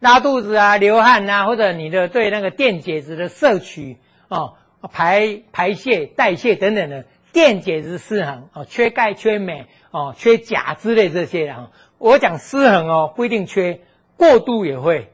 [0.00, 3.96] 拉肚子啊、流汗啊，或者你的对那个电解质的摄取
[4.28, 4.54] 哦、
[4.92, 7.04] 排排泄、代谢等等的
[7.34, 11.70] 电解质失衡哦，缺钙、缺镁哦、缺钾之类这些的哈。
[11.98, 13.80] 我讲失衡哦，不一定缺，
[14.16, 15.10] 过度也会。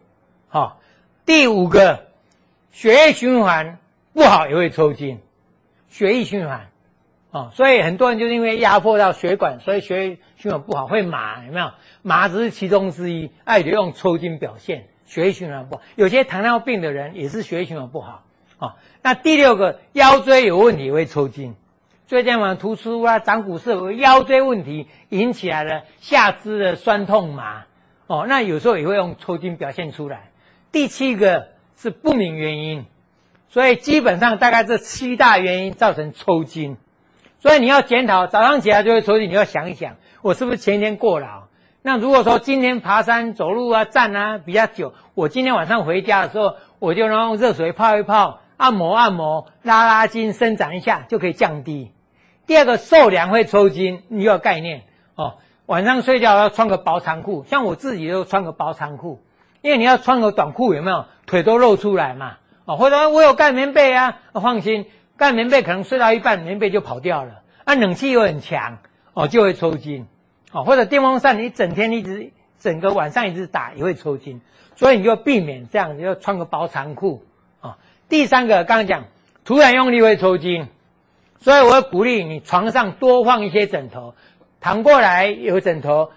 [0.48, 0.80] 好、
[1.24, 2.05] 第五个，
[2.72, 3.78] 血液循环
[4.12, 5.18] 不好也会抽筋，
[5.88, 6.68] 血液循环。
[7.30, 11.70] 哦，所以很多人就是因为压迫到血管，所以血液循环不好，会麻，有没有？
[12.02, 15.82] 麻只是其中之一，爱就用抽筋表现，血液循环不好。
[15.97, 18.24] 有些糖尿病的人也是血液循环不好。
[18.59, 21.55] 哦，那第六个腰椎有问题会抽筋，
[22.11, 27.66] 椎间盘突出啊，长骨刺，腰椎问题引起来的下肢的酸痛麻。
[28.09, 30.31] 哦，那有时候也会用抽筋表现出来。
[30.73, 32.85] 第七个是不明原因，
[33.49, 36.78] 所以基本上大概这七大原因造成抽筋。
[37.39, 41.45] 所以你要检讨，早上起来就会抽筋，你要想一想，我是不是前一天过劳？
[41.81, 51.93] 那如果说今天爬山、走路啊、站啊比较久，我今天晚上回家的时候，我就用热水泡一泡，按摩按摩，拉拉筋，伸展一下，就可以降低。
[52.51, 54.82] 第二个，受凉会抽筋，你有概念
[55.14, 55.35] 哦。
[55.66, 59.22] 晚上睡觉要穿个薄长裤，像我自己都穿个薄长裤，
[59.62, 61.05] 因为你要穿个短裤，有没有？
[61.27, 62.39] 腿都露出来嘛。
[62.64, 64.86] 哦，或者我有盖棉被啊，放心。
[65.16, 67.43] 盖棉被可能睡到一半，棉被就跑掉了。
[67.62, 68.78] 啊，冷气又很强，
[69.14, 70.09] 哦，就会抽筋，
[70.51, 74.40] 哦，或者电风扇你整天一直整个晚上一直打也会抽筋，
[74.74, 77.22] 所以你就避免这样，你就穿个薄长裤，
[77.60, 77.74] 啊、哦。
[78.09, 79.05] 第三个刚刚讲，
[79.44, 80.66] 突然用力会抽筋，
[81.41, 84.15] 所以我鼓励你床上多放一些枕头，
[84.61, 86.11] 躺过来有枕头，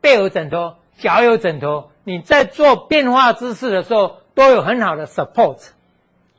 [0.00, 5.70] 背有枕头，脚有枕头，你在做变化姿势的时候都有很好的 support。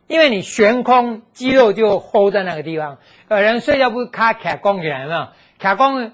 [0.07, 2.97] 因为你悬空，肌肉就 hold 在那个地方。
[3.29, 5.27] 有人睡觉不是卡卡弓起来，有没有？
[5.57, 6.11] 卡弓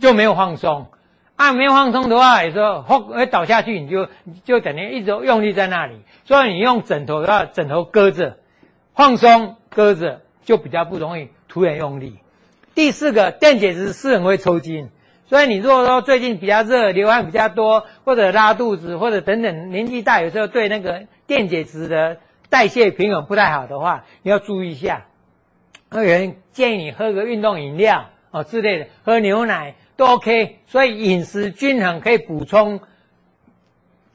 [0.00, 0.88] 就没有放松。
[1.36, 4.08] 啊，没有放松的话，有时候会倒下去，你就
[4.44, 6.00] 就等于一直用力在那里。
[6.24, 8.36] 所以你用枕头的话，枕头搁着，
[8.94, 12.18] 放松搁着，就比较不容易突然用力。
[12.74, 14.88] 第四个，电解质是很会抽筋，
[15.26, 22.18] 所以你如果说最近比较热，流汗比较多，或者拉肚子，或者等等，年纪大有时候对那个电解质的
[22.48, 25.06] 代谢平衡不太好的话，你要注意一下。
[25.92, 30.58] 有人建议你喝个运动饮料哦之类的，喝牛奶都 OK。
[30.66, 32.80] 所以饮食均衡可以补充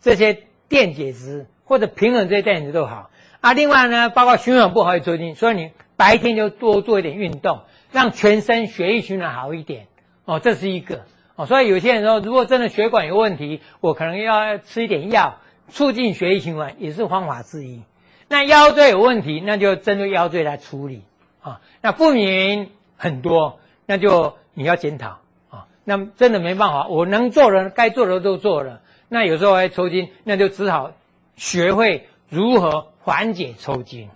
[0.02, 0.38] 这些
[0.70, 3.10] 电解质，或者平衡这些电解质都好。
[3.40, 5.72] 啊，另外呢，包括循环不好也抽筋，所以你
[6.02, 7.60] 白天就多做一点运动，
[7.92, 9.86] 让全身血液循环好一点。
[10.26, 11.06] 哦，这是一个
[11.36, 15.38] 哦，所以有些人说，如果真的血管有问题，我可能要吃一点药，
[15.70, 17.84] 促进血液循环，也是方法之一。
[18.28, 21.04] 那腰椎有问题，那就针对腰椎来处理
[21.40, 21.58] 啊、哦。
[21.82, 25.20] 那不明很多，那就你要检讨
[25.52, 28.82] 啊、那真的没办法，我能做的、该做的都做了。
[29.08, 30.94] 那有时候还抽筋，那就只好
[31.36, 34.10] 学会如何缓解抽筋。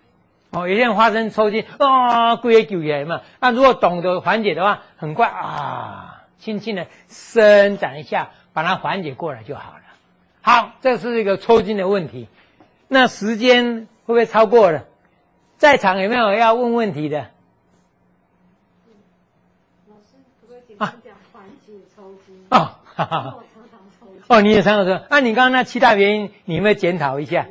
[0.55, 3.21] 哦，有些人发生抽筋，啊，故意救人嘛。
[3.41, 9.81] 那如果懂得缓解的话，很快啊，轻轻的伸展一下，把它缓解过来就好了。
[10.41, 12.29] 好，这是一个抽筋的问题。
[12.87, 14.85] 那时间会不会超过了？
[15.57, 17.27] 在场有没有要问问题的？
[18.85, 18.93] 嗯、
[19.89, 22.45] 老师，可不可以简单讲缓解抽筋？
[22.49, 23.35] 哦，哈哈。
[24.27, 25.05] 哦，你也常常说。
[25.09, 27.45] 那、啊、你刚刚那七大原因，你有没有检讨一下？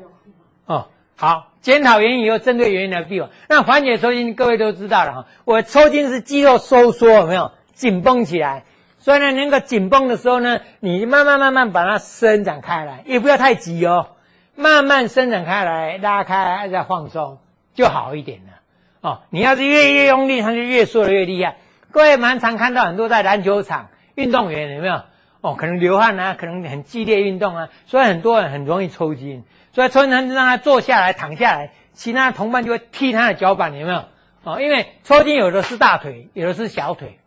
[1.17, 1.51] 好。
[1.61, 3.31] 检讨原因以后，针对原因来避免。
[3.49, 5.27] 那缓解抽筋，各位都知道了哈。
[5.47, 8.65] 我抽筋是肌肉收缩，有没有紧绷起来？
[8.99, 14.09] 所以呢，那个紧绷的时候呢，你慢慢慢慢把它伸展开来，也不要太急哦，
[14.55, 17.39] 慢慢伸展开来，拉开再放松，
[17.73, 18.53] 就好一点了。
[19.01, 21.57] 哦，你要是越越用力，它就越缩得越厉害。
[21.91, 25.01] 各位蛮常看到很多在篮球场运动员有没有？
[25.41, 29.45] 哦，可能流汗啊，可能很激烈运动啊，所以很多人很容易抽筋。
[29.75, 34.05] 所以抽筋让他坐下来、躺下来，其他的同伴就会踢他的脚板，有没有？
[34.45, 37.19] 哦，因为抽筋有的是大腿，有的是小腿。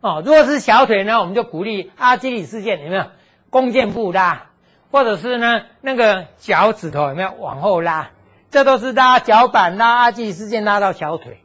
[0.00, 3.04] 哦，如果是小腿呢，我们就鼓励阿基里斯腱有没有？
[3.50, 4.46] 弓箭步拉，
[4.90, 8.10] 或者是呢那个脚趾头有没有往后拉？
[8.50, 11.40] 这都是拉脚板、拉阿基里斯腱拉到小腿。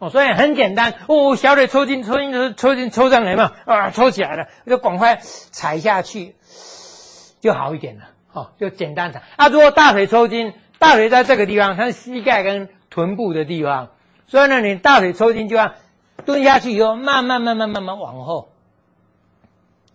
[0.00, 6.34] 哦，所以很简单哦，小腿抽筋，抽筋就是抽筋抽上来嘛，啊，抽起来了，就赶快踩下去，
[7.40, 8.04] 就好一点了。
[8.34, 9.48] 哦，就简单的啊。
[9.48, 13.92] 如果大腿抽筋，大腿在这个地方，它是膝盖跟臀部的地方，
[14.26, 15.72] 所以呢，你大腿抽筋就要
[16.26, 18.50] 蹲下去以后，慢慢慢慢慢慢往后，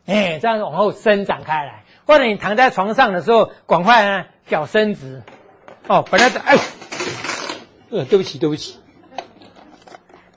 [0.07, 1.83] 哎，这样往后伸展开来。
[2.07, 5.21] 或者你躺在床上的时候，赶快呢脚伸直。
[5.87, 6.57] 哦，本来的哎，
[7.91, 8.79] 呃，对不起，对不起。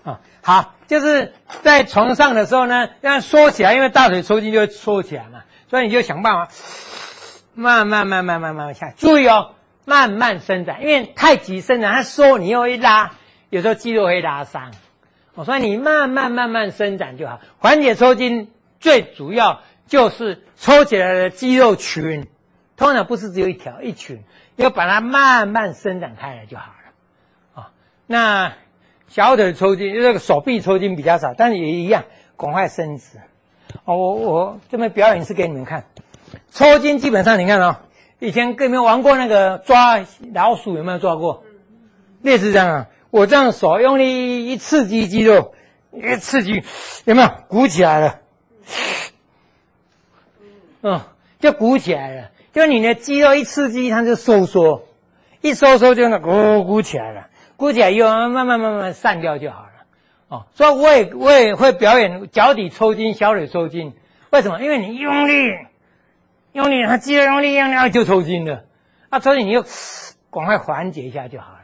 [0.03, 6.49] 啊、好，就是在床上的时候呢，这样缩起来，因为大腿抽筋就会缩起来嘛，所以你就想办法。
[7.55, 9.51] 慢慢慢慢慢慢下，注意哦，
[9.85, 13.13] 慢慢伸展，因为太急伸展，它缩你又一拉，
[13.51, 14.73] 有时候肌肉会拉伤。
[15.35, 18.51] 我说你慢慢慢慢伸展就好，缓解抽筋
[18.81, 22.27] 最主要就是抽起来的肌肉群，
[22.77, 24.23] 通常不是只有一条一群，
[24.57, 27.63] 要把它慢慢伸展开来就好了。
[27.63, 27.71] 啊，
[28.07, 28.55] 那
[29.09, 32.05] 小腿抽筋，这个手臂抽筋比较少，但是也一样，
[32.37, 33.19] 赶快伸直。
[33.85, 35.85] 哦，我我这边表演是给你们看。
[36.51, 37.77] 抽筋基本上你看哦，
[38.19, 39.99] 以前有没有玩过那个抓
[40.33, 40.77] 老鼠？
[40.77, 41.45] 有没有抓过？
[42.23, 45.55] 类似这样啊，我这样手用力一刺激肌肉，
[45.93, 46.63] 一刺激
[47.05, 48.21] 有没有鼓起来了？
[50.83, 51.01] 嗯，
[51.41, 52.31] 就鼓起来了。
[52.53, 54.85] 就你的肌肉一刺激，它就收缩，
[55.41, 59.69] 一收缩就那鼓鼓起来了，鼓起来以后慢慢慢慢散掉就好了。
[60.29, 63.95] 哦，所以我也我也会表演脚底抽筋、小腿抽筋。
[64.31, 64.63] 为什么？
[64.63, 65.33] 因为你用力。
[66.53, 68.65] 用力，他肌肉用力，用力就抽筋了。
[69.09, 69.63] 啊，所以你就
[70.31, 71.59] 赶快缓解一下就好了。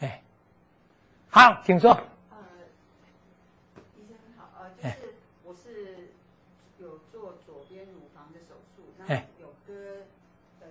[0.00, 0.22] 哎，
[1.30, 1.90] 好，请说。
[2.30, 2.36] 呃，
[3.96, 4.48] 医生好，
[4.82, 6.10] 呃，就是我是
[6.78, 10.04] 有做左边乳房的手术，那有割
[10.60, 10.66] 呃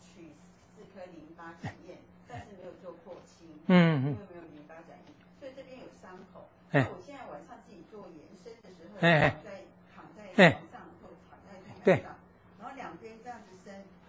[0.00, 0.32] 取
[0.74, 1.96] 四颗淋巴体液，
[2.28, 6.48] 但是没有做扩清，嗯嗯，因为没有淋巴转移，所以这边有伤口。
[6.72, 9.50] 哎，我现在晚上自己做延伸的时候，哎在
[9.94, 11.80] 躺在床上或躺在地上。
[11.84, 12.04] 对。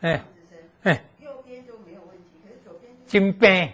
[0.04, 0.22] 哎，
[0.84, 1.66] 哎，右边。
[1.66, 2.92] 就没有问题，可是左边。
[3.08, 3.70] 筋病，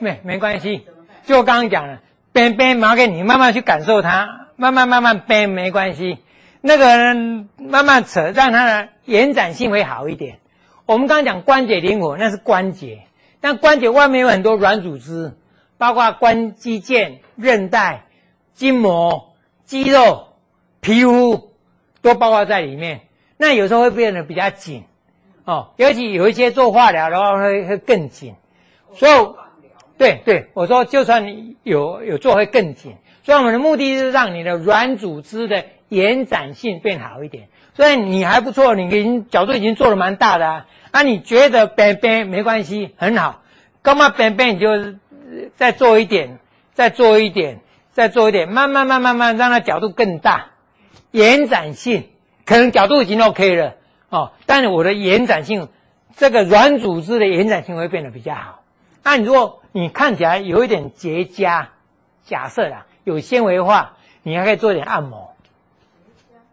[0.00, 0.84] 没没关系，
[1.24, 2.00] 就我刚刚讲了，
[2.32, 6.18] 边边麻给你慢慢去感受它，慢慢慢慢病没关系，
[6.60, 10.40] 那个人慢慢扯，让它的延展性会好一点。
[10.86, 13.04] 我们刚刚讲关节灵活，那是关节，
[13.40, 15.34] 但关节外面有很多软组织，
[15.78, 18.06] 包括关肌腱、韧带、
[18.54, 20.32] 筋膜、肌肉、
[20.80, 21.52] 皮肤，
[22.00, 23.02] 都包括在里面。
[23.36, 24.82] 那有时候会变得比较紧。
[25.44, 28.34] 哦，尤其有一些做化疗的话会会更紧，
[28.94, 29.12] 所以，
[29.98, 32.94] 对对，我说就算你有有做会更紧，
[33.24, 37.48] 所以我们的目的是让你的软组织的延展性变好一点。
[37.74, 40.66] 所以你还不错，你已经角度已经做的蛮大的啊。
[40.90, 43.42] 啊，你觉得边边没关系，很好。
[43.80, 44.68] 干嘛边边你就
[45.56, 46.38] 再做一点，
[46.74, 47.60] 再做一点，
[47.90, 50.50] 再做一点，慢慢慢慢慢，让它角度更大，
[51.10, 52.10] 延展性
[52.44, 53.74] 可能角度已经 OK 了
[54.12, 55.70] 哦，但是我的延展性，
[56.16, 58.62] 这个软组织的延展性会变得比较好。
[59.02, 61.68] 那你如果你看起来有一点结痂，
[62.22, 65.34] 假设啦，有纤维化，你还可以做点按摩。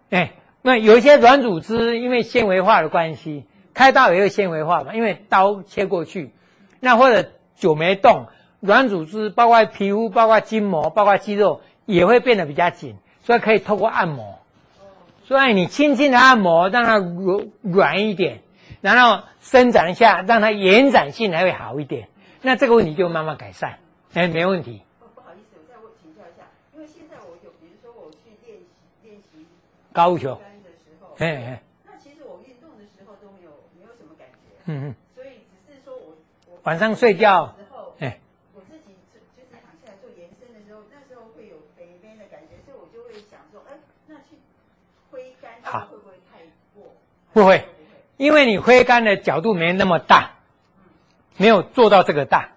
[0.09, 0.31] 哎，
[0.61, 6.31] 那有一些软组织因为纤维化的关系，开刀也会纤维化嘛，因为刀切过去。
[6.79, 8.27] 那或者久没动，
[8.61, 14.38] 软组织包括皮肤、包括筋膜、包括肌肉也会变得比较紧，所以可以透过按摩。
[15.29, 18.41] 所以你轻轻的按摩，让它软软一点，
[18.81, 22.09] 然后伸展一下，让它延展性还会好一点。
[22.41, 23.77] 那这个问题就慢慢改善，
[24.15, 24.81] 哎，没问题。
[25.13, 28.65] 不好意思，我再问请教一下，因为现在我有，比如说我去练习
[29.03, 29.45] 练习
[29.93, 34.95] 高球的时候，哎哎，那其实我运动的时候都没有没有什么感觉，嗯嗯。
[35.13, 37.53] 所以只是说我晚上睡觉，
[37.99, 38.17] 哎，
[38.55, 43.77] 我自己就是躺下来做延伸的时候，那时候会有北边的感觉，所以我就会想说，哎，
[44.07, 44.41] 那去
[45.11, 46.39] 挥杆会不会太
[46.73, 46.95] 过？
[47.33, 47.67] 不会，
[48.17, 50.31] 因为你挥杆的角度没那么大，
[51.37, 52.49] 没有做到这个大。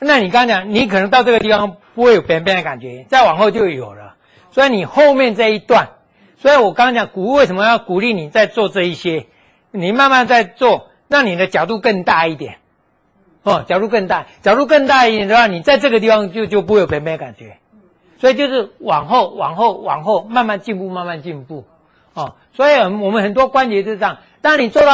[0.00, 4.16] 那你刚刚讲，你可能到这个地方不会有边边的感觉，再往后就有了。
[4.50, 5.90] 所以你后面这一段，
[6.36, 9.26] 所以我刚刚讲鼓为什么要鼓励你再做这一些，
[9.70, 12.58] 你慢慢再做，让你的角度更大一点。
[13.44, 17.58] 哦，角度更大，角度更大一点的话，你在这个地方就就不会有边边的感觉，
[18.18, 21.64] 所以就是往后、往后、往后，慢慢进步，慢慢进步。
[22.14, 24.18] 哦，所以我们很多关节是这样。
[24.40, 24.92] 当你做到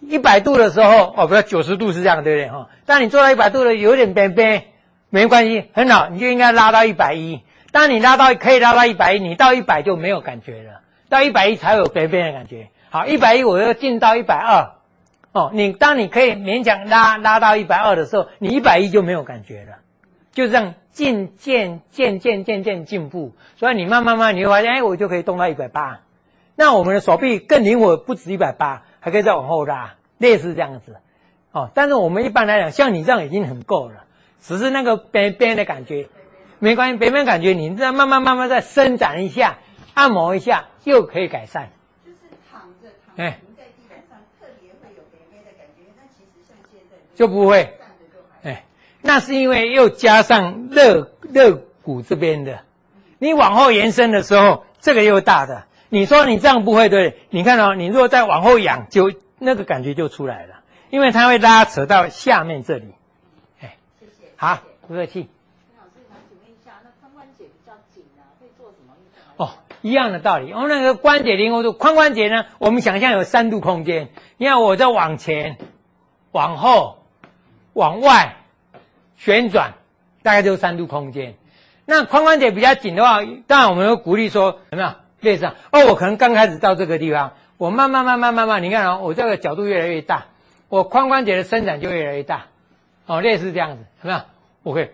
[0.00, 2.48] 一百度的时候，哦，不要九十度是这样，对不对？
[2.50, 4.64] 哈、哦，当你做到一百度的有点边边，
[5.10, 7.42] 没关系，很好，你就应该拉到一百一。
[7.72, 12.68] 当你拉到可以拉到一百一，你到一百就没有感觉了，到一百一才有边边的感觉。
[12.90, 14.74] 好，一百一我要进到一百二。
[15.32, 19.78] 哦，你当你可以勉强拉拉到一百二的时候，你一百一就没有感觉了，
[20.32, 26.02] 就这样渐渐渐渐渐渐进步，所以你慢慢慢你会发现，哎，我就可以动到一百八，
[26.56, 30.96] 那我们的手臂更灵活，不止一百八，还可以再往后拉，类似这样子。
[31.52, 34.04] 哦，但是我们一般来讲，像你这样已经很够了，
[34.40, 36.08] 只是那个边边的感觉
[36.58, 39.58] 没关系，边边感觉你这样慢慢慢慢再伸展一下，
[39.94, 41.70] 按摩一下，又可以改善。
[42.04, 42.18] 就是
[42.50, 43.22] 躺着躺着。
[43.22, 43.38] 哎。
[47.16, 47.78] 就不会，
[48.42, 48.64] 哎，
[49.00, 52.62] 那是因为又加上肋肋骨这边的，
[53.20, 55.62] 你往后延伸的时候，这个又大的。
[55.94, 57.18] 你说你这样不会对？
[57.30, 60.56] 你看哦，你如果再往后仰，就那个感觉就出来了，
[60.90, 62.94] 因为它会拉扯到下面这里。
[63.60, 64.58] 哎，谢谢，好，
[64.88, 65.20] 不客气。
[65.20, 65.28] 林
[65.78, 69.46] 老师，想请问一下，那髋关节比较紧啊，会做什么运动？
[69.46, 69.50] 哦，
[69.82, 70.52] 一样的道理。
[70.52, 74.08] 我们那个关节灵活度，髋关节呢，我们想象有三度空间。
[74.36, 75.58] 你看我在往前，
[76.32, 76.98] 往后。
[77.72, 78.36] 往外
[79.16, 79.74] 旋转，
[80.22, 81.34] 大概就是三度空间。
[81.86, 83.18] 那髋关节比较紧的话，
[83.48, 84.94] 当然我们会鼓励说，有没有
[85.24, 85.46] 类似？
[85.72, 90.26] 哦，我可能刚开始到这个地方，我慢慢慢慢慢慢，你看啊、哦，我这个角度越来越大，
[90.68, 92.44] 我髋关节的伸展就越来越大。
[93.06, 94.20] 哦，类似这样子，有没有
[94.62, 94.92] ？OK，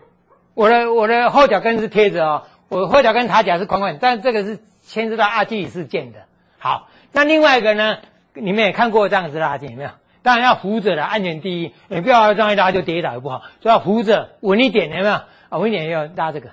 [0.54, 6.20] 我的我的后脚跟是贴着哦，我的后脚跟塔甲是髋关节，但这个是牵涉到阿基里斯腱的。
[6.58, 7.98] 好，那另外一个呢，
[8.34, 9.90] 你们也看过这样子拉筋，有没有？
[10.22, 11.72] 当然要扶着的，安全第一。
[11.88, 13.42] 你不要这样一拉就跌倒，也不好。
[13.62, 15.14] 所以要扶着，稳一点，有没有？
[15.14, 16.50] 啊，稳一点要拉这个。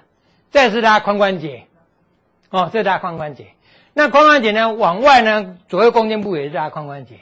[0.52, 1.66] 再是拉髋关节，
[2.50, 3.48] 哦，这是拉髋关节。
[3.98, 7.16] 那髋关节呢，往外呢，左右弓箭步也是在髋关节。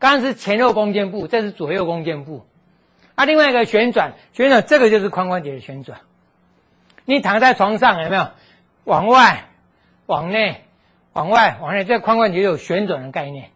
[0.00, 2.44] 刚刚是前后弓箭步，这是左右弓箭步。
[3.14, 6.00] 啊，另外一个旋转，旋转这个就是髋关节的旋转。
[7.04, 8.26] 你躺在床上有没有？
[8.82, 9.50] 往外、
[10.06, 10.64] 往内、
[11.12, 13.50] 往外、往内，这髋关节有旋转的概念。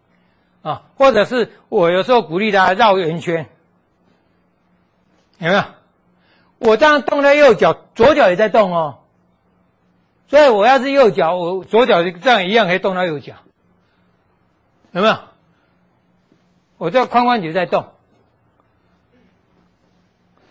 [0.61, 3.47] 啊，或者是我有时候鼓励他绕圆圈，
[5.39, 5.63] 有没有？
[6.59, 8.98] 我这样动在右脚，左脚也在动哦。
[10.29, 13.33] 所以我要是右脚，我左脚这样一样可以动到右脚，
[14.91, 15.17] 有没有？
[16.77, 17.87] 我这髋关节在动，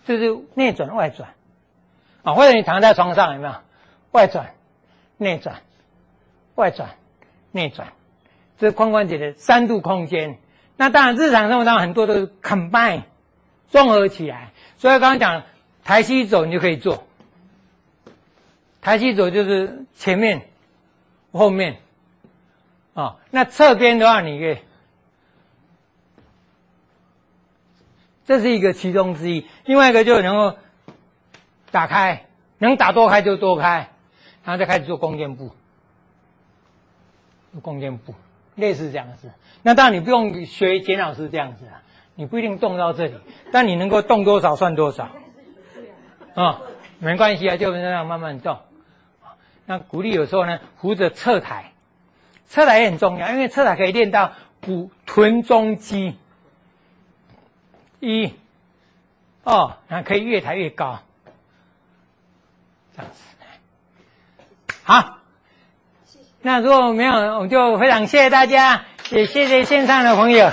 [0.04, 1.30] 这是内转外转
[2.22, 2.34] 啊。
[2.34, 3.54] 或者你躺在床上，有没有？
[4.10, 4.54] 外转
[5.16, 5.62] 内转，
[6.56, 6.96] 外转
[7.52, 7.92] 内转。
[8.58, 10.38] 这是髋关节的三度空间，
[10.76, 13.04] 那当然日常生活当中很多都是 combine
[13.68, 15.44] 综合起来，所以刚刚讲
[15.84, 17.04] 抬膝走你就可以做，
[18.88, 20.48] 抬起走就是前面、
[21.30, 21.74] 后面，
[22.94, 24.58] 啊、哦，那侧边的话你可以，
[28.24, 30.56] 这是一个其中之一，另外一个就能够
[31.70, 32.24] 打开，
[32.56, 33.90] 能打多开就多开，
[34.42, 35.50] 然后再开始做弓箭步。
[37.60, 38.14] 弓箭步，
[38.54, 39.30] 类似这样子。
[39.60, 41.82] 那当然你不用学简老师这样子啊，
[42.14, 43.18] 你不一定动到这里，
[43.52, 45.04] 但你能够动多少算多少。
[45.04, 45.12] 啊、
[46.34, 46.60] 哦，
[47.00, 48.58] 没关系啊，就这样慢慢动。
[49.70, 51.72] 那鼓励有时候呢，扶着侧台，
[52.48, 54.32] 侧台也很重要，因为侧台可以练到
[54.62, 56.16] 骨臀中肌。
[58.00, 58.32] 一，
[59.44, 61.00] 哦，那可以越抬越高。
[62.96, 63.18] 这样子，
[64.84, 65.18] 好。
[66.40, 70.50] 那如果没有，我就非常谢谢大家，也谢谢线上的朋友。